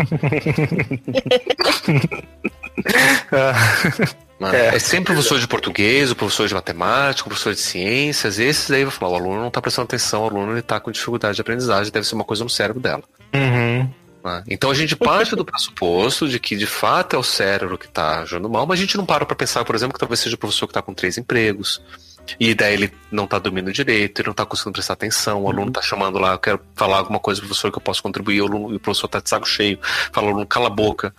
[4.40, 4.68] Né?
[4.70, 4.76] É.
[4.76, 8.72] é sempre o professor de português, o professor de matemática, o professor de ciências, esses
[8.72, 11.42] aí vai falar, o aluno não está prestando atenção, o aluno está com dificuldade de
[11.42, 13.04] aprendizagem, deve ser uma coisa no cérebro dela.
[13.34, 13.90] Uhum.
[14.24, 14.44] Né?
[14.50, 18.22] Então a gente parte do pressuposto de que de fato é o cérebro que está
[18.22, 20.40] agindo mal, mas a gente não para para pensar, por exemplo, que talvez seja o
[20.40, 21.82] professor que está com três empregos,
[22.40, 25.70] e daí ele não está dormindo direito, ele não está conseguindo prestar atenção, o aluno
[25.70, 28.48] está chamando lá, eu quero falar alguma coisa pro professor que eu posso contribuir, o,
[28.48, 29.80] aluno, o professor está de saco cheio,
[30.12, 31.14] fala, aluno, cala a boca.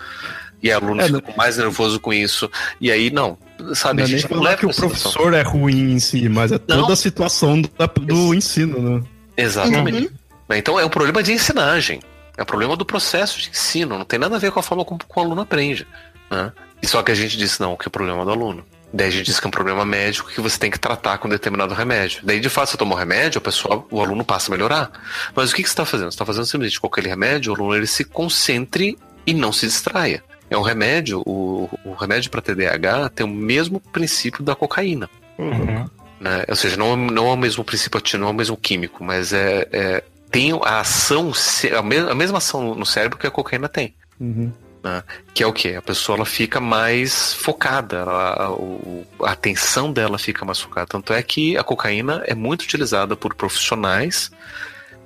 [0.62, 1.37] E aluno é, fica não...
[1.37, 2.51] mais nervoso com isso.
[2.81, 3.39] E aí, não.
[3.74, 6.59] Sabe, não a gente não leva que o professor é ruim em si, mas é
[6.59, 6.93] toda não.
[6.93, 7.70] a situação do,
[8.01, 9.03] do ensino, né?
[9.37, 10.07] Exatamente.
[10.07, 10.57] Uhum.
[10.57, 12.01] Então é um problema de ensinagem.
[12.37, 13.99] É um problema do processo de ensino.
[13.99, 15.87] Não tem nada a ver com a forma como, como o aluno aprende.
[16.31, 16.53] Né?
[16.82, 18.65] E só que a gente disse, não, que é o problema do aluno.
[18.93, 21.28] Daí a gente diz que é um problema médico que você tem que tratar com
[21.28, 22.20] determinado remédio.
[22.24, 24.91] Daí, de fato, você toma o remédio, o pessoal, o aluno passa a melhorar.
[25.35, 26.11] Mas o que, que você está fazendo?
[26.11, 29.66] Você está fazendo simplesmente com aquele remédio, o aluno ele se concentre e não se
[29.66, 30.24] distraia.
[30.51, 35.09] É um remédio, o, o remédio para TDAH tem o mesmo princípio da cocaína.
[35.39, 35.86] Uhum.
[36.20, 36.44] Né?
[36.48, 39.32] Ou seja, não, não é o mesmo princípio ativo, não é o mesmo químico, mas
[39.32, 41.32] é, é tem a ação,
[41.77, 43.94] a, mesma, a mesma ação no cérebro que a cocaína tem.
[44.18, 44.52] Uhum.
[44.82, 45.02] Né?
[45.35, 45.74] Que é o que?
[45.74, 50.86] A pessoa ela fica mais focada, ela, a, a, atenção dela fica mais focada.
[50.86, 54.31] Tanto é que a cocaína é muito utilizada por profissionais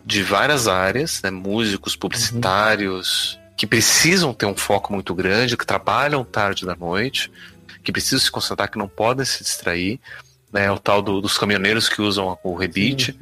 [0.04, 1.30] de várias áreas, né?
[1.30, 7.30] músicos, publicitários, que precisam ter um foco muito grande, que trabalham tarde da noite,
[7.82, 10.00] que precisam se concentrar, que não podem se distrair.
[10.52, 10.70] Né?
[10.70, 13.16] O tal do, dos caminhoneiros que usam o rebite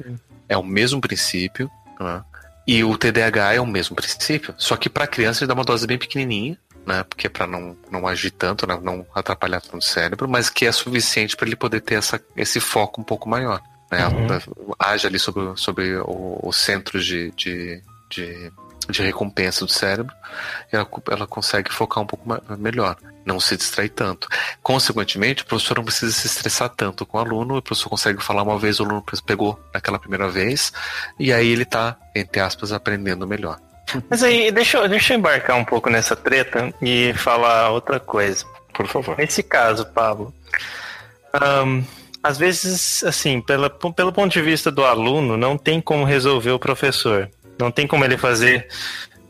[0.47, 1.69] é o mesmo princípio.
[1.99, 2.23] Né?
[2.65, 5.85] E o TDAH é o mesmo princípio, só que para criança ele dá uma dose
[5.85, 7.03] bem pequenininha, né?
[7.03, 8.79] Porque é para não, não agir tanto, né?
[8.81, 12.59] não atrapalhar tanto o cérebro, mas que é suficiente para ele poder ter essa, esse
[12.59, 13.61] foco um pouco maior.
[13.91, 14.07] Né?
[14.07, 14.73] Uhum.
[14.79, 18.51] Age ali sobre, sobre os centros de, de, de
[18.91, 20.13] de recompensa do cérebro,
[20.71, 24.27] ela, ela consegue focar um pouco mais, melhor, não se distrair tanto.
[24.61, 28.43] Consequentemente, o professor não precisa se estressar tanto com o aluno, o professor consegue falar
[28.43, 30.73] uma vez, o aluno pegou naquela primeira vez,
[31.19, 33.59] e aí ele está, entre aspas, aprendendo melhor.
[34.09, 38.45] Mas aí, deixa, deixa eu embarcar um pouco nessa treta e falar outra coisa.
[38.73, 39.15] Por favor.
[39.17, 40.33] Nesse caso, Pablo,
[41.65, 41.83] um,
[42.23, 46.59] às vezes, assim, pela, pelo ponto de vista do aluno, não tem como resolver o
[46.59, 47.29] professor.
[47.59, 48.67] Não tem como ele fazer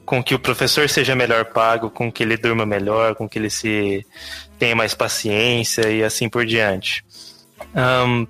[0.05, 3.49] com que o professor seja melhor pago, com que ele durma melhor, com que ele
[3.49, 4.05] se
[4.59, 7.03] tenha mais paciência e assim por diante.
[7.75, 8.27] Um,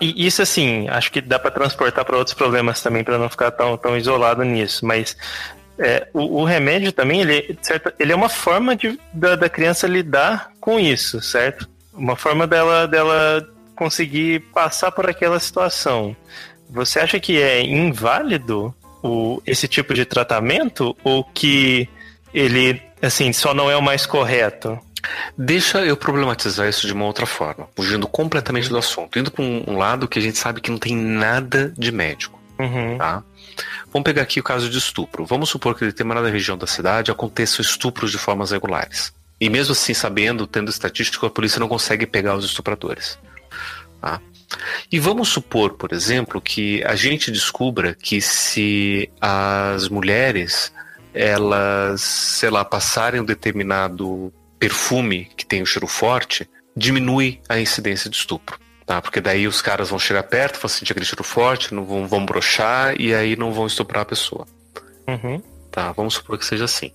[0.00, 3.76] isso assim, acho que dá para transportar para outros problemas também para não ficar tão,
[3.76, 4.84] tão isolado nisso.
[4.84, 5.16] Mas
[5.78, 9.86] é, o, o, remédio também ele, certo, ele é uma forma de, da, da criança
[9.86, 11.68] lidar com isso, certo?
[11.92, 13.46] Uma forma dela, dela
[13.76, 16.16] conseguir passar por aquela situação,
[16.70, 18.74] você acha que é inválido
[19.04, 21.86] o, esse tipo de tratamento ou que
[22.32, 24.78] ele, assim, só não é o mais correto?
[25.36, 29.76] Deixa eu problematizar isso de uma outra forma, fugindo completamente do assunto, indo para um
[29.76, 32.96] lado que a gente sabe que não tem nada de médico, Uhum.
[32.96, 33.22] tá?
[33.92, 35.26] Vamos pegar aqui o caso de estupro.
[35.26, 39.12] Vamos supor que em determinada região da cidade aconteçam estupros de formas regulares.
[39.40, 43.18] E mesmo assim, sabendo, tendo estatística, a polícia não consegue pegar os estupradores.
[44.00, 44.20] Tá?
[44.90, 50.72] E vamos supor, por exemplo, que a gente descubra que se as mulheres
[51.14, 58.10] elas, sei lá, passarem um determinado perfume que tem um cheiro forte, diminui a incidência
[58.10, 58.58] de estupro.
[58.84, 59.00] Tá?
[59.00, 62.26] Porque daí os caras vão chegar perto, vão sentir aquele cheiro forte, não vão, vão
[62.26, 64.46] brochar e aí não vão estuprar a pessoa.
[65.08, 65.40] Uhum.
[65.70, 65.92] Tá?
[65.92, 66.92] Vamos supor que seja assim.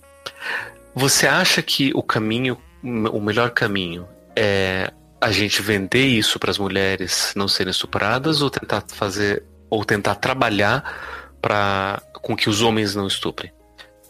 [0.94, 4.06] Você acha que o caminho, o melhor caminho
[4.36, 9.84] é a gente vender isso para as mulheres não serem estupradas ou tentar fazer ou
[9.84, 13.52] tentar trabalhar para com que os homens não estuprem?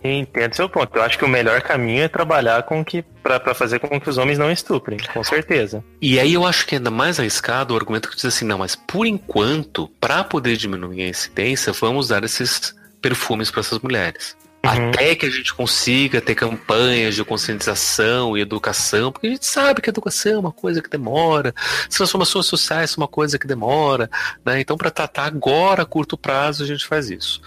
[0.02, 0.96] Entendo seu ponto.
[0.96, 4.16] Eu acho que o melhor caminho é trabalhar com que para fazer com que os
[4.16, 5.84] homens não estuprem, com certeza.
[6.00, 8.58] E aí eu acho que é ainda mais arriscado o argumento que diz assim, não,
[8.58, 14.36] mas por enquanto, para poder diminuir a incidência, vamos dar esses perfumes para essas mulheres.
[14.64, 14.90] Uhum.
[14.90, 19.80] Até que a gente consiga ter campanhas de conscientização e educação, porque a gente sabe
[19.80, 21.54] que a educação é uma coisa que demora,
[21.88, 24.10] as transformações sociais são uma coisa que demora,
[24.44, 24.60] né?
[24.60, 27.40] Então, para tratar agora a curto prazo, a gente faz isso.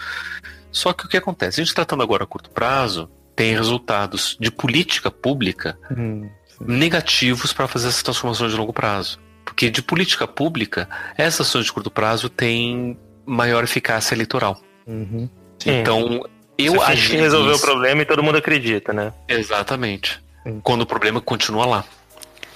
[0.72, 1.60] Só que o que acontece?
[1.60, 6.28] A gente tratando agora a curto prazo, tem resultados de política pública Hum,
[6.60, 9.20] negativos para fazer essas transformações de longo prazo.
[9.44, 14.60] Porque de política pública, essas ações de curto prazo têm maior eficácia eleitoral.
[14.86, 15.28] uhum.
[15.58, 15.80] Sim.
[15.80, 16.26] Então,
[16.58, 19.12] eu Você acho que resolveu o problema e todo mundo acredita, né?
[19.28, 20.22] Exatamente.
[20.46, 20.60] Sim.
[20.62, 21.84] Quando o problema continua lá.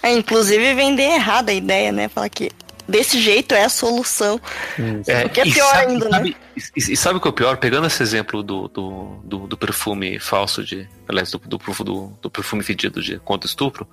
[0.02, 2.08] É, inclusive vender errada a ideia, né?
[2.08, 2.50] Falar que
[2.86, 4.40] desse jeito é a solução.
[4.78, 5.10] Isso.
[5.26, 6.10] O que é e pior sabe- ainda, né?
[6.18, 6.36] sabe-
[6.76, 7.56] E, e sabe o que é o pior?
[7.56, 10.88] Pegando esse exemplo do, do, do, do perfume falso de.
[11.08, 13.88] Aliás, do, do, do, do perfume fedido de contra estupro,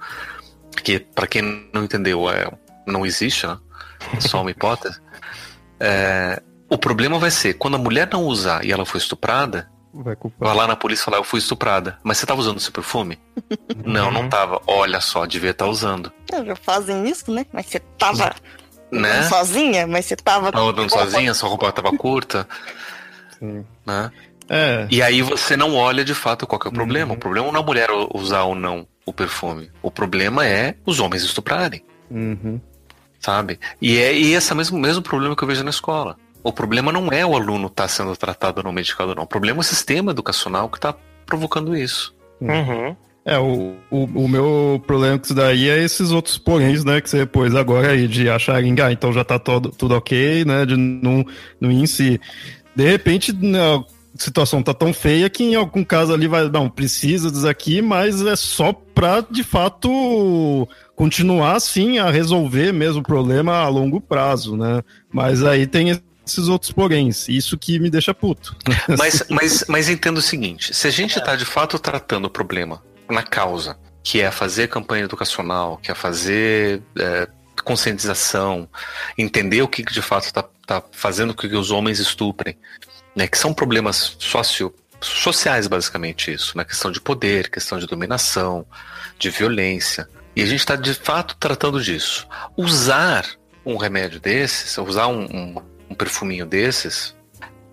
[0.83, 2.51] que pra quem não entendeu, é,
[2.85, 3.57] não existe, né?
[4.15, 4.99] É só uma hipótese.
[5.79, 10.15] É, o problema vai ser, quando a mulher não usar e ela for estuprada, Vai
[10.15, 10.49] culpar.
[10.49, 11.97] vai lá na polícia e falar, eu fui estuprada.
[12.03, 13.17] Mas você tava usando esse perfume?
[13.85, 14.61] não, não tava.
[14.67, 16.11] Olha só, devia estar usando.
[16.33, 17.45] Ah, Já fazem isso, né?
[17.53, 18.35] Mas você tava
[18.91, 19.23] Né?
[19.23, 20.51] sozinha, mas você tava.
[20.51, 22.47] Tava andando sozinha, sua roupa tava curta,
[23.39, 23.65] Sim.
[23.85, 24.11] né?
[24.47, 27.11] É, E aí você não olha de fato qual que é o problema.
[27.11, 27.17] Uhum.
[27.17, 29.71] O problema não é a mulher usar ou não o perfume.
[29.81, 32.59] O problema é os homens estuprarem, uhum.
[33.19, 33.59] sabe?
[33.81, 36.15] E é e esse mesmo, mesmo problema que eu vejo na escola.
[36.45, 39.23] O problema não é o aluno estar sendo tratado ou não medicado, não.
[39.23, 40.93] O problema é o sistema educacional que está
[41.25, 42.13] provocando isso.
[42.39, 42.95] Uhum.
[43.25, 47.09] É, o, o, o meu problema com isso daí é esses outros poréns, né, que
[47.09, 50.77] você pôs agora aí, de acharem, ah, então já tá todo, tudo ok, né, de
[50.77, 51.25] não,
[51.59, 52.21] não ir em si.
[52.75, 53.83] De repente, né, a
[54.15, 58.23] situação tá tão feia que em algum caso ali vai, não, precisa disso aqui, mas
[58.23, 64.55] é só pra, de fato, continuar, assim, a resolver mesmo o problema a longo prazo,
[64.55, 64.83] né.
[65.11, 68.55] Mas aí tem esses outros poréns, isso que me deixa puto.
[68.97, 72.83] Mas, mas, mas entenda o seguinte: se a gente está de fato tratando o problema
[73.09, 77.27] na causa, que é fazer campanha educacional, que é fazer é,
[77.63, 78.69] conscientização,
[79.17, 82.57] entender o que que de fato está tá fazendo com que os homens estuprem,
[83.15, 88.65] né, que são problemas socio, sociais, basicamente, isso, né, questão de poder, questão de dominação,
[89.17, 90.07] de violência.
[90.35, 92.27] E a gente está de fato tratando disso.
[92.57, 93.25] Usar
[93.65, 95.55] um remédio desses, usar um, um,
[95.89, 97.15] um perfuminho desses,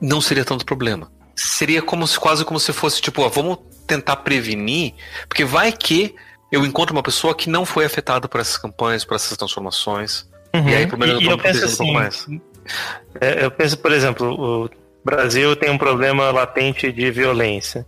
[0.00, 1.10] não seria tanto problema.
[1.34, 4.94] Seria como se, quase como se fosse tipo, ó, vamos tentar prevenir,
[5.28, 6.14] porque vai que
[6.50, 10.28] eu encontro uma pessoa que não foi afetada por essas campanhas, por essas transformações.
[10.54, 10.68] Uhum.
[10.68, 12.40] E aí, pelo menos, eu eu penso protegendo um assim,
[13.20, 14.70] é, eu penso, por exemplo, o
[15.04, 17.86] Brasil tem um problema latente de violência.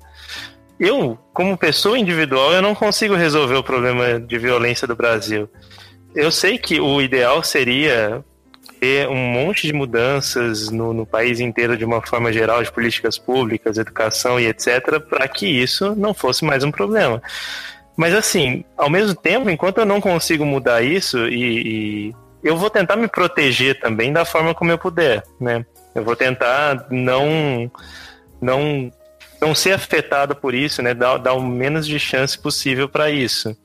[0.80, 5.48] Eu, como pessoa individual, eu não consigo resolver o problema de violência do Brasil.
[6.14, 8.24] Eu sei que o ideal seria
[8.84, 13.16] ter um monte de mudanças no, no país inteiro de uma forma geral, de políticas
[13.16, 17.22] públicas, educação e etc., para que isso não fosse mais um problema.
[17.96, 22.68] Mas assim, ao mesmo tempo, enquanto eu não consigo mudar isso, e, e eu vou
[22.68, 25.64] tentar me proteger também da forma como eu puder, né?
[25.94, 27.70] Eu vou tentar não
[28.38, 28.92] não
[29.40, 30.92] não ser afetado por isso, né?
[30.92, 33.56] Dar, dar o menos de chance possível para isso.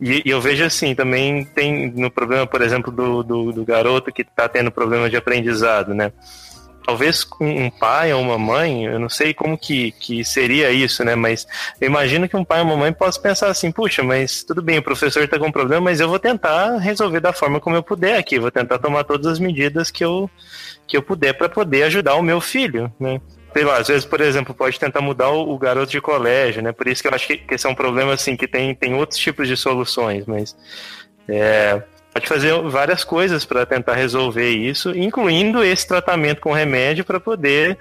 [0.00, 4.12] E, e eu vejo assim, também tem no problema, por exemplo, do, do, do garoto
[4.12, 6.12] que está tendo problema de aprendizado, né?
[6.90, 11.04] talvez com um pai ou uma mãe, eu não sei como que, que seria isso,
[11.04, 11.14] né?
[11.14, 11.46] Mas
[11.80, 14.78] eu imagino que um pai ou uma mãe possa pensar assim, puxa, mas tudo bem,
[14.78, 17.82] o professor está com um problema, mas eu vou tentar resolver da forma como eu
[17.82, 20.28] puder aqui, vou tentar tomar todas as medidas que eu,
[20.86, 23.20] que eu puder para poder ajudar o meu filho, né?
[23.52, 26.72] Sei lá, às vezes, por exemplo, pode tentar mudar o, o, garoto de colégio, né?
[26.72, 28.94] Por isso que eu acho que, que esse é um problema, assim, que tem, tem
[28.94, 30.56] outros tipos de soluções, mas
[31.28, 31.82] é,
[32.12, 37.78] pode fazer várias coisas para tentar resolver isso, incluindo esse tratamento com remédio para poder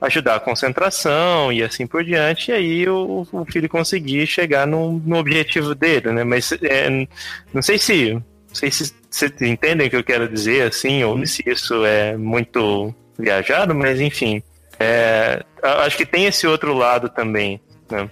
[0.00, 4.98] ajudar a concentração e assim por diante, e aí o, o filho conseguir chegar no,
[4.98, 6.24] no objetivo dele, né?
[6.24, 7.06] Mas é,
[7.54, 11.24] não sei se não sei se vocês entendem o que eu quero dizer, assim, ou
[11.26, 14.42] se isso é muito viajado, mas enfim.
[14.82, 18.10] É, acho que tem esse outro lado também, né?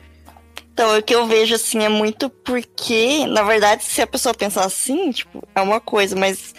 [0.73, 4.65] Então, o que eu vejo, assim, é muito porque, na verdade, se a pessoa pensar
[4.65, 6.55] assim, tipo, é uma coisa, mas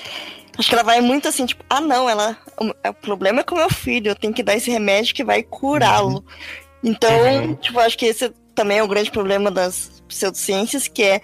[0.57, 2.37] acho que ela vai muito assim, tipo, ah, não, ela.
[2.59, 6.17] O, problema é com meu filho, eu tenho que dar esse remédio que vai curá-lo.
[6.17, 6.23] Uhum.
[6.83, 7.55] Então, uhum.
[7.55, 11.21] tipo, acho que esse também é o grande problema das pseudociências, que é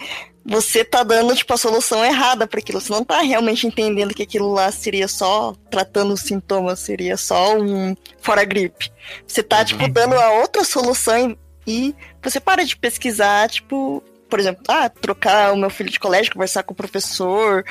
[0.48, 2.80] você tá dando, tipo, a solução errada para aquilo.
[2.80, 7.58] Você não tá realmente entendendo que aquilo lá seria só tratando os sintomas, seria só
[7.58, 8.90] um fora gripe.
[9.28, 9.92] Você tá, tipo, uhum.
[9.92, 11.38] dando a outra solução
[11.68, 11.94] e
[12.24, 16.64] você para de pesquisar, tipo, por exemplo, ah, trocar o meu filho de colégio, conversar
[16.64, 17.66] com o professor,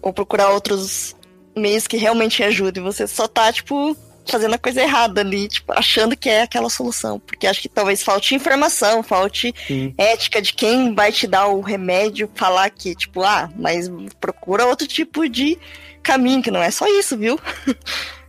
[0.00, 1.16] ou procurar outros
[1.56, 2.82] meios que realmente ajudem.
[2.84, 3.96] Você só tá, tipo,
[4.26, 7.18] fazendo a coisa errada ali, tipo, achando que é aquela solução.
[7.20, 9.94] Porque acho que talvez falte informação, falte Sim.
[9.98, 13.90] ética de quem vai te dar o remédio, falar que, tipo, ah, mas
[14.20, 15.58] procura outro tipo de
[16.02, 17.38] caminho, que não é só isso, viu?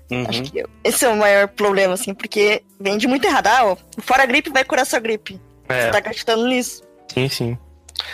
[0.09, 0.25] Uhum.
[0.27, 3.47] Acho que esse é o maior problema, assim, porque vende muito errado.
[3.47, 5.41] Ah, ó, fora gripe vai curar sua gripe.
[5.67, 5.85] É.
[5.85, 6.83] Você tá acreditando nisso.
[7.11, 7.57] Sim, sim.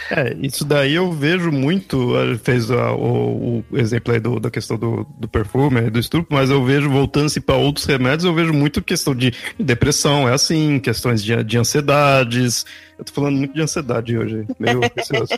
[0.10, 2.14] É, isso daí eu vejo muito,
[2.44, 6.50] fez a, o, o, exemplo aí do, da questão do, do perfume, do estupro, mas
[6.50, 11.24] eu vejo, voltando-se para outros remédios, eu vejo muito questão de depressão, é assim, questões
[11.24, 12.66] de, de ansiedades.
[12.98, 15.34] Eu tô falando muito de ansiedade hoje, meio precioso.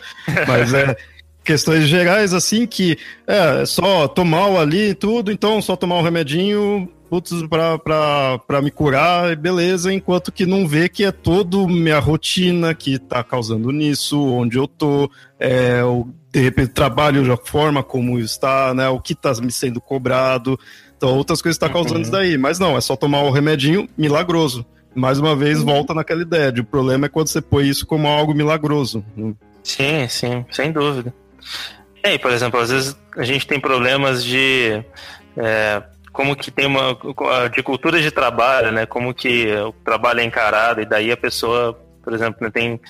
[0.46, 0.96] mas é
[1.44, 6.88] questões gerais, assim, que é só tomar o ali tudo, então só tomar um remedinho
[7.82, 12.98] pra, pra me curar, beleza, enquanto que não vê que é toda minha rotina que
[12.98, 18.72] tá causando nisso, onde eu tô, é, o, de repente trabalho da forma como está,
[18.74, 20.58] né, o que tá me sendo cobrado,
[20.96, 22.02] então outras coisas tá causando uhum.
[22.02, 24.64] isso daí, mas não, é só tomar o remedinho milagroso.
[24.94, 25.66] Mais uma vez, uhum.
[25.66, 29.04] volta naquela ideia, de, o problema é quando você põe isso como algo milagroso.
[29.62, 31.12] Sim, sim, sem dúvida.
[32.04, 34.84] E, por exemplo, às vezes a gente tem problemas de
[35.36, 35.82] é,
[36.14, 36.96] como que tem uma
[37.52, 38.86] de cultura de trabalho, né?
[38.86, 42.80] Como que o trabalho é encarado e daí a pessoa, por exemplo, né, tem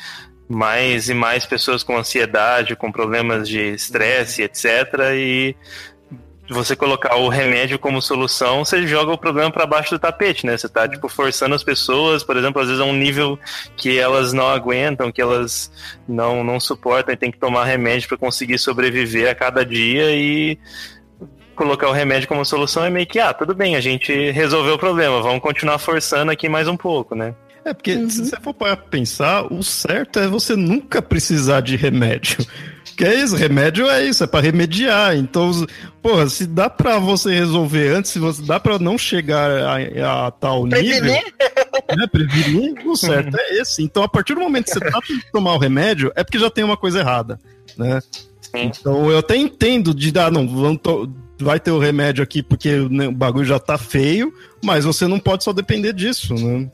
[0.46, 4.66] mais e mais pessoas com ansiedade, com problemas de estresse, etc.
[5.14, 5.56] E
[6.50, 10.58] você colocar o remédio como solução, você joga o problema para baixo do tapete, né?
[10.58, 13.38] Você tá tipo forçando as pessoas, por exemplo, às vezes a um nível
[13.74, 15.72] que elas não aguentam, que elas
[16.06, 20.58] não não suportam e tem que tomar remédio para conseguir sobreviver a cada dia e
[21.54, 24.78] colocar o remédio como solução é meio que, ah, tudo bem, a gente resolveu o
[24.78, 27.34] problema, vamos continuar forçando aqui mais um pouco, né?
[27.64, 28.10] É, porque uhum.
[28.10, 32.44] se você for para pensar, o certo é você nunca precisar de remédio.
[32.96, 35.16] Que é isso, remédio é isso, é para remediar.
[35.16, 35.50] Então,
[36.00, 40.30] porra, se dá para você resolver antes, se você dá para não chegar a, a
[40.30, 41.02] tal prevenir.
[41.02, 41.22] nível,
[41.96, 43.82] né, prevenir, o certo é esse.
[43.82, 46.48] Então, a partir do momento que você tá de tomar o remédio, é porque já
[46.48, 47.40] tem uma coisa errada,
[47.76, 48.00] né?
[48.54, 50.78] Então, eu até entendo de dar, ah, não, vamos
[51.44, 55.20] vai ter o remédio aqui porque né, o bagulho já tá feio, mas você não
[55.20, 56.68] pode só depender disso, né?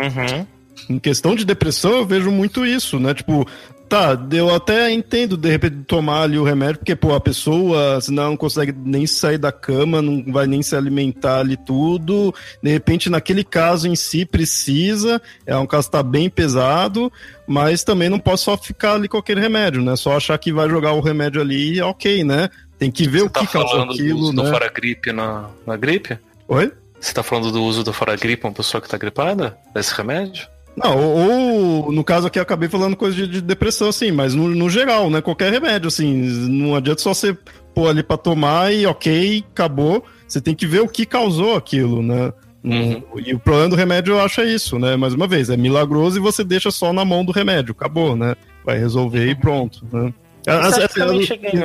[0.00, 0.46] Uhum.
[0.88, 3.14] Em questão de depressão, eu vejo muito isso, né?
[3.14, 3.46] Tipo,
[3.90, 8.30] tá, eu até entendo de repente tomar ali o remédio, porque, pô, a pessoa, senão
[8.30, 12.32] não consegue nem sair da cama, não vai nem se alimentar ali tudo.
[12.62, 17.12] De repente, naquele caso em si, precisa, é um caso que tá bem pesado,
[17.46, 19.96] mas também não posso só ficar ali com aquele remédio, né?
[19.96, 22.48] Só achar que vai jogar o remédio ali, ok, né?
[22.80, 24.42] Tem que ver Você o tá que causa aquilo, do uso né?
[24.42, 26.18] do fora gripe na, na gripe?
[26.48, 26.72] Oi?
[26.98, 29.58] Você tá falando do uso do fora gripe uma pessoa que tá gripada?
[29.74, 30.48] Desse remédio?
[30.74, 34.34] Não, ou, ou, no caso aqui eu acabei falando coisa de, de depressão, assim, mas
[34.34, 35.20] no, no, geral, né?
[35.20, 36.10] Qualquer remédio, assim,
[36.48, 37.36] não adianta só você
[37.74, 40.02] pôr ali pra tomar e ok, acabou.
[40.26, 42.32] Você tem que ver o que causou aquilo, né?
[42.64, 43.02] Uhum.
[43.26, 44.96] E o problema do remédio eu acho é isso, né?
[44.96, 48.34] Mais uma vez, é milagroso e você deixa só na mão do remédio, acabou, né?
[48.64, 50.14] Vai resolver e pronto, né?
[50.46, 50.76] As,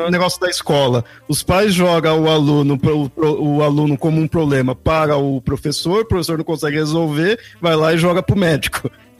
[0.06, 1.06] o negócio da escola.
[1.28, 2.80] Os pais jogam o aluno,
[3.16, 7.76] o, o, aluno como um problema para o professor, o professor não consegue resolver, vai
[7.76, 8.92] lá e joga pro médico.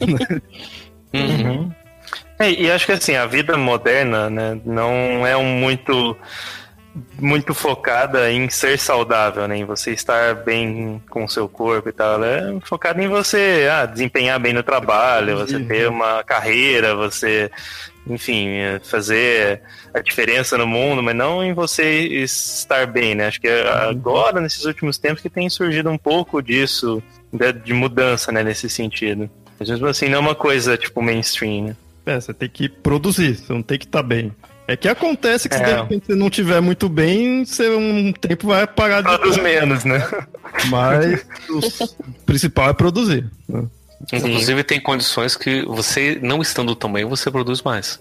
[1.14, 1.70] uhum.
[2.38, 6.16] É, e acho que assim, a vida moderna, né, não é um muito
[7.18, 9.58] muito focada em ser saudável, né?
[9.58, 12.22] Em você estar bem com o seu corpo e tal.
[12.24, 17.50] É focada em você ah, desempenhar bem no trabalho, você ter uma carreira, você,
[18.06, 18.48] enfim,
[18.84, 19.62] fazer
[19.92, 23.26] a diferença no mundo, mas não em você estar bem, né?
[23.26, 27.02] Acho que agora, nesses últimos tempos, que tem surgido um pouco disso,
[27.32, 28.42] de, de mudança, né?
[28.42, 29.28] Nesse sentido.
[29.58, 31.76] Mas mesmo assim, não é uma coisa tipo mainstream, né?
[32.06, 34.32] É, você tem que produzir, você não tem que estar tá bem.
[34.68, 35.58] É que acontece que é.
[35.58, 39.08] se de repente você não tiver muito bem, você um tempo vai parar de.
[39.08, 40.06] Produz menos, né?
[40.68, 43.30] Mas o principal é produzir.
[43.48, 43.64] Né?
[44.12, 47.98] Inclusive tem condições que você, não estando tão bem, você produz mais.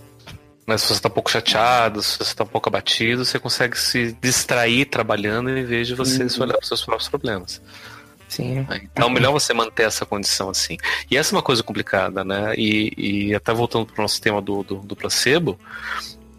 [0.66, 3.78] Mas se você está um pouco chateado, se você está um pouco abatido, você consegue
[3.78, 6.30] se distrair trabalhando em vez de você uhum.
[6.42, 7.62] olhar para os seus próprios problemas.
[8.28, 8.66] Sim.
[8.92, 10.78] Então é melhor você manter essa condição assim.
[11.10, 12.56] E essa é uma coisa complicada, né?
[12.58, 15.60] E, e até voltando para o nosso tema do, do, do placebo,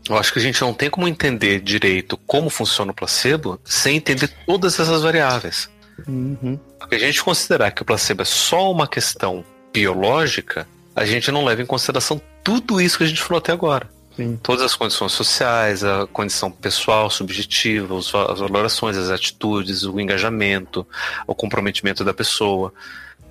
[0.09, 3.97] eu acho que a gente não tem como entender direito como funciona o placebo sem
[3.97, 5.71] entender todas essas variáveis.
[6.07, 6.59] Uhum.
[6.79, 11.45] Porque a gente considerar que o placebo é só uma questão biológica, a gente não
[11.45, 13.89] leva em consideração tudo isso que a gente falou até agora.
[14.17, 14.39] Sim.
[14.43, 20.87] Todas as condições sociais, a condição pessoal, subjetiva, as valorações, as atitudes, o engajamento,
[21.27, 22.73] o comprometimento da pessoa.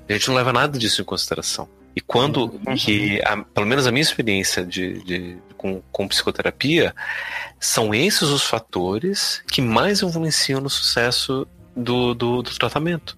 [0.08, 1.68] A gente não leva nada disso em consideração.
[1.96, 2.76] E quando, uhum.
[2.76, 6.94] que, a, pelo menos a minha experiência de, de, com, com psicoterapia,
[7.60, 13.18] são esses os fatores que mais influenciam no sucesso do, do, do tratamento.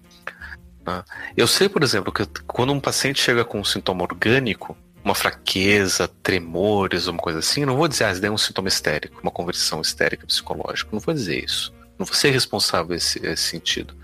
[0.86, 1.04] Né?
[1.36, 6.08] Eu sei, por exemplo, que quando um paciente chega com um sintoma orgânico, uma fraqueza,
[6.22, 9.80] tremores, uma coisa assim, não vou dizer, ah, isso é um sintoma histérico, uma conversão
[9.80, 10.90] histérica psicológica.
[10.92, 11.72] Não vou dizer isso.
[11.98, 13.94] Não vou ser responsável nesse, nesse sentido.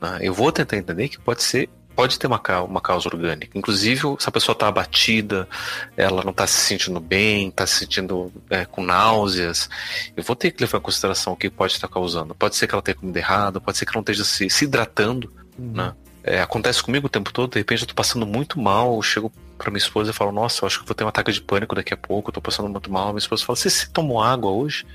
[0.00, 0.18] Né?
[0.22, 3.58] Eu vou tentar entender que pode ser pode ter uma, uma causa orgânica.
[3.58, 5.48] Inclusive, se a pessoa está abatida,
[5.96, 9.68] ela não está se sentindo bem, está se sentindo é, com náuseas,
[10.16, 12.36] eu vou ter que levar em consideração o que pode estar causando.
[12.36, 14.64] Pode ser que ela tenha comido errado, pode ser que ela não esteja se, se
[14.64, 15.72] hidratando, uhum.
[15.72, 15.92] né?
[16.22, 19.32] É, acontece comigo o tempo todo, de repente eu tô passando muito mal, eu chego
[19.56, 21.74] pra minha esposa e falo, nossa, eu acho que vou ter um ataque de pânico
[21.74, 23.08] daqui a pouco, eu tô passando muito mal.
[23.08, 24.86] Minha esposa fala, você, você tomou água hoje?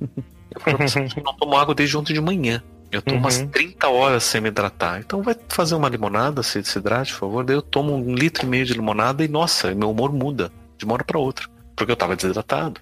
[0.00, 0.78] eu falo,
[1.16, 2.62] eu não tomo água desde ontem de manhã.
[2.90, 3.22] Eu tomo uhum.
[3.22, 4.98] umas 30 horas sem me hidratar.
[4.98, 7.44] Então vai fazer uma limonada, se desidrate, por favor.
[7.44, 10.84] Daí eu tomo um litro e meio de limonada e, nossa, meu humor muda de
[10.84, 11.48] uma hora para outra.
[11.76, 12.80] Porque eu tava desidratado.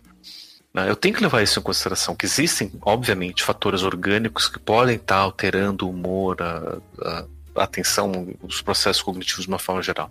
[0.73, 0.89] Né?
[0.89, 5.17] Eu tenho que levar isso em consideração, que existem, obviamente, fatores orgânicos que podem estar
[5.17, 7.25] tá alterando o humor, a, a,
[7.57, 10.11] a, atenção, os processos cognitivos de uma forma geral.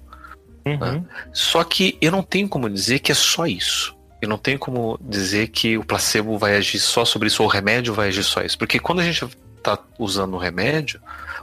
[0.64, 0.74] Né?
[0.74, 0.80] Uhum.
[0.80, 1.04] Né?
[1.34, 3.96] Só que eu não tenho como dizer que é só isso.
[4.22, 7.52] Eu não tenho como dizer que o placebo vai agir só sobre isso ou o
[7.52, 8.58] remédio vai agir só isso.
[8.58, 9.26] Porque quando a gente
[9.58, 11.02] está usando um remédio,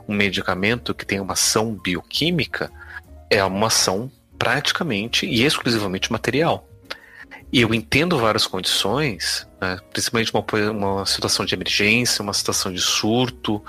[0.08, 2.70] um medicamento que tem uma ação bioquímica,
[3.30, 6.68] é uma ação praticamente e exclusivamente material.
[7.52, 12.80] E eu entendo várias condições, né, principalmente uma, uma situação de emergência, uma situação de
[12.80, 13.62] surto,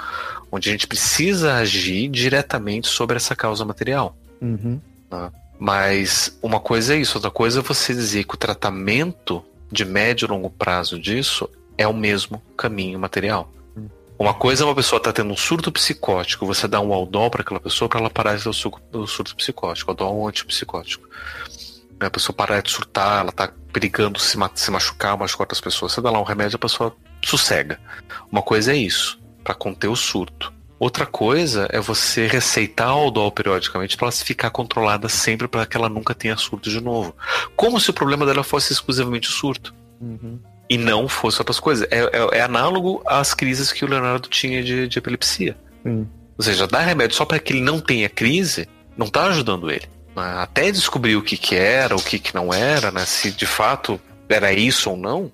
[0.51, 4.17] onde a gente precisa agir diretamente sobre essa causa material.
[4.41, 4.81] Uhum.
[5.11, 5.31] Né?
[5.59, 10.25] Mas uma coisa é isso, outra coisa é você dizer que o tratamento de médio
[10.25, 13.51] e longo prazo disso é o mesmo caminho material.
[14.17, 17.29] Uma coisa é uma pessoa estar tá tendo um surto psicótico, você dá um aldol
[17.29, 21.07] para aquela pessoa para ela parar de ter o surto psicótico, aldol é um antipsicótico.
[21.99, 25.91] A pessoa parar de surtar, ela está perigando se, se machucar, machucar outras pessoas.
[25.91, 27.79] Você dá lá um remédio, a pessoa sossega.
[28.31, 30.53] Uma coisa é isso, para conter o surto.
[30.79, 35.89] Outra coisa é você receitar aldol periodicamente para ela ficar controlada sempre para que ela
[35.89, 37.15] nunca tenha surto de novo.
[37.55, 39.73] Como se o problema dela fosse exclusivamente o surto.
[39.99, 40.39] Uhum
[40.69, 41.87] e não fosse outras coisas.
[41.91, 45.55] É, é, é, análogo às crises que o Leonardo tinha de, de epilepsia.
[45.85, 46.05] Hum.
[46.37, 48.67] Ou seja, dar remédio só para que ele não tenha crise
[48.97, 49.87] não está ajudando ele.
[50.15, 53.05] Até descobrir o que, que era, o que, que não era, né?
[53.05, 55.29] se de fato era isso ou não,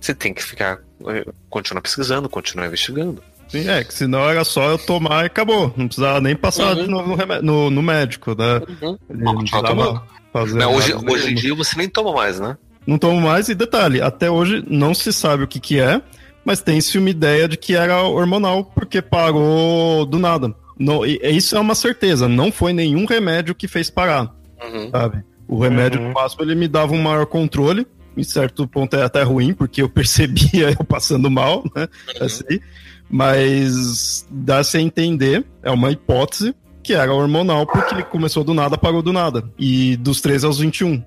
[0.00, 3.22] você tem que ficar, eh, continuar pesquisando, continuar investigando.
[3.48, 5.72] Sim, é, que senão era só eu tomar e acabou.
[5.76, 6.86] Não precisava nem passar uhum.
[6.86, 8.60] no, no, no, no, médico, né?
[8.82, 8.98] Uhum.
[9.08, 10.02] Não, não
[10.32, 12.58] fazer não, hoje, hoje em dia você nem toma mais, né?
[12.86, 16.02] Não tomo mais, e detalhe, até hoje não se sabe o que, que é,
[16.44, 20.54] mas tem-se uma ideia de que era hormonal, porque parou do nada.
[20.78, 24.90] Não, isso é uma certeza, não foi nenhum remédio que fez parar, uhum.
[24.90, 25.24] sabe?
[25.46, 26.12] O remédio uhum.
[26.12, 27.86] máximo ele me dava um maior controle,
[28.16, 31.88] em certo ponto é até ruim, porque eu percebia eu passando mal, né?
[32.18, 32.26] Uhum.
[32.26, 32.60] Assim,
[33.08, 39.00] mas dá-se a entender, é uma hipótese, que era hormonal, porque começou do nada, parou
[39.00, 39.42] do nada.
[39.58, 41.02] E dos 13 aos 21.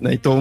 [0.00, 0.14] Né?
[0.14, 0.40] Então,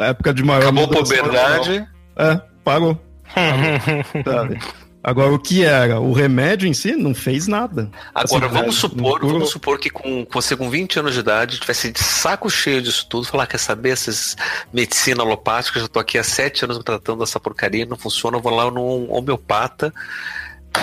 [0.00, 0.62] época de maior.
[0.62, 1.86] Acabou a puberdade.
[2.16, 3.00] É, parou.
[5.04, 6.00] Agora, o que era?
[6.00, 7.90] O remédio em si não fez nada.
[8.14, 11.90] Agora, assim, vamos, supor, vamos supor que com, você com 20 anos de idade tivesse
[11.90, 14.36] de saco cheio disso tudo, falar, quer saber, essas
[14.72, 18.40] medicina alopática, já tô aqui há 7 anos me tratando dessa porcaria, não funciona, eu
[18.40, 19.92] vou lá num homeopata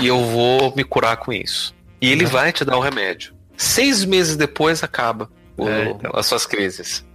[0.01, 1.73] e eu vou me curar com isso.
[2.01, 2.31] E ele uhum.
[2.31, 3.33] vai te dar o remédio.
[3.55, 6.11] Seis meses depois acaba o, é, então.
[6.13, 7.05] as suas crises.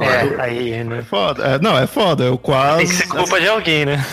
[0.00, 1.00] É, aí, né?
[1.00, 1.42] É foda.
[1.44, 2.24] É, não, é foda.
[2.24, 2.78] Eu quase.
[2.78, 4.04] Tem que ser culpa de alguém, né?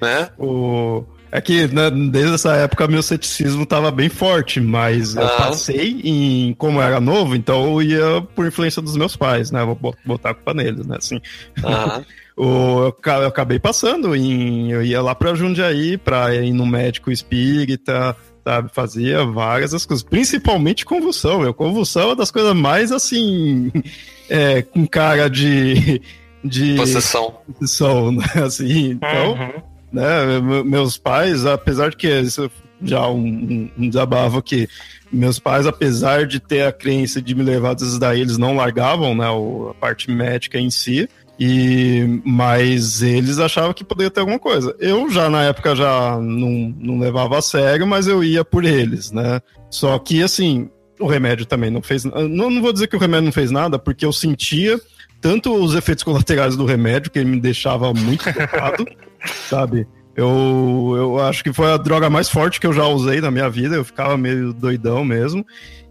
[0.00, 0.28] né?
[0.38, 1.04] O...
[1.32, 5.22] É que né, desde essa época meu ceticismo estava bem forte, mas ah.
[5.22, 6.54] eu passei em.
[6.54, 9.64] Como eu era novo, então eu ia por influência dos meus pais, né?
[9.64, 10.96] Vou botar a culpa neles, né?
[10.98, 11.20] Assim.
[11.64, 12.02] Ah.
[12.36, 14.70] o, eu acabei passando em.
[14.70, 18.70] Eu ia lá pra Jundiaí pra ir no médico espírita, sabe?
[18.72, 21.42] Fazia várias coisas, principalmente convulsão.
[21.42, 23.70] Eu, convulsão é uma das coisas mais assim.
[24.26, 26.00] É, com cara de.
[26.42, 27.40] de possessão.
[27.58, 28.24] Possessão, né?
[28.36, 29.32] Assim, então.
[29.32, 29.62] Uhum.
[29.92, 32.50] Né, meus pais, apesar de que isso
[32.82, 34.66] já um, um desabafo que
[35.12, 39.14] meus pais, apesar de ter a crença de me levar desses daí, eles não largavam
[39.14, 41.08] né, a parte médica em si.
[41.38, 44.74] E, mas eles achavam que poderia ter alguma coisa.
[44.78, 49.10] Eu já na época já não, não levava a sério, mas eu ia por eles,
[49.10, 49.40] né?
[49.68, 52.04] Só que assim, o remédio também não fez.
[52.04, 54.80] Não, não vou dizer que o remédio não fez nada, porque eu sentia
[55.20, 58.86] tanto os efeitos colaterais do remédio, que ele me deixava muito tocado,
[59.48, 59.88] sabe?
[60.16, 63.48] Eu, eu acho que foi a droga mais forte que eu já usei na minha
[63.48, 65.44] vida, eu ficava meio doidão mesmo.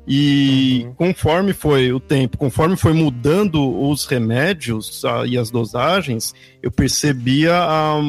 [0.07, 0.93] E uhum.
[0.95, 7.55] conforme foi o tempo, conforme foi mudando os remédios a, e as dosagens, eu percebia
[7.55, 8.01] a, a,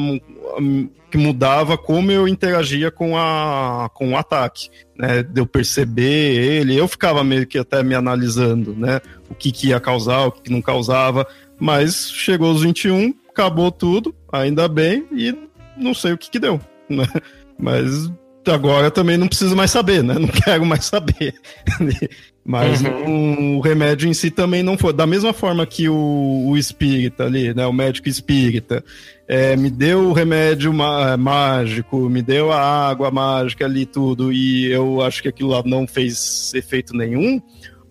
[1.09, 4.69] que mudava como eu interagia com, a, com o ataque.
[4.97, 5.23] Né?
[5.23, 8.99] De eu perceber ele, eu ficava meio que até me analisando, né?
[9.29, 11.25] O que, que ia causar, o que, que não causava.
[11.57, 15.33] Mas chegou os 21, acabou tudo, ainda bem, e
[15.77, 16.59] não sei o que, que deu.
[16.89, 17.07] Né?
[17.57, 18.11] Mas
[18.51, 20.15] agora também não preciso mais saber, né?
[20.15, 21.33] Não quero mais saber.
[22.47, 23.57] Mas uhum.
[23.57, 24.93] o remédio em si também não foi.
[24.93, 27.65] Da mesma forma que o, o espírita ali, né?
[27.65, 28.83] O médico espírita,
[29.27, 34.71] é, me deu o remédio má, mágico, me deu a água mágica ali, tudo, e
[34.71, 37.41] eu acho que aquilo lá não fez efeito nenhum.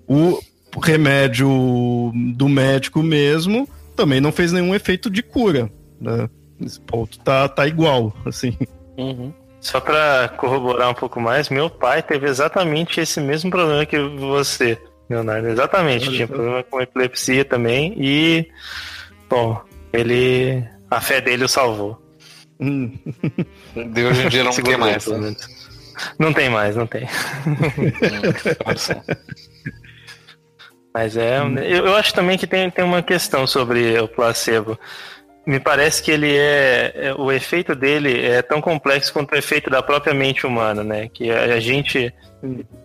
[0.06, 0.38] O
[0.80, 5.68] remédio do médico mesmo também não fez nenhum efeito de cura,
[6.00, 6.28] né?
[6.60, 8.56] Esse ponto tá, tá igual, assim.
[8.96, 9.32] Uhum.
[9.64, 14.78] Só para corroborar um pouco mais, meu pai teve exatamente esse mesmo problema que você,
[15.08, 15.48] Leonardo.
[15.48, 18.46] Exatamente, tinha problema com epilepsia também e,
[19.26, 19.58] bom,
[19.90, 21.98] ele, a fé dele o salvou.
[22.60, 22.92] Hum.
[23.74, 25.06] De hoje em dia não tem mais.
[25.06, 25.34] Né?
[26.18, 27.08] Não tem mais, não tem.
[30.92, 34.78] Mas é, eu, eu acho também que tem, tem uma questão sobre o placebo
[35.46, 39.68] me parece que ele é, é, o efeito dele é tão complexo quanto o efeito
[39.68, 41.08] da própria mente humana, né?
[41.12, 42.12] Que a, a, gente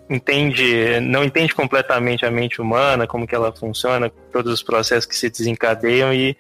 [0.10, 5.16] entende, não entende completamente a mente humana, como que ela funciona, todos os processos que
[5.16, 6.36] se desencadeiam e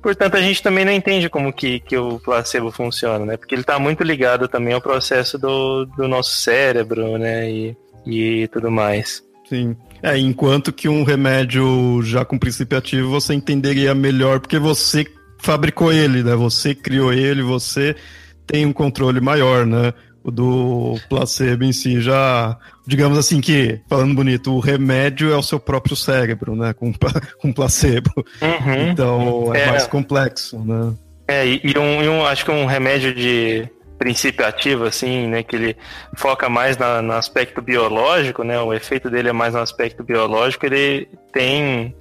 [0.00, 3.36] portanto a gente também não entende como que, que o placebo funciona, né?
[3.36, 7.50] Porque ele está muito ligado também ao processo do, do nosso cérebro, né?
[7.50, 7.76] E,
[8.06, 9.24] e tudo mais.
[9.48, 9.76] Sim.
[10.02, 15.04] É, enquanto que um remédio já com princípio ativo você entenderia melhor porque você
[15.38, 16.34] fabricou ele, né?
[16.34, 17.94] Você criou ele, você
[18.46, 19.92] tem um controle maior, né?
[20.22, 25.42] O do placebo em si já, digamos assim que, falando bonito, o remédio é o
[25.42, 26.72] seu próprio cérebro, né?
[26.72, 26.92] Com,
[27.40, 28.10] com placebo.
[28.42, 28.90] Uhum.
[28.90, 30.94] Então é, é, mais complexo, né?
[31.28, 35.42] É, e, um, e um, acho que um remédio de princípio ativo, assim, né?
[35.42, 35.76] Que ele
[36.16, 38.58] foca mais na, no aspecto biológico, né?
[38.60, 41.94] O efeito dele é mais no aspecto biológico, ele tem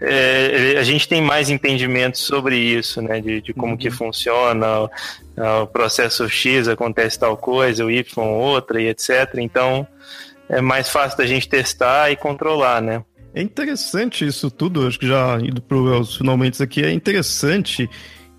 [0.00, 3.20] é, a gente tem mais entendimento sobre isso, né?
[3.20, 3.78] De, de como uhum.
[3.78, 4.90] que funciona, o,
[5.62, 9.34] o, processo X acontece tal coisa, o Y outra e etc.
[9.38, 9.86] Então
[10.48, 13.02] é mais fácil da gente testar e controlar, né?
[13.34, 17.88] É interessante isso tudo, acho que já indo para os finalmente aqui, é interessante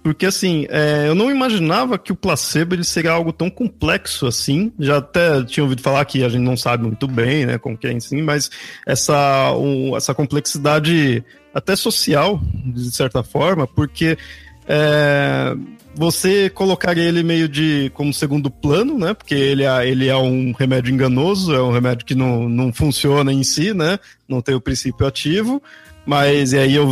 [0.08, 4.72] porque assim, é, eu não imaginava que o placebo ele seria algo tão complexo assim.
[4.80, 7.88] Já até tinha ouvido falar que a gente não sabe muito bem, né, como que
[7.88, 8.50] é em si, mas
[8.86, 11.22] essa, um, essa complexidade
[11.54, 14.18] até social, de certa forma, porque
[14.66, 15.54] é,
[15.94, 19.14] você colocaria ele meio de como segundo plano, né?
[19.14, 23.34] Porque ele é, ele é um remédio enganoso, é um remédio que não, não funciona
[23.34, 24.00] em si, né?
[24.26, 25.62] Não tem o princípio ativo.
[26.08, 26.88] Mas e aí eu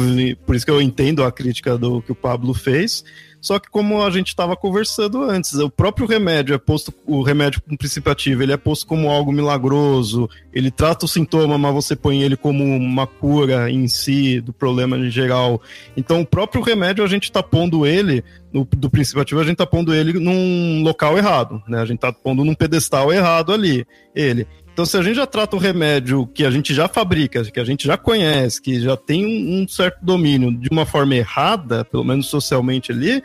[0.46, 3.02] por isso que eu entendo a crítica do que o Pablo fez.
[3.46, 7.62] Só que como a gente estava conversando antes, o próprio remédio é posto, o remédio
[7.62, 11.96] com princípio ativo, ele é posto como algo milagroso, ele trata o sintoma, mas você
[11.96, 15.62] põe ele como uma cura em si do problema em geral.
[15.96, 19.54] Então o próprio remédio a gente está pondo ele no, do princípio ativo, a gente
[19.54, 21.80] está pondo ele num local errado, né?
[21.80, 23.86] A gente está pondo num pedestal errado ali,
[24.16, 24.48] ele.
[24.76, 27.64] Então, se a gente já trata o remédio que a gente já fabrica, que a
[27.64, 32.28] gente já conhece, que já tem um, certo domínio de uma forma errada, pelo menos
[32.28, 33.24] socialmente ali,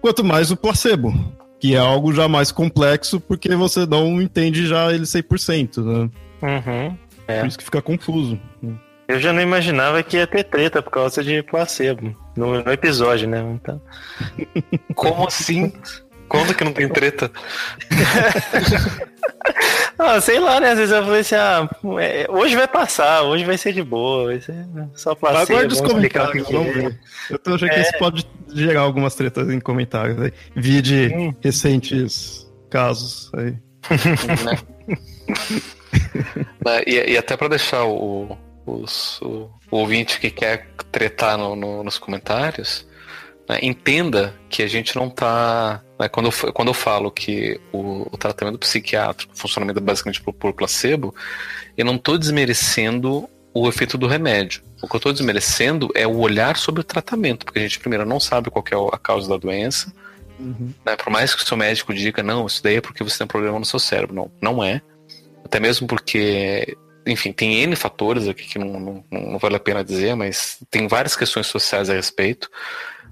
[0.00, 1.12] quanto mais o placebo,
[1.58, 6.10] que é algo já mais complexo, porque você não entende já ele 100%, né?
[6.40, 6.96] Uhum,
[7.26, 7.40] é.
[7.40, 8.38] Por isso que fica confuso.
[9.08, 13.28] Eu já não imaginava que ia ter treta por causa de placebo no, no episódio,
[13.28, 13.40] né?
[13.60, 13.82] Então...
[14.94, 15.72] Como assim?
[16.32, 17.30] Quando que não tem treta?
[19.98, 20.70] ah, sei lá, né?
[20.70, 21.68] Às vezes eu falei assim, ah,
[22.00, 25.52] é, hoje vai passar, hoje vai ser de boa, vai ser só placebo.
[25.52, 26.98] Aguarde os comentários, vamos ver.
[27.28, 27.74] Eu tô achando é.
[27.74, 30.32] que isso pode gerar algumas tretas em comentários aí.
[30.56, 31.34] Vide hum.
[31.42, 33.54] recentes casos aí.
[36.64, 36.82] Né?
[36.86, 41.84] e, e, até para deixar o, os, o, o, ouvinte que quer tretar no, no,
[41.84, 42.86] nos comentários,
[43.48, 48.08] né, entenda que a gente não está né, quando, eu, quando eu falo que o,
[48.10, 51.14] o tratamento psiquiátrico funciona basicamente por, por placebo,
[51.76, 54.64] eu não estou desmerecendo o efeito do remédio.
[54.82, 58.04] O que eu estou desmerecendo é o olhar sobre o tratamento, porque a gente primeiro
[58.04, 59.94] não sabe qual é a causa da doença.
[60.40, 60.74] Uhum.
[60.84, 63.24] Né, por mais que o seu médico diga, não, isso daí é porque você tem
[63.24, 64.12] um problema no seu cérebro.
[64.12, 64.82] Não, não é.
[65.44, 66.76] Até mesmo porque,
[67.06, 70.88] enfim, tem N fatores aqui que não, não, não vale a pena dizer, mas tem
[70.88, 72.50] várias questões sociais a respeito.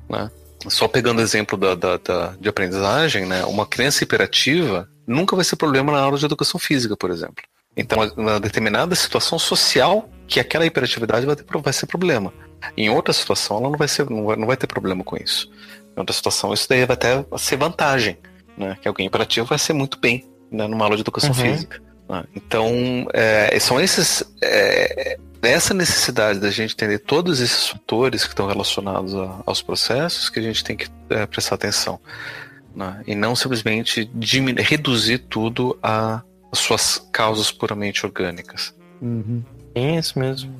[0.08, 0.28] Né?
[0.68, 3.44] Só pegando o exemplo da, da, da, de aprendizagem, né?
[3.44, 7.42] uma criança hiperativa nunca vai ser problema na aula de educação física, por exemplo.
[7.76, 12.32] Então, na determinada situação social, que aquela hiperatividade vai, ter, vai ser problema.
[12.76, 15.50] Em outra situação, ela não vai, ser, não vai, não vai ter problema com isso.
[15.96, 18.18] Em outra situação, isso daí vai até ser vantagem.
[18.56, 18.76] Né?
[18.80, 20.66] Que alguém hiperativo vai ser muito bem né?
[20.66, 21.34] numa aula de educação uhum.
[21.34, 21.80] física.
[22.08, 22.24] Né?
[22.34, 24.22] Então, é, são esses.
[24.42, 30.28] É, essa necessidade da gente entender todos esses fatores que estão relacionados a, aos processos
[30.28, 31.98] que a gente tem que é, prestar atenção.
[32.74, 33.02] Né?
[33.06, 34.10] E não simplesmente
[34.58, 36.22] reduzir tudo a,
[36.52, 38.74] as suas causas puramente orgânicas.
[39.00, 39.42] Uhum.
[39.74, 40.54] É isso mesmo.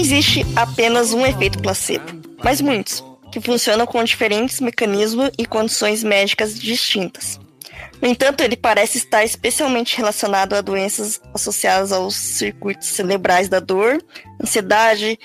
[0.00, 2.06] Existe apenas um efeito placebo,
[2.42, 7.38] mas muitos, que funcionam com diferentes mecanismos e condições médicas distintas.
[8.00, 14.02] No entanto, ele parece estar especialmente relacionado a doenças associadas aos circuitos cerebrais da dor,
[14.42, 15.18] ansiedade,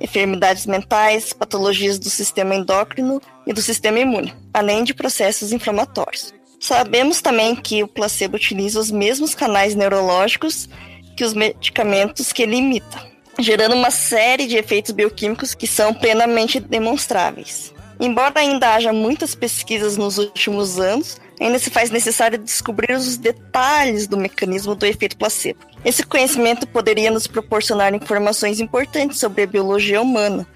[0.00, 6.32] enfermidades mentais, patologias do sistema endócrino e do sistema imune, além de processos inflamatórios.
[6.60, 10.68] Sabemos também que o placebo utiliza os mesmos canais neurológicos
[11.16, 16.60] que os medicamentos que ele imita gerando uma série de efeitos bioquímicos que são plenamente
[16.60, 17.72] demonstráveis.
[17.98, 24.06] Embora ainda haja muitas pesquisas nos últimos anos, ainda se faz necessário descobrir os detalhes
[24.06, 25.60] do mecanismo do efeito placebo.
[25.84, 30.46] Esse conhecimento poderia nos proporcionar informações importantes sobre a biologia humana,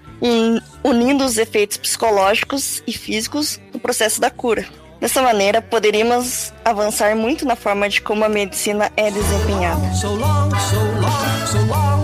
[0.83, 4.65] unindo os efeitos psicológicos e físicos no processo da cura.
[4.99, 9.93] Dessa maneira, poderíamos avançar muito na forma de como a medicina é desempenhada.
[9.93, 11.94] So long, so long, so long,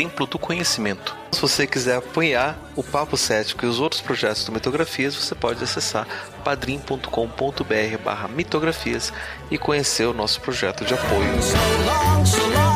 [0.01, 1.17] facebook.com/templo do conhecimento.
[1.33, 5.63] Se você quiser apoiar o Papo Cético e os outros projetos do Mitografias, você pode
[5.63, 6.07] acessar
[6.45, 9.13] padrim.com.br barra mitografias
[9.51, 12.70] e conhecer o nosso projeto de apoio.